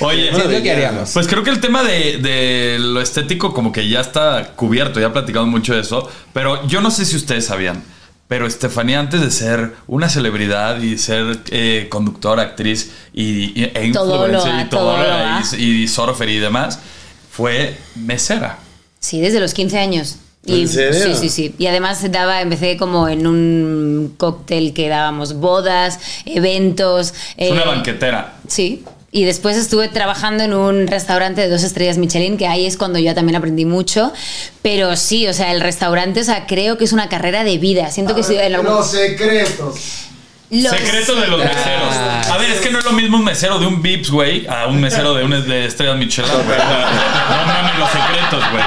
Oye, 0.00 0.30
que 0.62 0.70
haríamos. 0.70 1.10
Pues 1.12 1.26
creo 1.26 1.42
que 1.42 1.50
el 1.50 1.60
tema 1.60 1.82
de, 1.82 2.18
de 2.18 2.78
lo 2.78 3.00
estético 3.00 3.52
como 3.52 3.72
que 3.72 3.88
ya 3.88 4.00
está 4.00 4.52
cubierto, 4.56 5.00
ya 5.00 5.06
he 5.08 5.10
platicado 5.10 5.46
mucho 5.46 5.74
de 5.74 5.80
eso, 5.80 6.08
pero 6.32 6.66
yo 6.66 6.80
no 6.80 6.90
sé 6.90 7.04
si 7.04 7.16
ustedes 7.16 7.46
sabían, 7.46 7.82
pero 8.28 8.46
Estefanía 8.46 9.00
antes 9.00 9.20
de 9.20 9.30
ser 9.30 9.72
una 9.86 10.08
celebridad 10.08 10.80
y 10.80 10.98
ser 10.98 11.40
eh, 11.50 11.86
conductora, 11.90 12.42
actriz 12.42 12.92
y, 13.12 13.60
y- 13.60 13.70
e 13.74 13.92
Todóloga, 13.92 14.26
influencer 14.38 14.66
y, 14.66 14.68
todóloga 14.68 15.04
todóloga. 15.04 15.42
y, 15.58 15.82
y 15.82 15.88
surfer 15.88 16.28
y 16.28 16.38
demás, 16.38 16.78
fue 17.30 17.76
mesera. 17.96 18.58
Sí, 19.00 19.20
desde 19.20 19.40
los 19.40 19.54
15 19.54 19.78
años. 19.78 20.16
Y, 20.44 20.62
¿En 20.62 20.68
serio? 20.68 21.14
Sí, 21.14 21.14
sí, 21.22 21.28
sí. 21.28 21.54
Y 21.58 21.66
además 21.66 22.00
daba, 22.12 22.40
empecé 22.40 22.76
como 22.76 23.08
en 23.08 23.26
un 23.26 24.14
cóctel 24.16 24.72
que 24.74 24.88
dábamos 24.88 25.34
bodas, 25.34 25.98
eventos. 26.24 27.14
Es 27.36 27.50
una 27.50 27.62
eh, 27.62 27.66
banquetera. 27.66 28.36
Sí. 28.46 28.84
Y 29.12 29.24
después 29.24 29.56
estuve 29.56 29.88
trabajando 29.88 30.42
en 30.44 30.52
un 30.52 30.86
restaurante 30.88 31.40
de 31.40 31.48
dos 31.48 31.62
estrellas 31.62 31.96
Michelin, 31.96 32.36
que 32.36 32.46
ahí 32.46 32.66
es 32.66 32.76
cuando 32.76 32.98
yo 32.98 33.14
también 33.14 33.36
aprendí 33.36 33.64
mucho. 33.64 34.12
Pero 34.62 34.94
sí, 34.96 35.26
o 35.26 35.32
sea, 35.32 35.52
el 35.52 35.60
restaurante, 35.60 36.20
o 36.20 36.24
sea, 36.24 36.46
creo 36.46 36.76
que 36.76 36.84
es 36.84 36.92
una 36.92 37.08
carrera 37.08 37.44
de 37.44 37.56
vida. 37.58 37.90
Siento 37.90 38.14
que 38.14 38.22
sí, 38.22 38.34
en 38.36 38.54
algún- 38.54 38.72
Los 38.74 38.90
secretos. 38.90 39.74
Los- 40.50 40.70
Secreto 40.70 41.16
de 41.16 41.26
los 41.26 41.38
meseros. 41.40 41.96
A 42.30 42.36
ver, 42.38 42.50
es 42.50 42.60
que 42.60 42.70
no 42.70 42.78
es 42.78 42.84
lo 42.84 42.92
mismo 42.92 43.16
un 43.16 43.24
mesero 43.24 43.58
de 43.58 43.66
un 43.66 43.82
Vips, 43.82 44.10
güey, 44.10 44.46
a 44.46 44.66
un 44.68 44.80
mesero 44.80 45.12
de 45.14 45.24
una 45.24 45.40
de 45.40 45.66
estrellas 45.66 45.96
Michelin. 45.96 46.30
güey. 46.30 46.58
No 46.58 47.46
mames 47.46 47.78
los 47.78 47.90
secretos, 47.90 48.44
güey. 48.52 48.62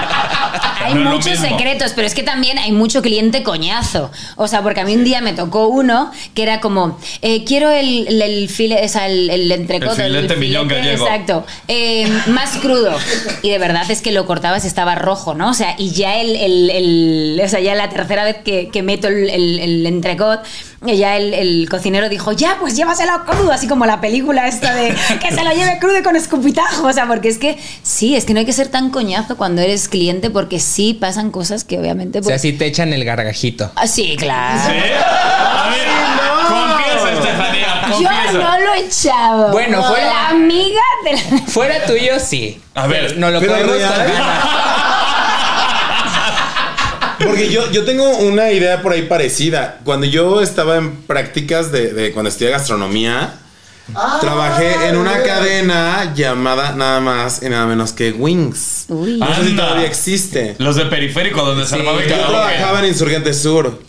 Hay 0.82 0.94
No 0.94 1.12
muchos 1.12 1.38
secretos, 1.38 1.92
pero 1.96 2.08
es 2.08 2.16
que 2.16 2.24
también 2.24 2.58
hay 2.58 2.72
mucho 2.72 3.02
cliente 3.02 3.44
coñazo. 3.44 4.12
O 4.38 4.48
sea, 4.48 4.62
porque 4.64 4.80
a 4.80 4.86
mí 4.86 4.96
un 4.96 5.04
día 5.04 5.20
me 5.22 5.34
tocó 5.34 5.68
uno 5.68 6.12
que 6.34 6.44
era 6.44 6.62
como, 6.62 6.98
eh, 7.22 7.44
quiero 7.44 7.70
el, 7.70 8.08
el, 8.08 8.22
el 8.22 8.50
file- 8.50 8.84
o 8.84 8.88
sea, 8.88 9.08
el, 9.08 9.30
el 9.30 9.52
entrecot, 9.52 9.98
El 10.00 10.14
filete 10.16 10.36
millón 10.38 10.68
gallego. 10.68 11.06
Exacto. 11.06 11.46
Eh, 11.68 12.08
más 12.28 12.52
crudo. 12.58 12.98
Y 13.42 13.50
de 13.50 13.58
verdad 13.60 13.90
es 13.92 14.02
que 14.02 14.12
lo 14.12 14.26
cortabas 14.26 14.64
y 14.64 14.68
estaba 14.68 14.96
rojo, 14.96 15.36
¿no? 15.36 15.50
O 15.50 15.54
sea, 15.54 15.76
y 15.78 15.92
ya 15.92 16.16
el, 16.20 17.40
o 17.44 17.48
sea, 17.48 17.60
ya 17.60 17.76
la 17.76 17.90
tercera 17.90 18.24
vez 18.24 18.38
que, 18.44 18.70
que 18.70 18.82
meto 18.84 19.08
el, 19.08 19.30
el, 19.30 19.60
el 19.60 19.86
entrecot, 19.86 20.42
y 20.86 20.96
ya 20.98 21.18
el, 21.18 21.34
el 21.34 21.68
cocinero 21.70 22.08
dijo, 22.08 22.32
ya, 22.32 22.58
pues 22.60 22.76
llévaselo 22.76 23.26
crudo, 23.26 23.52
así 23.52 23.68
como 23.68 23.86
la 23.86 24.00
película 24.00 24.48
esta 24.48 24.74
de 24.74 24.96
que 25.22 25.32
se 25.34 25.44
lo 25.44 25.52
lleve 25.52 25.78
crudo 25.80 25.98
y 26.00 26.04
con 26.04 26.16
escupitajo. 26.16 26.88
O 26.88 26.94
sea, 26.94 27.06
porque 27.08 27.28
es 27.30 27.38
que 27.38 27.58
sí, 27.84 28.16
es 28.16 28.24
que 28.26 28.34
no 28.34 28.40
hay 28.40 28.46
que 28.46 28.54
ser 28.54 28.70
tan 28.70 28.90
coñazo 28.90 29.36
cuando 29.38 29.62
eres 29.62 29.90
cliente 29.90 30.30
porque 30.30 30.60
sí 30.60 30.94
pasan 30.94 31.32
cosas 31.32 31.64
que 31.66 31.78
obviamente... 31.80 32.20
o 32.20 32.24
sea, 32.24 32.32
pues- 32.34 32.42
sí 32.42 32.54
te 32.54 32.66
echan 32.66 32.94
el 32.94 33.04
gargajito. 33.04 33.72
Ah, 33.76 33.88
sí, 33.88 34.16
claro. 34.18 34.60
¿Sí? 34.66 34.78
A 34.78 35.70
ver, 35.70 35.88
confiesa, 36.48 37.12
Estefanía, 37.14 38.32
Yo 38.32 38.40
no 38.40 38.60
lo 38.60 38.74
he 38.76 38.80
echado. 38.86 39.52
Bueno, 39.52 39.84
fuera- 39.84 40.06
La 40.06 40.30
amiga 40.30 40.82
de 41.04 41.12
la... 41.14 41.20
Fuera 41.48 41.86
tuyo, 41.86 42.20
sí. 42.20 42.62
A 42.76 42.88
ver, 42.88 43.18
no 43.18 43.30
lo 43.32 43.40
pero 43.42 43.54
podemos. 43.54 43.76
Porque 47.24 47.50
yo, 47.50 47.70
yo 47.72 47.84
tengo 47.86 48.10
una 48.20 48.52
idea 48.52 48.82
por 48.82 48.94
ahí 48.94 49.04
parecida. 49.04 49.80
Cuando 49.84 50.06
yo 50.06 50.42
estaba 50.42 50.78
en 50.78 50.96
prácticas 51.04 51.72
de, 51.72 51.94
de 51.94 52.12
cuando 52.12 52.30
estudié 52.30 52.52
gastronomía, 52.52 53.36
Ah, 53.96 54.20
trabajé 54.22 54.88
en 54.90 54.98
una 54.98 55.24
cadena 55.24 56.14
llamada 56.14 56.74
nada 56.76 57.00
más 57.00 57.42
y 57.42 57.50
nada 57.50 57.66
menos 57.66 57.92
que 57.92 58.12
Wings. 58.12 58.86
Uy. 58.88 59.18
No 59.18 59.26
sé 59.34 59.42
si 59.46 59.50
Anda. 59.50 59.64
todavía 59.66 59.88
existe. 59.88 60.56
Los 60.60 60.76
de 60.76 60.86
periférico 60.86 61.44
donde 61.44 61.66
se 61.66 61.74
armaba 61.74 61.98
el 62.00 62.08
Yo 62.08 62.16
karaoke. 62.16 62.32
trabajaba 62.36 62.80
en 62.82 62.86
Insurgente 62.86 63.34
Sur. 63.34 63.82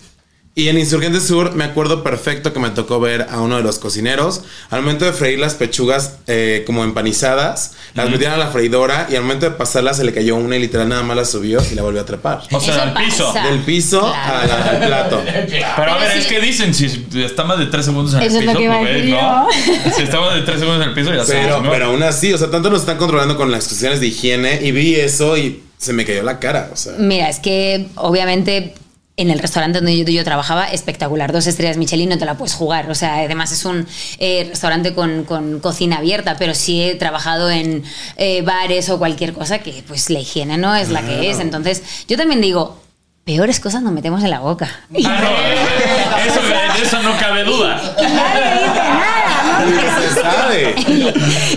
Y 0.53 0.69
en 0.69 0.79
Insurgente 0.79 1.21
Sur 1.21 1.55
me 1.55 1.63
acuerdo 1.63 2.03
perfecto 2.03 2.53
que 2.53 2.59
me 2.59 2.71
tocó 2.71 2.99
ver 2.99 3.27
a 3.31 3.41
uno 3.41 3.57
de 3.57 3.63
los 3.63 3.79
cocineros. 3.79 4.43
Al 4.71 4.83
momento 4.83 5.05
de 5.05 5.13
freír 5.13 5.39
las 5.39 5.55
pechugas 5.55 6.17
eh, 6.27 6.65
como 6.67 6.83
empanizadas, 6.83 7.75
las 7.95 8.11
metían 8.11 8.33
a 8.33 8.37
la 8.37 8.49
freidora 8.49 9.07
y 9.11 9.15
al 9.15 9.23
momento 9.23 9.47
de 9.49 9.53
pasarlas 9.53 9.99
se 9.99 10.05
le 10.05 10.13
cayó 10.13 10.35
una 10.35 10.57
y 10.57 10.59
literal 10.59 10.89
nada 10.89 11.05
más 11.05 11.17
la 11.17 11.25
subió 11.25 11.63
y 11.71 11.77
la 11.77 11.83
volvió 11.83 12.01
a 12.01 12.05
trepar. 12.05 12.43
O 12.51 12.61
sea, 12.61 12.75
Eso 12.75 12.83
al 12.83 12.95
piso. 12.95 13.33
Del 13.33 13.61
piso 13.61 14.01
Claro. 14.01 14.39
a 14.41 14.47
la- 14.47 14.71
al 14.71 14.87
plato. 14.87 15.23
Pero 15.25 15.67
a 15.67 15.77
Pero 15.77 15.99
ver, 16.01 16.13
sí. 16.15 16.19
es 16.19 16.27
que 16.27 16.41
dicen, 16.41 16.75
si 16.75 17.07
está 17.23 17.45
más 17.45 17.59
de 17.59 17.67
3 17.67 17.85
segundos 17.85 18.13
en 18.15 18.21
Eso 18.23 18.39
el 18.41 18.49
es 18.49 18.53
lo 18.55 18.59
piso, 18.61 18.73
que 18.73 18.79
pues, 18.79 19.05
¿no? 19.07 19.47
Si 19.97 20.03
está 20.03 20.21
más 20.21 20.35
de 20.35 20.43
3 20.43 20.59
segundos 20.59 20.83
en 20.83 20.89
el 20.89 20.95
piso, 20.95 21.15
ya 21.15 21.25
sabes, 21.25 21.43
Pero, 21.47 21.63
¿no? 21.63 21.71
pero 21.71 21.87
aún 21.87 22.03
así, 22.03 22.33
o 22.35 22.39
sea, 22.39 22.51
tanto 22.51 22.71
nos 22.71 22.81
están 22.81 22.99
controlando 22.99 23.37
con 23.37 23.53
las 23.53 23.69
cuestiones 23.69 24.01
de 24.01 24.09
higiene 24.09 24.59
y 24.63 24.73
vi 24.73 24.97
eso 24.97 25.37
y 25.39 25.63
se 25.79 25.93
me 25.93 26.05
cayó 26.05 26.25
la 26.25 26.41
cara. 26.41 26.71
O 26.73 26.77
sea, 26.77 26.95
Mira, 26.99 27.29
es 27.31 27.39
que 27.39 27.87
obviamente 27.95 28.75
en 29.17 29.31
el 29.31 29.39
restaurante 29.39 29.79
donde 29.79 29.99
yo, 29.99 30.05
yo 30.05 30.25
trabajaba, 30.25 30.67
espectacular. 30.67 31.31
Dos 31.33 31.47
estrellas 31.47 31.77
Michelin 31.77 32.09
no 32.09 32.17
te 32.19 32.25
la 32.25 32.37
puedes 32.39 32.55
jugar. 32.55 32.91
O 32.91 32.95
sea, 32.95 33.17
además 33.17 33.53
es 33.53 33.65
un 33.65 33.87
eh, 34.19 34.47
restaurante 34.49 34.95
con, 34.95 35.25
con 35.25 35.61
cocina 35.61 35.99
abierta, 35.99 36.37
pero 36.39 36.55
sí 36.55 36.83
he 36.83 36.95
trabajado 36.95 37.51
en 37.51 37.85
eh, 38.17 38.43
bares 38.43 38.89
o 38.89 38.99
cualquier 38.99 39.33
cosa 39.35 39.59
que 39.59 39.85
pues 39.87 40.09
la 40.11 40.21
higiene 40.21 40.57
no 40.57 40.75
es 40.75 40.89
la 40.91 41.03
que 41.03 41.31
es. 41.31 41.39
Entonces, 41.39 41.83
yo 42.09 42.17
también 42.17 42.41
digo, 42.41 42.81
peores 43.25 43.61
cosas 43.61 43.83
nos 43.83 43.93
metemos 43.93 44.25
en 44.25 44.31
la 44.31 44.41
boca. 44.41 44.69
Y 44.91 45.05
Ah, 45.07 45.21
no, 45.21 46.33
eso, 46.33 46.41
de 46.43 46.83
eso 46.83 47.03
no 47.03 47.17
cabe 47.19 47.45
duda. 47.45 47.77
nadie 48.03 48.53
dice 48.55 48.75
nada, 48.75 49.65
¿no? 49.67 50.01
se 50.15 50.21
sabe. 50.21 50.75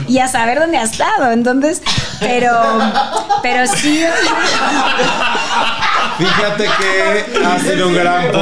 y 0.09 0.17
a 0.19 0.27
saber 0.27 0.59
dónde 0.59 0.77
ha 0.77 0.83
estado. 0.83 1.31
Entonces, 1.31 1.81
pero, 2.19 2.59
pero 3.41 3.65
sí. 3.67 4.03
Fíjate 6.17 6.63
que 6.65 7.25
ha 7.45 7.59
sido 7.59 7.87
un 7.87 7.95
gran 7.95 8.23
punto. 8.31 8.39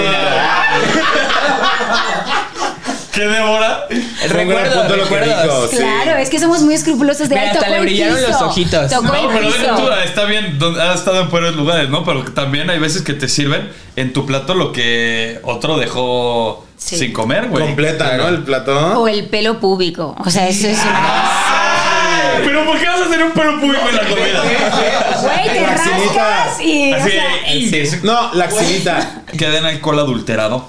¿Qué 3.14 3.28
Débora? 3.28 3.88
Fue 3.90 3.98
un 4.44 4.48
gran 4.50 4.64
Recuerdo, 4.64 4.80
punto 4.80 4.96
lo 4.96 5.04
que 5.10 5.20
recuerdos. 5.20 5.44
dijo, 5.44 5.68
sí. 5.68 5.78
Claro, 5.78 6.18
es 6.20 6.30
que 6.30 6.40
somos 6.40 6.62
muy 6.62 6.74
escrupulosos 6.76 7.28
de 7.28 7.36
Mira, 7.36 7.52
"Ay, 7.52 7.58
hasta 7.58 7.70
le 7.70 7.82
brillaron 7.82 8.16
piso, 8.16 8.30
los 8.30 8.42
ojitos. 8.42 8.90
Tocó 8.90 9.04
No, 9.04 9.16
el 9.16 9.28
pero 9.38 9.48
piso. 9.52 9.62
deja 9.62 9.76
tú, 9.76 9.92
está 10.06 10.24
bien, 10.26 10.58
don- 10.58 10.80
has 10.80 10.96
estado 11.00 11.22
en 11.22 11.30
peores 11.30 11.56
lugares, 11.56 11.90
¿no? 11.90 12.06
Pero 12.06 12.24
también 12.32 12.70
hay 12.70 12.80
veces 12.80 13.02
que 13.02 13.14
te 13.14 13.28
sirven 13.28 13.70
en 13.98 14.14
tu 14.14 14.26
plato 14.26 14.54
lo 14.54 14.72
que 14.72 15.40
otro 15.44 15.78
dejó 15.78 16.66
Sí. 16.78 16.98
sin 16.98 17.12
comer, 17.12 17.48
güey. 17.50 17.66
Completa, 17.66 18.16
¿no? 18.16 18.30
El 18.30 18.44
plato. 18.44 19.02
O 19.02 19.08
el 19.10 19.28
pelo 19.28 19.60
púbico. 19.60 20.16
O 20.26 20.30
sea, 20.30 20.48
eso 20.48 20.68
es 20.68 20.80
una. 20.82 21.12
Pero 22.46 22.66
¿por 22.66 22.80
qué 22.80 22.86
vas 22.88 23.01
hacer 23.12 23.24
un 23.26 23.32
pelo 23.32 23.60
público 23.60 23.90
en 23.90 23.96
la 23.96 24.02
comida? 24.08 24.42
Güey, 25.22 25.54
te 25.54 25.66
rascas 25.66 26.62
y. 26.62 26.94
o 26.94 26.96
Así, 26.96 27.12
indes. 27.66 28.04
No, 28.04 28.34
la 28.34 28.46
axilita. 28.46 29.24
Que 29.38 29.50
den 29.50 29.66
alcohol 29.66 30.00
adulterado. 30.00 30.66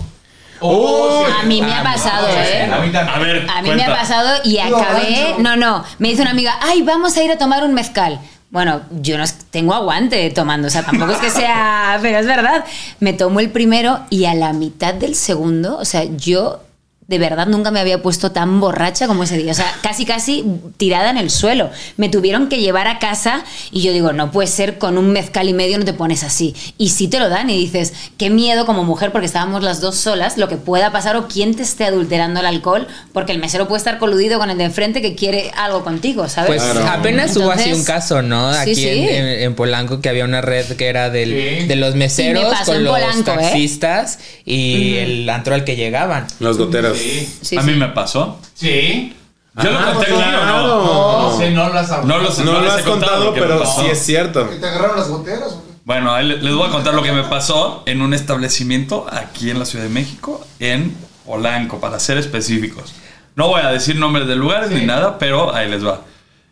A 0.61 1.43
mí 1.45 1.61
me 1.61 1.74
ha 1.74 1.82
pasado, 1.82 2.28
¿eh? 2.28 2.70
A 2.72 3.18
ver, 3.18 3.47
A 3.51 3.62
mí 3.62 3.70
me 3.70 3.84
ha 3.84 3.97
pasado 3.97 4.38
y 4.45 4.59
acabé. 4.59 5.34
No, 5.38 5.57
no. 5.57 5.84
Me 5.99 6.09
dice 6.11 6.22
una 6.22 6.30
amiga, 6.30 6.57
ay, 6.62 6.82
vamos 6.82 7.16
a 7.16 7.22
ir 7.22 7.30
a 7.32 7.38
tomar 7.38 7.64
un 7.64 7.74
mezcal. 7.74 8.20
Bueno, 8.51 8.82
yo 8.90 9.16
no 9.16 9.24
es- 9.24 9.38
tengo 9.51 9.72
aguante 9.74 10.28
tomando, 10.30 10.68
o 10.68 10.70
sea, 10.70 10.82
tampoco 10.82 11.12
es 11.12 11.18
que 11.18 11.30
sea, 11.30 11.99
pero 12.03 12.18
es 12.18 12.26
verdad. 12.26 12.64
Me 13.01 13.14
tomo 13.14 13.40
el 13.40 13.51
primero 13.51 14.01
y 14.11 14.26
a 14.26 14.34
la 14.34 14.53
mitad 14.53 14.93
del 14.95 15.14
segundo, 15.14 15.78
o 15.78 15.84
sea, 15.86 16.05
yo 16.05 16.61
de 17.09 17.18
verdad 17.18 17.46
nunca 17.46 17.70
me 17.70 17.80
había 17.80 18.00
puesto 18.00 18.32
tan 18.32 18.61
borracha 18.61 19.07
como 19.07 19.24
ese 19.24 19.36
día. 19.36 19.53
O 19.53 19.55
sea, 19.55 19.70
casi, 19.82 20.05
casi 20.07 20.44
tirada 20.76 21.11
en 21.11 21.18
el 21.18 21.30
suelo. 21.30 21.70
Me 21.96 22.09
tuvieron 22.09 22.48
que 22.48 22.59
llevar 22.61 22.86
a 22.88 22.98
casa 22.98 23.44
y 23.70 23.82
yo 23.82 23.92
digo, 23.92 24.12
no 24.12 24.30
puede 24.30 24.48
ser 24.48 24.78
con 24.78 24.96
un 24.96 25.11
mezcal 25.12 25.48
y 25.48 25.53
medio 25.53 25.78
no 25.78 25.84
te 25.84 25.92
pones 25.92 26.22
así. 26.22 26.55
Y 26.78 26.90
sí 26.90 27.09
te 27.09 27.18
lo 27.18 27.28
dan 27.28 27.50
y 27.50 27.59
dices, 27.59 27.92
qué 28.16 28.30
miedo 28.30 28.64
como 28.66 28.84
mujer 28.84 29.12
porque 29.12 29.26
estábamos 29.26 29.62
las 29.62 29.80
dos 29.80 29.96
solas, 29.96 30.38
lo 30.38 30.48
que 30.48 30.57
pueda 30.57 30.90
pasar 30.92 31.16
o 31.16 31.28
quién 31.28 31.55
te 31.55 31.62
esté 31.62 31.84
adulterando 31.84 32.40
el 32.40 32.46
alcohol, 32.46 32.86
porque 33.12 33.32
el 33.32 33.38
mesero 33.40 33.68
puede 33.68 33.78
estar 33.78 33.98
coludido 33.98 34.38
con 34.38 34.48
el 34.50 34.57
de 34.57 34.64
enfrente 34.64 35.03
que 35.03 35.14
quiere 35.14 35.50
algo 35.57 35.84
contigo, 35.84 36.28
¿sabes? 36.28 36.62
Pues 36.62 36.62
apenas 36.86 37.36
hubo 37.36 37.50
así 37.50 37.72
un 37.72 37.84
caso, 37.84 38.22
¿no? 38.22 38.48
Aquí 38.48 38.74
sí. 38.74 38.88
En, 38.88 39.09
en- 39.26 39.42
en 39.42 39.55
Polanco 39.55 40.00
que 40.00 40.09
había 40.09 40.24
una 40.24 40.40
red 40.40 40.64
que 40.76 40.86
era 40.86 41.11
del, 41.11 41.30
Sí. 41.61 41.66
de 41.66 41.76
los 41.76 41.94
meseros 41.94 42.44
me 42.59 42.64
con 42.64 42.84
los 42.84 42.94
Polanco, 42.94 43.32
¿eh? 43.32 43.34
taxistas 43.44 44.18
y 44.44 44.96
el 44.96 45.28
antro 45.28 45.55
al 45.55 45.64
que 45.64 45.76
llegaban. 45.76 46.26
Los 46.38 46.59
Sí. 46.95 47.38
Sí, 47.43 47.57
a 47.57 47.62
sí. 47.62 47.66
mí 47.70 47.76
me 47.76 47.88
pasó. 47.88 48.38
Sí. 48.55 49.14
Yo 49.62 49.70
lo 49.70 49.78
Ah, 49.78 49.93
conté 49.93 50.07
pues 50.11 50.12
o 50.12 50.14
no. 50.24 50.30
claro. 50.30 51.22
No 51.22 51.36
sé, 51.38 51.51
no 51.51 51.68
lo 51.68 51.78
has 51.78 51.90
hablado. 51.90 52.07
No. 52.22 52.45
No 52.45 52.53
lo 52.53 52.61
les 52.62 52.72
has 52.72 52.80
he 52.80 52.84
contado 52.84 53.34
que 53.34 53.40
pero 53.40 53.64
sí 53.66 53.86
es 53.90 53.99
cierto. 54.05 54.49
¿Y 54.57 54.59
te 54.61 54.66
agarraron 54.66 54.97
las 54.97 55.09
goteras? 55.09 55.59
Bueno, 55.84 56.18
les 56.20 56.55
voy 56.55 56.68
a 56.68 56.70
contar 56.70 56.95
lo 56.95 57.03
que 57.03 57.12
me 57.12 57.24
pasó 57.24 57.82
en 57.86 58.01
un 58.03 58.14
establecimiento 58.14 59.07
aquí 59.11 59.51
en 59.51 59.59
la 59.59 59.64
Ciudad 59.66 59.84
de 59.84 59.90
México, 59.90 60.47
en 60.61 60.97
Polanco, 61.26 61.80
para 61.80 61.99
ser 61.99 62.18
específicos. 62.18 62.95
No 63.34 63.49
voy 63.49 63.62
a 63.62 63.68
decir 63.70 63.97
nombres 63.97 64.26
de 64.28 64.36
lugares 64.36 64.70
ni 64.70 64.86
nada, 64.86 65.18
pero 65.18 65.55
ahí 65.55 65.68
les 65.68 65.84
va. 65.84 66.03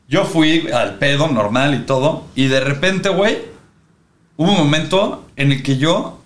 Yo 0.09 0.25
fui 0.25 0.69
al 0.73 0.97
pedo 0.99 1.29
normal 1.29 1.75
y 1.75 1.87
todo, 1.87 2.25
y 2.35 2.49
de 2.49 2.59
repente, 2.61 3.09
güey, 3.11 3.39
hubo 4.37 4.51
un 4.51 4.59
momento 4.59 5.25
en 5.37 5.53
el 5.53 5.63
que 5.63 5.77
yo 5.79 6.19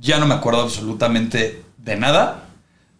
ya 0.00 0.18
no 0.18 0.26
me 0.26 0.34
acuerdo 0.34 0.62
absolutamente 0.62 1.64
de 1.78 1.96
nada. 1.96 2.43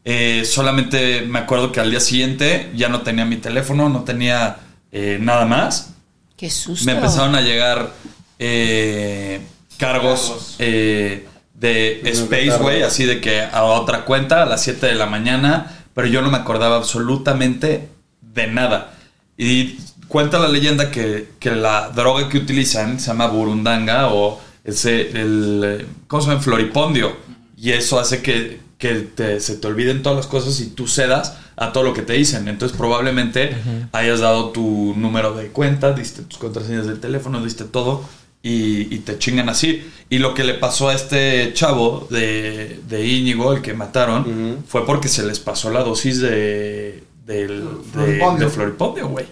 Eh, 0.05 0.45
solamente 0.45 1.23
me 1.23 1.39
acuerdo 1.39 1.73
que 1.73 1.81
al 1.81 1.91
día 1.91 2.01
siguiente 2.01 2.71
ya 2.75 2.89
no 2.89 3.01
tenía 3.03 3.25
mi 3.25 3.37
teléfono, 3.37 3.89
no 3.89 4.05
tenía 4.05 4.59
eh, 4.93 5.19
nada 5.21 5.47
más. 5.47 5.95
Qué 6.37 6.51
susto. 6.51 6.85
Me 6.87 6.93
empezaron 6.93 7.35
a 7.35 7.41
llegar 7.41 7.93
eh, 8.39 9.41
cargos 9.79 10.21
Cargos. 10.29 10.57
eh, 10.59 11.27
de 11.55 12.01
Unos 12.03 12.19
Space, 12.19 12.43
retardos. 12.43 12.63
güey, 12.63 12.83
así 12.83 13.05
de 13.05 13.21
que 13.21 13.41
a 13.43 13.63
otra 13.65 14.05
cuenta 14.05 14.43
a 14.43 14.47
las 14.47 14.63
7 14.63 14.87
de 14.87 14.95
la 14.95 15.07
mañana, 15.07 15.73
pero 15.95 16.07
yo 16.09 16.21
no 16.23 16.31
me 16.31 16.37
acordaba 16.39 16.77
absolutamente 16.77 17.89
de 18.21 18.47
nada. 18.49 18.95
Y 19.39 19.79
cuenta 20.09 20.39
la 20.39 20.49
leyenda 20.49 20.91
que, 20.91 21.31
que 21.39 21.53
la 21.53 21.89
droga 21.91 22.29
que 22.29 22.39
utilizan 22.39 23.01
se 23.01 23.07
llama 23.07 23.27
burundanga 23.29 24.09
o 24.13 24.41
ese, 24.65 25.11
el, 25.19 25.87
¿cómo 26.09 26.23
se 26.23 26.29
llama? 26.29 26.43
Floripondio. 26.43 27.17
Y 27.57 27.71
eso 27.73 27.99
hace 27.99 28.21
que, 28.21 28.61
que 28.85 28.95
te- 29.18 29.41
se 29.41 29.57
te 29.57 29.66
olviden 29.66 30.03
todas 30.03 30.16
las 30.16 30.26
cosas 30.26 30.61
y 30.61 30.66
tú 30.66 30.87
cedas 30.87 31.37
a 31.57 31.72
todo 31.72 31.85
lo 31.85 31.95
que 31.95 32.03
te 32.03 32.12
dicen. 32.12 32.49
Entonces 32.49 32.76
probablemente 32.76 33.57
hayas 33.93 34.20
dado 34.20 34.51
tu 34.51 34.95
número 34.97 35.32
de 35.35 35.49
cuenta, 35.49 35.93
diste 35.93 36.22
tus 36.22 36.39
contraseñas 36.39 36.87
del 36.87 37.01
teléfono, 37.01 37.43
diste 37.43 37.64
todo 37.64 38.03
y, 38.43 38.95
y 38.95 38.99
te 38.99 39.16
chingan 39.18 39.49
así. 39.49 39.91
Y 40.11 40.18
lo 40.18 40.35
que 40.35 40.45
le 40.45 40.55
pasó 40.55 40.91
a 40.91 40.95
este 40.95 41.53
chavo 41.55 42.07
de, 42.11 42.80
de 42.89 43.07
Íñigo, 43.07 43.55
el 43.55 43.62
que 43.62 43.72
mataron, 43.72 44.59
fue 44.68 44.85
porque 44.85 45.09
se 45.09 45.24
les 45.24 45.41
pasó 45.41 45.70
la 45.70 45.82
dosis 45.82 46.20
de, 46.20 47.03
del, 47.26 47.62
de, 47.95 48.49
Floripondio. 48.51 49.09
güey. 49.09 49.24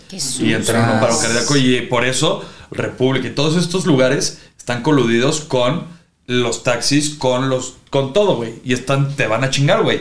Y 0.42 0.54
entraron 0.54 0.88
en 0.88 0.94
un 0.94 1.00
paro 1.00 1.18
cardíaco 1.20 1.56
y 1.58 1.80
por 1.82 2.04
eso 2.06 2.42
República 2.70 3.28
y 3.28 3.32
todos 3.32 3.56
estos 3.62 3.84
lugares 3.84 4.38
están 4.56 4.82
coludidos 4.82 5.40
con 5.40 6.00
los 6.32 6.62
taxis, 6.64 7.10
con 7.10 7.48
los 7.48 7.74
con 7.90 8.12
todo, 8.12 8.36
güey. 8.36 8.54
Y 8.64 8.72
están 8.72 9.14
te 9.16 9.26
van 9.26 9.44
a 9.44 9.50
chingar, 9.50 9.82
güey. 9.82 10.00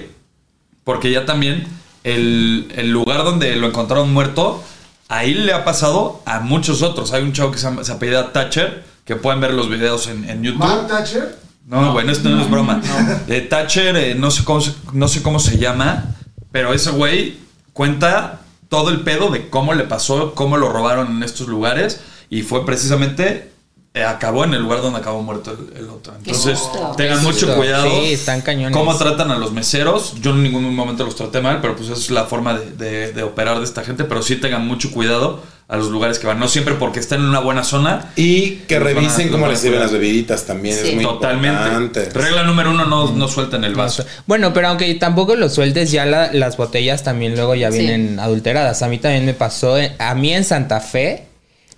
Porque 0.84 1.12
ya 1.12 1.26
también 1.26 1.68
el, 2.04 2.72
el 2.76 2.90
lugar 2.92 3.24
donde 3.24 3.56
lo 3.56 3.68
encontraron 3.68 4.12
muerto, 4.14 4.64
ahí 5.10 5.34
le 5.34 5.54
ha 5.54 5.64
pasado 5.66 6.22
a 6.26 6.40
muchos 6.40 6.82
otros. 6.82 7.14
Hay 7.14 7.24
un 7.24 7.34
chavo 7.34 7.52
que 7.52 7.60
se, 7.60 7.84
se 7.84 7.92
apellida 7.92 8.32
Thatcher, 8.34 8.84
que 9.06 9.16
pueden 9.16 9.42
ver 9.42 9.54
los 9.54 9.70
videos 9.70 10.08
en, 10.08 10.28
en 10.30 10.42
YouTube. 10.44 10.60
Mark 10.60 10.88
Thatcher. 10.88 11.38
No, 11.68 11.94
bueno, 11.94 12.12
esto 12.12 12.28
no 12.30 12.42
es 12.42 12.50
broma. 12.50 12.82
Eh, 13.28 13.42
Thatcher, 13.42 13.96
eh, 13.96 14.16
no, 14.16 14.32
sé 14.32 14.44
cómo, 14.44 14.62
se- 14.62 14.74
no 14.94 15.08
sé 15.08 15.22
cómo 15.22 15.40
se 15.40 15.58
llama, 15.58 16.16
pero 16.52 16.74
ese 16.74 16.90
güey 16.92 17.38
cuenta 17.74 18.42
todo 18.68 18.90
el 18.90 19.02
pedo 19.02 19.30
de 19.30 19.50
cómo 19.50 19.74
le 19.74 19.84
pasó, 19.84 20.34
cómo 20.34 20.58
lo 20.58 20.70
robaron 20.70 21.18
en 21.18 21.24
estos 21.24 21.48
lugares 21.48 22.02
y 22.30 22.42
fue 22.42 22.66
precisamente, 22.66 23.52
acabó 23.94 24.46
en 24.46 24.54
el 24.54 24.62
lugar 24.62 24.82
donde 24.82 25.00
acabó 25.00 25.22
muerto 25.22 25.52
el, 25.76 25.78
el 25.84 25.90
otro. 25.90 26.14
Entonces, 26.18 26.58
susto. 26.60 26.94
tengan 26.96 27.22
mucho 27.24 27.40
susto. 27.40 27.56
cuidado. 27.58 27.90
Sí, 27.90 28.14
están 28.14 28.42
cañones. 28.42 28.76
Cómo 28.78 28.96
tratan 28.98 29.32
a 29.32 29.38
los 29.38 29.52
meseros. 29.52 30.14
Yo 30.22 30.32
en 30.32 30.44
ningún 30.44 30.74
momento 30.76 31.04
los 31.04 31.16
traté 31.16 31.42
mal, 31.42 31.60
pero 31.62 31.76
pues 31.76 31.90
esa 31.90 32.00
es 32.00 32.10
la 32.10 32.24
forma 32.26 32.54
de, 32.58 32.72
de- 32.72 33.12
de 33.14 33.24
operar 33.24 33.58
de 33.60 33.66
esta 33.66 33.84
gente. 33.84 34.06
Pero 34.06 34.22
sí 34.22 34.38
tengan 34.38 34.66
mucho 34.66 34.92
cuidado 34.92 35.44
a 35.68 35.76
los 35.78 35.90
lugares 35.90 36.20
que 36.20 36.28
van. 36.28 36.40
No 36.40 36.48
siempre 36.48 36.76
porque 36.76 37.00
estén 37.02 37.20
en 37.20 37.28
una 37.28 37.40
buena 37.42 37.66
zona. 37.66 38.12
Y 38.16 38.60
que 38.68 38.78
a- 38.78 38.80
revisen 38.80 39.28
cómo 39.30 39.48
les 39.48 39.60
sirven 39.60 39.80
las 39.82 39.92
bebiditas 39.92 40.46
también. 40.46 40.76
Sí. 40.78 40.88
Es 40.90 40.96
muy 40.96 41.04
Totalmente. 41.04 41.62
importante. 41.62 42.10
Regla 42.18 42.44
número 42.44 42.72
uno, 42.72 42.86
no, 42.86 43.12
no 43.12 43.28
suelten 43.28 43.66
el 43.66 43.76
vaso. 43.76 44.06
Bueno, 44.26 44.54
pero 44.54 44.70
aunque 44.70 44.94
tampoco 44.96 45.36
lo 45.36 45.50
sueltes, 45.50 45.92
ya 45.92 46.06
la- 46.06 46.32
las 46.32 46.56
botellas 46.56 47.04
también 47.04 47.36
luego 47.36 47.56
ya 47.56 47.70
Sí. 47.72 47.80
vienen 47.80 48.20
adulteradas. 48.22 48.82
A 48.84 48.88
mí 48.88 49.00
también 49.00 49.26
me 49.26 49.34
pasó, 49.34 49.78
eh, 49.78 49.94
a 50.00 50.16
mí 50.16 50.34
en 50.34 50.46
Santa 50.46 50.80
Fe, 50.80 51.28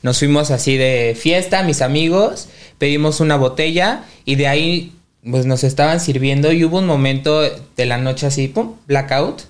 nos 0.04 0.20
fuimos 0.20 0.52
así 0.52 0.78
de 0.78 1.18
fiesta, 1.20 1.64
mis 1.64 1.82
amigos, 1.82 2.50
pedimos 2.78 3.22
una 3.22 3.38
botella 3.38 4.04
y 4.26 4.36
de 4.36 4.48
ahí 4.48 4.94
pues 5.30 5.46
nos 5.46 5.64
estaban 5.64 6.00
sirviendo 6.02 6.52
y 6.52 6.66
hubo 6.66 6.80
un 6.80 6.86
momento 6.86 7.42
de 7.42 7.86
la 7.86 7.98
noche 7.98 8.28
así, 8.28 8.50
pum, 8.50 8.76
blackout. 8.86 9.44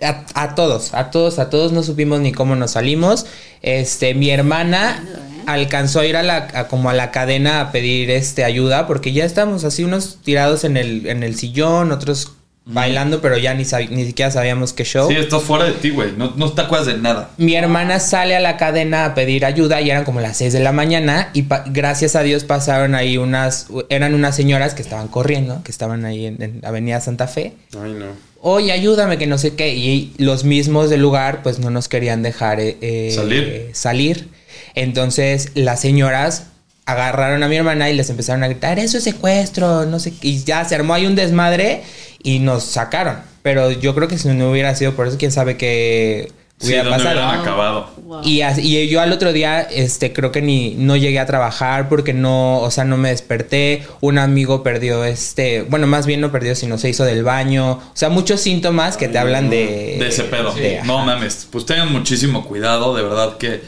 A, 0.00 0.56
todos, 0.56 0.94
a 0.94 1.12
todos, 1.12 1.38
a 1.38 1.48
todos 1.48 1.70
no 1.70 1.84
supimos 1.84 2.18
ni 2.20 2.32
cómo 2.32 2.56
nos 2.56 2.72
salimos. 2.72 3.26
Este, 3.60 4.14
mi 4.14 4.30
hermana 4.30 5.04
alcanzó 5.46 6.00
a 6.00 6.06
ir 6.06 6.16
a 6.16 6.24
la, 6.24 6.66
como 6.66 6.90
a 6.90 6.94
la 6.94 7.12
cadena 7.12 7.60
a 7.60 7.70
pedir 7.70 8.10
este 8.10 8.42
ayuda 8.42 8.88
porque 8.88 9.12
ya 9.12 9.24
estábamos 9.24 9.62
así 9.62 9.84
unos 9.84 10.18
tirados 10.24 10.64
en 10.64 10.76
el, 10.76 11.06
en 11.06 11.22
el 11.22 11.36
sillón, 11.36 11.92
otros 11.92 12.32
bailando, 12.64 13.20
pero 13.20 13.36
ya 13.38 13.54
ni, 13.54 13.64
sab- 13.64 13.88
ni 13.90 14.04
siquiera 14.06 14.30
sabíamos 14.30 14.72
qué 14.72 14.84
show. 14.84 15.08
Sí, 15.10 15.16
estás 15.16 15.42
fuera 15.42 15.64
de 15.64 15.72
ti, 15.72 15.90
güey. 15.90 16.12
No, 16.16 16.32
no 16.36 16.52
te 16.52 16.60
acuerdas 16.62 16.86
de 16.86 16.98
nada. 16.98 17.30
Mi 17.36 17.54
hermana 17.56 17.98
sale 18.00 18.36
a 18.36 18.40
la 18.40 18.56
cadena 18.56 19.04
a 19.04 19.14
pedir 19.14 19.44
ayuda 19.44 19.80
y 19.80 19.90
eran 19.90 20.04
como 20.04 20.20
las 20.20 20.36
6 20.36 20.52
de 20.52 20.60
la 20.60 20.72
mañana 20.72 21.30
y 21.34 21.44
gracias 21.66 22.14
a 22.16 22.22
Dios 22.22 22.44
pasaron 22.44 22.94
ahí 22.94 23.16
unas, 23.18 23.66
eran 23.88 24.14
unas 24.14 24.36
señoras 24.36 24.74
que 24.74 24.82
estaban 24.82 25.08
corriendo, 25.08 25.60
que 25.64 25.72
estaban 25.72 26.04
ahí 26.04 26.26
en, 26.26 26.40
en 26.42 26.60
Avenida 26.64 27.00
Santa 27.00 27.26
Fe. 27.26 27.54
Ay, 27.82 27.92
no. 27.98 28.06
Oye, 28.44 28.72
ayúdame, 28.72 29.18
que 29.18 29.26
no 29.26 29.38
sé 29.38 29.54
qué. 29.54 29.74
Y 29.74 30.12
los 30.18 30.44
mismos 30.44 30.90
del 30.90 31.00
lugar 31.00 31.42
pues 31.42 31.58
no 31.58 31.70
nos 31.70 31.88
querían 31.88 32.22
dejar 32.22 32.58
eh, 32.60 32.76
eh, 32.80 33.12
Salir. 33.14 33.42
eh, 33.44 33.70
salir. 33.72 34.28
Entonces 34.74 35.50
las 35.54 35.80
señoras 35.80 36.44
agarraron 36.84 37.42
a 37.44 37.48
mi 37.48 37.54
hermana 37.56 37.88
y 37.90 37.94
les 37.94 38.10
empezaron 38.10 38.42
a 38.42 38.48
gritar, 38.48 38.78
eso 38.80 38.98
es 38.98 39.04
secuestro, 39.04 39.86
no 39.86 40.00
sé 40.00 40.12
qué. 40.12 40.28
Y 40.28 40.42
ya 40.44 40.64
se 40.64 40.74
armó 40.74 40.94
ahí 40.94 41.06
un 41.06 41.14
desmadre 41.14 41.82
y 42.22 42.38
nos 42.38 42.64
sacaron. 42.64 43.16
Pero 43.42 43.70
yo 43.70 43.94
creo 43.94 44.08
que 44.08 44.18
si 44.18 44.28
no 44.28 44.50
hubiera 44.50 44.74
sido 44.74 44.92
por 44.94 45.06
eso, 45.08 45.18
quién 45.18 45.32
sabe 45.32 45.56
qué 45.56 46.30
hubiera 46.62 46.84
¿dónde 46.84 46.98
pasado. 46.98 47.16
hubieran 47.18 47.40
acabado? 47.40 47.90
Y, 48.24 48.88
yo 48.88 49.00
al 49.00 49.10
otro 49.12 49.32
día, 49.32 49.62
este, 49.62 50.12
creo 50.12 50.30
que 50.30 50.42
ni 50.42 50.74
no 50.76 50.96
llegué 50.96 51.18
a 51.18 51.26
trabajar 51.26 51.88
porque 51.88 52.12
no, 52.14 52.60
o 52.60 52.70
sea, 52.70 52.84
no 52.84 52.96
me 52.96 53.08
desperté. 53.08 53.82
Un 54.00 54.18
amigo 54.18 54.62
perdió, 54.62 55.04
este, 55.04 55.62
bueno, 55.62 55.86
más 55.88 56.06
bien 56.06 56.20
no 56.20 56.30
perdió, 56.30 56.54
sino 56.54 56.78
se 56.78 56.88
hizo 56.88 57.04
del 57.04 57.24
baño. 57.24 57.72
O 57.72 57.82
sea, 57.94 58.10
muchos 58.10 58.40
síntomas 58.40 58.96
que 58.96 59.08
te 59.08 59.18
hablan 59.18 59.50
de... 59.50 59.96
De 59.98 60.08
ese 60.08 60.24
pedo. 60.24 60.52
de- 60.54 60.82
no 60.84 61.04
mames. 61.04 61.48
Pues 61.50 61.66
tengan 61.66 61.90
muchísimo 61.92 62.44
cuidado, 62.44 62.94
de 62.94 63.02
verdad 63.02 63.38
que 63.38 63.62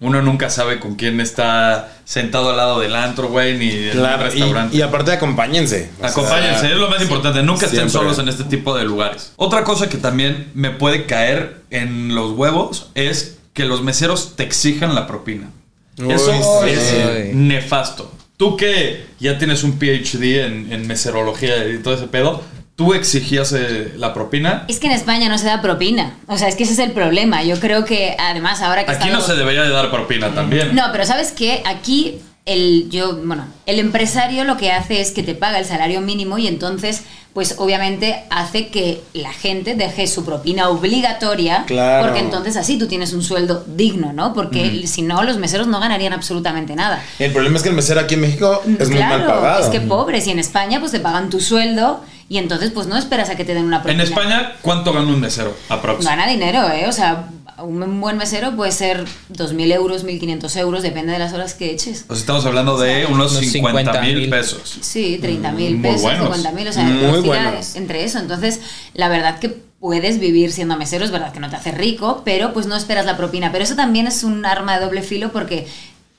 uno 0.00 0.22
nunca 0.22 0.48
sabe 0.48 0.80
con 0.80 0.94
quién 0.94 1.20
está 1.20 1.92
sentado 2.10 2.50
al 2.50 2.56
lado 2.56 2.80
del 2.80 2.96
antro, 2.96 3.28
güey, 3.28 3.56
ni 3.56 3.70
en 3.70 3.90
Claro, 3.92 4.24
un 4.24 4.28
y, 4.30 4.30
restaurante. 4.32 4.76
y 4.76 4.82
aparte 4.82 5.12
acompáñense. 5.12 5.90
Sea, 6.00 6.08
Acompáñense, 6.08 6.72
es 6.72 6.76
lo 6.76 6.90
más 6.90 7.00
importante. 7.00 7.40
Nunca 7.44 7.66
estén 7.66 7.88
Siempre. 7.88 8.00
solos 8.00 8.18
en 8.18 8.28
este 8.28 8.42
tipo 8.44 8.76
de 8.76 8.82
lugares. 8.82 9.32
Otra 9.36 9.62
cosa 9.62 9.88
que 9.88 9.96
también 9.96 10.50
me 10.54 10.70
puede 10.70 11.06
caer 11.06 11.62
en 11.70 12.16
los 12.16 12.32
huevos 12.32 12.90
es 12.96 13.38
que 13.52 13.64
los 13.64 13.82
meseros 13.84 14.34
te 14.34 14.42
exijan 14.42 14.96
la 14.96 15.06
propina. 15.06 15.50
Uy, 15.98 16.12
Eso 16.12 16.32
sí. 16.64 16.70
es 16.70 17.32
nefasto. 17.34 18.12
Tú 18.36 18.56
que 18.56 19.06
ya 19.20 19.38
tienes 19.38 19.62
un 19.62 19.78
PhD 19.78 20.44
en, 20.46 20.72
en 20.72 20.88
meserología 20.88 21.68
y 21.68 21.78
todo 21.78 21.94
ese 21.94 22.08
pedo, 22.08 22.42
¿tú 22.80 22.94
exigías 22.94 23.52
eh, 23.52 23.92
la 23.98 24.14
propina? 24.14 24.64
Es 24.66 24.80
que 24.80 24.86
en 24.86 24.94
España 24.94 25.28
no 25.28 25.36
se 25.36 25.44
da 25.44 25.60
propina. 25.60 26.14
O 26.28 26.38
sea, 26.38 26.48
es 26.48 26.56
que 26.56 26.62
ese 26.62 26.72
es 26.72 26.78
el 26.78 26.92
problema. 26.92 27.42
Yo 27.42 27.60
creo 27.60 27.84
que 27.84 28.16
además 28.18 28.62
ahora 28.62 28.86
que 28.86 28.92
Aquí 28.92 29.04
está 29.08 29.14
no 29.14 29.20
se 29.22 29.34
debería 29.34 29.64
de 29.64 29.68
dar 29.68 29.90
propina 29.90 30.34
también. 30.34 30.74
No, 30.74 30.84
pero 30.90 31.04
¿sabes 31.04 31.32
qué? 31.32 31.62
Aquí 31.66 32.20
el 32.46 32.88
yo, 32.88 33.16
bueno, 33.22 33.44
el 33.66 33.78
empresario 33.80 34.44
lo 34.44 34.56
que 34.56 34.72
hace 34.72 35.02
es 35.02 35.10
que 35.10 35.22
te 35.22 35.34
paga 35.34 35.58
el 35.58 35.66
salario 35.66 36.00
mínimo 36.00 36.38
y 36.38 36.46
entonces 36.46 37.02
pues 37.34 37.56
obviamente 37.58 38.24
hace 38.30 38.68
que 38.68 39.02
la 39.12 39.30
gente 39.32 39.74
deje 39.74 40.06
su 40.06 40.24
propina 40.24 40.70
obligatoria 40.70 41.64
Claro. 41.66 42.06
porque 42.06 42.20
entonces 42.20 42.56
así 42.56 42.78
tú 42.78 42.88
tienes 42.88 43.12
un 43.12 43.22
sueldo 43.22 43.62
digno, 43.68 44.14
¿no? 44.14 44.32
Porque 44.32 44.86
si 44.86 45.02
no 45.02 45.22
los 45.22 45.36
meseros 45.36 45.66
no 45.66 45.78
ganarían 45.80 46.14
absolutamente 46.14 46.74
nada. 46.74 47.00
El 47.18 47.30
problema 47.32 47.58
es 47.58 47.62
que 47.62 47.68
el 47.68 47.74
mesero 47.76 48.00
aquí 48.00 48.14
en 48.14 48.22
México 48.22 48.62
es 48.78 48.88
muy 48.88 48.96
Claro, 48.96 49.18
mal 49.18 49.26
pagado. 49.34 49.62
Es 49.64 49.68
que 49.68 49.80
pobres 49.82 50.26
y 50.26 50.30
en 50.30 50.38
España 50.38 50.80
pues 50.80 50.92
te 50.92 50.98
pagan 51.00 51.28
tu 51.28 51.40
sueldo 51.40 52.00
Y 52.30 52.38
entonces, 52.38 52.70
pues 52.70 52.86
no 52.86 52.96
esperas 52.96 53.28
a 53.28 53.34
que 53.36 53.44
te 53.44 53.54
den 53.54 53.64
una 53.64 53.78
En 53.78 53.82
propina. 53.82 54.02
España, 54.04 54.52
¿cuánto 54.62 54.92
gana 54.92 55.08
un 55.08 55.20
mesero? 55.20 55.54
Aprox. 55.68 56.04
Gana 56.04 56.28
dinero, 56.28 56.66
¿eh? 56.70 56.86
O 56.88 56.92
sea, 56.92 57.28
un 57.58 58.00
buen 58.00 58.16
mesero 58.18 58.54
puede 58.54 58.70
ser 58.70 59.04
2.000 59.34 59.72
euros, 59.74 60.06
1.500 60.06 60.56
euros, 60.60 60.82
depende 60.84 61.12
de 61.12 61.18
las 61.18 61.32
horas 61.32 61.54
que 61.54 61.72
eches. 61.72 62.04
O 62.08 62.14
sea, 62.14 62.20
estamos 62.20 62.46
hablando 62.46 62.78
de 62.78 63.06
unos 63.06 63.32
Unos 63.32 63.46
50 63.50 64.00
mil 64.00 64.14
50,000. 64.22 64.30
pesos. 64.30 64.78
Sí, 64.80 65.18
30 65.20 65.50
mil 65.52 65.72
Muy 65.74 65.82
pesos, 65.82 66.02
buenos. 66.02 66.22
50 66.36 66.52
mil, 66.52 66.68
o 66.68 66.72
sea, 66.72 66.84
Muy 66.84 67.20
buenos. 67.20 67.74
entre 67.74 68.04
eso. 68.04 68.20
Entonces, 68.20 68.60
la 68.94 69.08
verdad 69.08 69.40
que 69.40 69.48
puedes 69.80 70.20
vivir 70.20 70.52
siendo 70.52 70.76
mesero, 70.76 71.04
es 71.04 71.10
verdad 71.10 71.32
que 71.32 71.40
no 71.40 71.50
te 71.50 71.56
hace 71.56 71.72
rico, 71.72 72.22
pero 72.24 72.52
pues 72.52 72.66
no 72.66 72.76
esperas 72.76 73.06
la 73.06 73.16
propina. 73.16 73.50
Pero 73.50 73.64
eso 73.64 73.74
también 73.74 74.06
es 74.06 74.22
un 74.22 74.46
arma 74.46 74.78
de 74.78 74.84
doble 74.84 75.02
filo 75.02 75.32
porque 75.32 75.66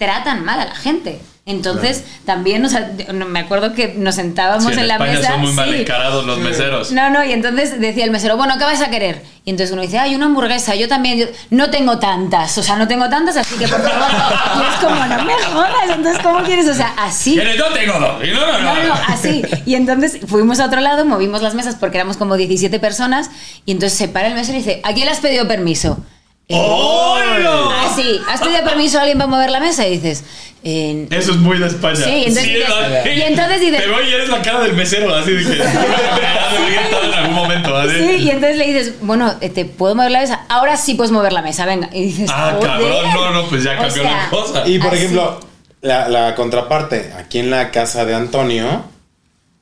tratan 0.01 0.43
mal 0.43 0.59
a 0.59 0.65
la 0.65 0.75
gente. 0.75 1.19
Entonces, 1.45 2.03
también, 2.25 2.63
o 2.63 2.69
sea, 2.69 2.91
me 3.13 3.39
acuerdo 3.39 3.73
que 3.73 3.95
nos 3.97 4.15
sentábamos 4.15 4.63
Sí, 4.65 4.73
en 4.73 4.79
en, 4.79 4.87
la 4.87 4.93
España 4.95 5.13
mesa. 5.13 5.31
son 5.31 5.39
muy 5.41 5.49
sí. 5.49 5.55
mal 5.55 5.73
encarados 5.73 6.25
los 6.25 6.37
meseros. 6.39 6.91
No, 6.91 7.09
no, 7.09 7.23
y 7.25 7.33
entonces 7.33 7.79
decía 7.79 8.05
el 8.05 8.11
mesero, 8.11 8.37
bueno, 8.37 8.57
¿qué 8.59 8.63
vas 8.63 8.79
a 8.81 8.89
querer? 8.91 9.23
Y 9.43 9.49
entonces 9.49 9.73
uno 9.73 9.81
dice, 9.81 9.97
ay, 9.97 10.13
una 10.15 10.27
hamburguesa, 10.27 10.75
yo 10.75 10.87
también, 10.87 11.17
yo- 11.17 11.25
no 11.49 11.69
tengo 11.71 11.97
tantas, 11.97 12.55
o 12.59 12.63
sea, 12.63 12.75
no 12.77 12.87
tengo 12.87 13.09
tantas, 13.09 13.37
así 13.37 13.55
que 13.55 13.67
por 13.67 13.81
favor. 13.81 14.07
Y 14.61 14.73
es 14.73 14.79
como, 14.85 15.03
no 15.05 15.25
me 15.25 15.33
jodas, 15.33 15.89
entonces, 15.95 16.21
¿cómo 16.23 16.43
quieres? 16.43 16.67
O 16.67 16.73
sea, 16.75 16.93
así. 16.97 17.33
¿Quieres? 17.33 17.57
Yo 17.57 17.65
tengo 17.73 17.99
dos. 17.99 18.23
Y 18.23 18.31
no, 18.31 18.39
no, 18.45 18.59
no. 18.59 18.75
No, 18.75 18.83
no, 18.89 18.93
así. 19.07 19.41
Y 19.65 19.73
entonces 19.75 20.19
fuimos 20.27 20.59
a 20.59 20.65
otro 20.67 20.79
lado, 20.79 21.05
movimos 21.05 21.41
las 21.41 21.55
mesas 21.55 21.75
porque 21.75 21.97
éramos 21.97 22.17
como 22.17 22.37
17 22.37 22.79
personas, 22.79 23.29
y 23.65 23.71
entonces 23.71 23.97
se 23.97 24.07
para 24.07 24.27
el 24.27 24.35
mesero 24.35 24.57
y 24.57 24.61
dice, 24.61 24.79
¿a 24.83 24.93
quién 24.93 25.05
le 25.07 25.11
has 25.11 25.19
pedido 25.19 25.47
permiso? 25.47 25.97
¡Hola! 26.53 27.85
Así, 27.85 28.19
¿has 28.29 28.41
pedido 28.41 28.63
permiso 28.63 28.97
a 28.97 29.01
alguien 29.01 29.17
para 29.17 29.29
mover 29.29 29.49
la 29.49 29.59
mesa? 29.59 29.87
Y 29.87 29.91
dices, 29.97 30.23
eh, 30.63 31.07
Eso 31.09 31.31
es 31.31 31.37
muy 31.37 31.57
de 31.57 31.67
España. 31.67 31.95
Sí, 31.95 32.23
entonces 32.27 32.45
dices- 32.45 32.69
¿no? 32.69 33.11
y 33.11 33.21
entonces 33.21 33.61
dices- 33.61 33.81
Te 33.83 33.89
voy 33.89 34.03
y 34.09 34.13
eres 34.13 34.29
la 34.29 34.41
cara 34.41 34.61
del 34.61 34.73
mesero, 34.73 35.13
así 35.15 35.31
de 35.31 35.43
que. 35.43 35.49
Me 35.57 35.63
había 35.63 36.81
gritado 36.81 37.03
en 37.05 37.13
algún 37.13 37.35
momento, 37.35 37.75
así. 37.77 37.95
Sí, 37.97 38.15
y 38.17 38.29
entonces 38.29 38.57
le 38.57 38.65
dices, 38.67 38.93
bueno, 39.01 39.33
eh, 39.41 39.49
¿te 39.49 39.65
puedo 39.65 39.95
mover 39.95 40.11
la 40.11 40.19
mesa? 40.21 40.41
Ahora 40.49 40.77
sí 40.77 40.93
puedes 40.95 41.11
mover 41.11 41.33
la 41.33 41.41
mesa, 41.41 41.65
venga. 41.65 41.89
Y 41.93 42.03
dices, 42.05 42.29
Ah, 42.33 42.51
"Joder". 42.55 42.67
cabrón, 42.69 43.13
no, 43.13 43.31
no, 43.31 43.45
pues 43.47 43.63
ya 43.63 43.73
O 43.73 43.77
cambió 43.83 44.03
sea, 44.03 44.23
la 44.23 44.29
cosa. 44.29 44.63
Y 44.67 44.77
por 44.79 44.89
Así. 44.93 44.97
ejemplo, 44.97 45.39
la, 45.81 46.07
la 46.09 46.35
contraparte, 46.35 47.11
aquí 47.17 47.39
en 47.39 47.49
la 47.49 47.71
casa 47.71 48.05
de 48.05 48.13
Antonio, 48.13 48.85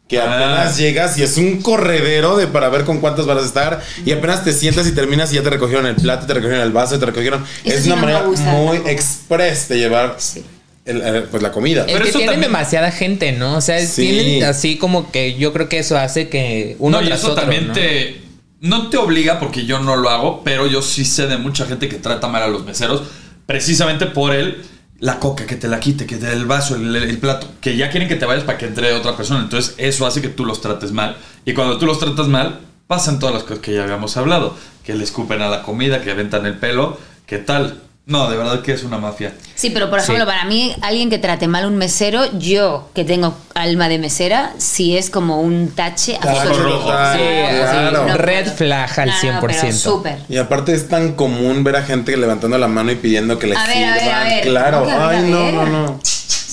que 0.10 0.20
Ah. 0.20 0.36
apenas 0.36 0.78
llegas 0.78 1.18
y 1.18 1.24
es 1.24 1.38
un 1.38 1.62
corredero 1.62 2.36
de 2.36 2.48
para 2.48 2.68
ver 2.68 2.84
con 2.84 3.00
cuántos 3.00 3.26
vas 3.28 3.42
a 3.42 3.46
estar, 3.46 3.82
y 4.06 4.12
apenas 4.12 4.44
te 4.44 4.52
sientas 4.52 4.88
y 4.88 4.92
terminas 4.92 5.32
y 5.32 5.36
ya 5.36 5.44
te 5.44 5.52
recogieron 5.52 5.86
el 5.86 5.96
plato, 5.96 6.26
te 6.26 6.34
recogieron 6.34 6.62
el 6.66 6.72
vaso, 6.74 7.00
te 7.00 7.06
recogieron. 7.06 7.46
Eso 7.64 7.78
es 7.78 7.84
sí 7.84 7.90
una 7.92 7.96
no 7.98 8.02
manera 8.02 8.24
gusta. 8.26 8.52
muy 8.52 8.78
express 8.88 9.70
de 9.70 9.78
llevar 9.78 10.16
Sí. 10.18 10.44
el- 10.86 11.02
el- 11.02 11.24
pues 11.26 11.44
la 11.44 11.52
comida. 11.52 11.82
Es 11.86 11.92
Pero 11.94 12.04
que 12.04 12.10
eso 12.10 12.18
tienen 12.18 12.36
también- 12.36 12.52
demasiada 12.52 12.92
gente, 12.92 13.32
¿no? 13.34 13.56
O 13.58 13.62
sea, 13.62 13.80
Sí. 13.86 14.02
tienen 14.02 14.44
así 14.46 14.78
como 14.78 15.12
que 15.12 15.36
yo 15.36 15.54
creo 15.54 15.70
que 15.70 15.78
eso 15.80 15.96
hace 15.98 16.28
que 16.28 16.76
uno 16.80 17.00
no, 17.02 17.08
y 17.08 17.12
eso 17.12 17.32
otro, 17.32 17.42
también 17.44 17.68
¿no? 17.68 17.74
te. 17.74 18.22
No 18.62 18.90
te 18.90 18.98
obliga, 18.98 19.40
porque 19.40 19.66
yo 19.66 19.80
no 19.80 19.96
lo 19.96 20.10
hago, 20.10 20.44
pero 20.44 20.66
yo 20.68 20.82
sí 20.82 21.06
sé 21.06 21.28
de 21.28 21.38
mucha 21.38 21.66
gente 21.66 21.88
que 21.88 21.96
trata 21.98 22.28
mal 22.28 22.42
a 22.44 22.48
los 22.48 22.66
meseros, 22.66 23.04
precisamente 23.46 24.06
por 24.08 24.34
el. 24.34 24.58
La 25.00 25.20
coca, 25.20 25.46
que 25.46 25.56
te 25.56 25.68
la 25.68 25.80
quite, 25.80 26.06
que 26.06 26.18
te 26.18 26.26
dé 26.26 26.34
el 26.34 26.46
vaso, 26.46 26.76
el, 26.76 27.18
plato, 27.20 27.48
que 27.62 27.78
ya 27.78 27.90
quieren 27.90 28.10
que 28.10 28.16
te 28.16 28.26
vayas 28.26 28.44
para 28.44 28.58
que 28.58 28.66
entre 28.66 28.94
otra 28.94 29.16
persona. 29.16 29.42
Entonces, 29.42 29.76
eso 29.78 30.06
hace 30.06 30.22
que 30.22 30.30
tú 30.30 30.46
los 30.46 30.62
trates 30.62 30.92
mal. 30.92 31.18
Y 31.46 31.54
cuando 31.54 31.78
tú 31.78 31.86
los 31.86 32.00
tratas 32.00 32.28
mal, 32.28 32.60
pasan 32.88 33.20
todas 33.20 33.34
las 33.34 33.44
cosas 33.44 33.60
que 33.60 33.74
ya 33.74 33.84
habíamos 33.84 34.18
hablado: 34.18 34.56
que 34.84 34.96
le 34.96 35.04
escupen 35.04 35.42
a 35.42 35.50
la 35.50 35.64
comida, 35.64 36.02
que 36.02 36.12
aventan 36.12 36.46
el 36.46 36.58
pelo, 36.58 36.98
¿qué 37.26 37.38
tal? 37.38 37.82
No, 38.10 38.28
de 38.30 38.38
verdad 38.38 38.62
que 38.64 38.74
es 38.74 38.84
una 38.84 38.98
mafia. 38.98 39.34
Sí, 39.54 39.70
pero 39.70 39.90
por 39.92 40.00
ejemplo, 40.00 40.26
Sí. 40.26 40.30
para 40.32 40.44
mí, 40.46 40.76
alguien 40.82 41.12
que 41.12 41.20
trate 41.20 41.48
mal 41.48 41.64
a 41.66 41.68
un 41.68 41.78
mesero, 41.78 42.24
yo 42.40 42.90
que 42.96 43.04
tengo 43.06 43.36
alma 43.54 43.88
de 43.88 44.00
mesera, 44.00 44.54
sí 44.58 44.98
es 44.98 45.12
como 45.12 45.40
un 45.42 45.70
tache 45.76 46.18
absoluto. 46.20 46.80
total, 46.80 47.18
Sí, 47.20 47.24
claro. 47.56 48.08
No, 48.08 48.18
red 48.18 48.44
pero- 48.46 48.56
flag 48.56 49.00
al 49.00 49.08
No, 49.10 49.14
no, 49.14 49.20
100%. 49.22 49.62
pero 49.62 49.74
súper. 49.78 50.18
Y 50.28 50.38
aparte 50.38 50.74
es 50.74 50.88
tan 50.90 51.14
común 51.14 51.64
ver 51.64 51.76
a 51.76 51.84
gente 51.84 52.18
levantando 52.18 52.58
la 52.58 52.68
mano 52.68 52.92
y 52.92 52.96
pidiendo 52.96 53.38
que 53.38 53.46
ver, 53.48 53.58
sirvan. 53.58 54.42
Claro, 54.42 54.84
¿Cómo 54.86 54.98
que 54.98 55.04
a 55.04 55.08
ver, 55.10 55.18
ay 55.26 55.30
no, 55.32 55.52
no, 55.52 55.66
no. 55.68 56.00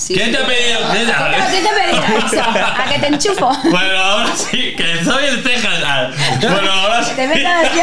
Sí, 0.07 0.13
¿Quién 0.13 0.31
te 0.31 0.37
ha 0.37 0.45
pedido? 0.45 0.79
¿Quién 0.93 1.05
te 1.05 1.69
ha 1.69 1.75
pedido? 1.75 2.27
Eso, 2.27 2.41
a 2.41 2.85
que 2.89 2.99
te 2.99 3.07
enchufo. 3.07 3.51
Bueno, 3.65 3.99
ahora 4.01 4.33
sí, 4.37 4.73
que 4.77 5.03
soy 5.03 5.25
el 5.25 5.43
Texas. 5.43 5.73
Bueno, 6.39 6.71
ahora 6.71 7.03
sí. 7.03 7.11
Te 7.13 7.27
meto 7.27 7.43
las. 7.43 7.73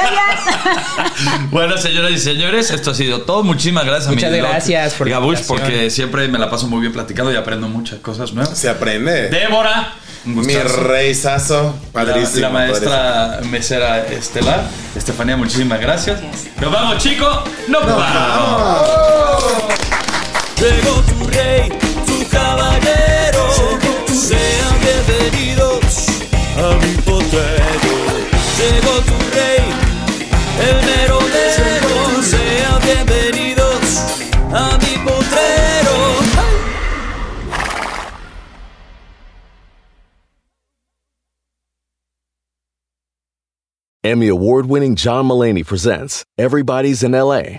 Bueno, 1.50 1.76
señoras 1.76 2.12
y 2.12 2.18
señores, 2.18 2.70
esto 2.70 2.92
ha 2.92 2.94
sido 2.94 3.22
todo. 3.22 3.44
Muchísimas 3.44 3.84
gracias 3.84 4.08
Muchas 4.08 4.30
a 4.30 4.32
mi 4.32 4.38
gracias 4.38 4.94
por 4.94 5.06
Gabush, 5.08 5.40
porque 5.46 5.90
siempre 5.90 6.26
me 6.28 6.38
la 6.38 6.48
paso 6.48 6.66
muy 6.66 6.80
bien 6.80 6.94
platicando 6.94 7.30
y 7.30 7.36
aprendo 7.36 7.68
muchas 7.68 7.98
cosas 7.98 8.32
nuevas. 8.32 8.56
Se 8.56 8.70
aprende. 8.70 9.28
Débora, 9.28 9.92
un 10.24 10.46
Mi 10.46 10.54
reizazo, 10.54 11.78
padrísimo. 11.92 12.40
la 12.40 12.48
maestra 12.48 13.40
mesera 13.50 13.98
estelar, 14.06 14.64
Estefanía, 14.96 15.36
muchísimas 15.36 15.78
gracias. 15.78 16.22
Gracias. 16.22 16.56
Nos 16.58 16.72
vamos, 16.72 17.02
chicos. 17.02 17.38
Nos 17.68 17.84
vamos. 17.86 18.88
Llegó 20.58 21.02
tu 21.02 21.26
rey, 21.28 21.68
Sean 24.26 24.74
bienvenidos 24.80 26.08
a 26.56 26.76
mi 26.80 26.92
potrero. 27.02 27.94
Llegó 28.58 28.94
tu 29.08 29.16
rey, 29.34 29.64
el. 30.68 30.94
Sean 32.24 32.80
bienvenidos 32.82 33.86
a 34.52 34.78
mi 34.78 34.94
potrero. 35.04 35.96
Emmy 44.02 44.28
award 44.28 44.66
winning 44.66 44.96
John 44.96 45.26
Mullaney 45.26 45.64
presents 45.64 46.24
Everybody's 46.38 47.02
in 47.02 47.12
LA, 47.12 47.58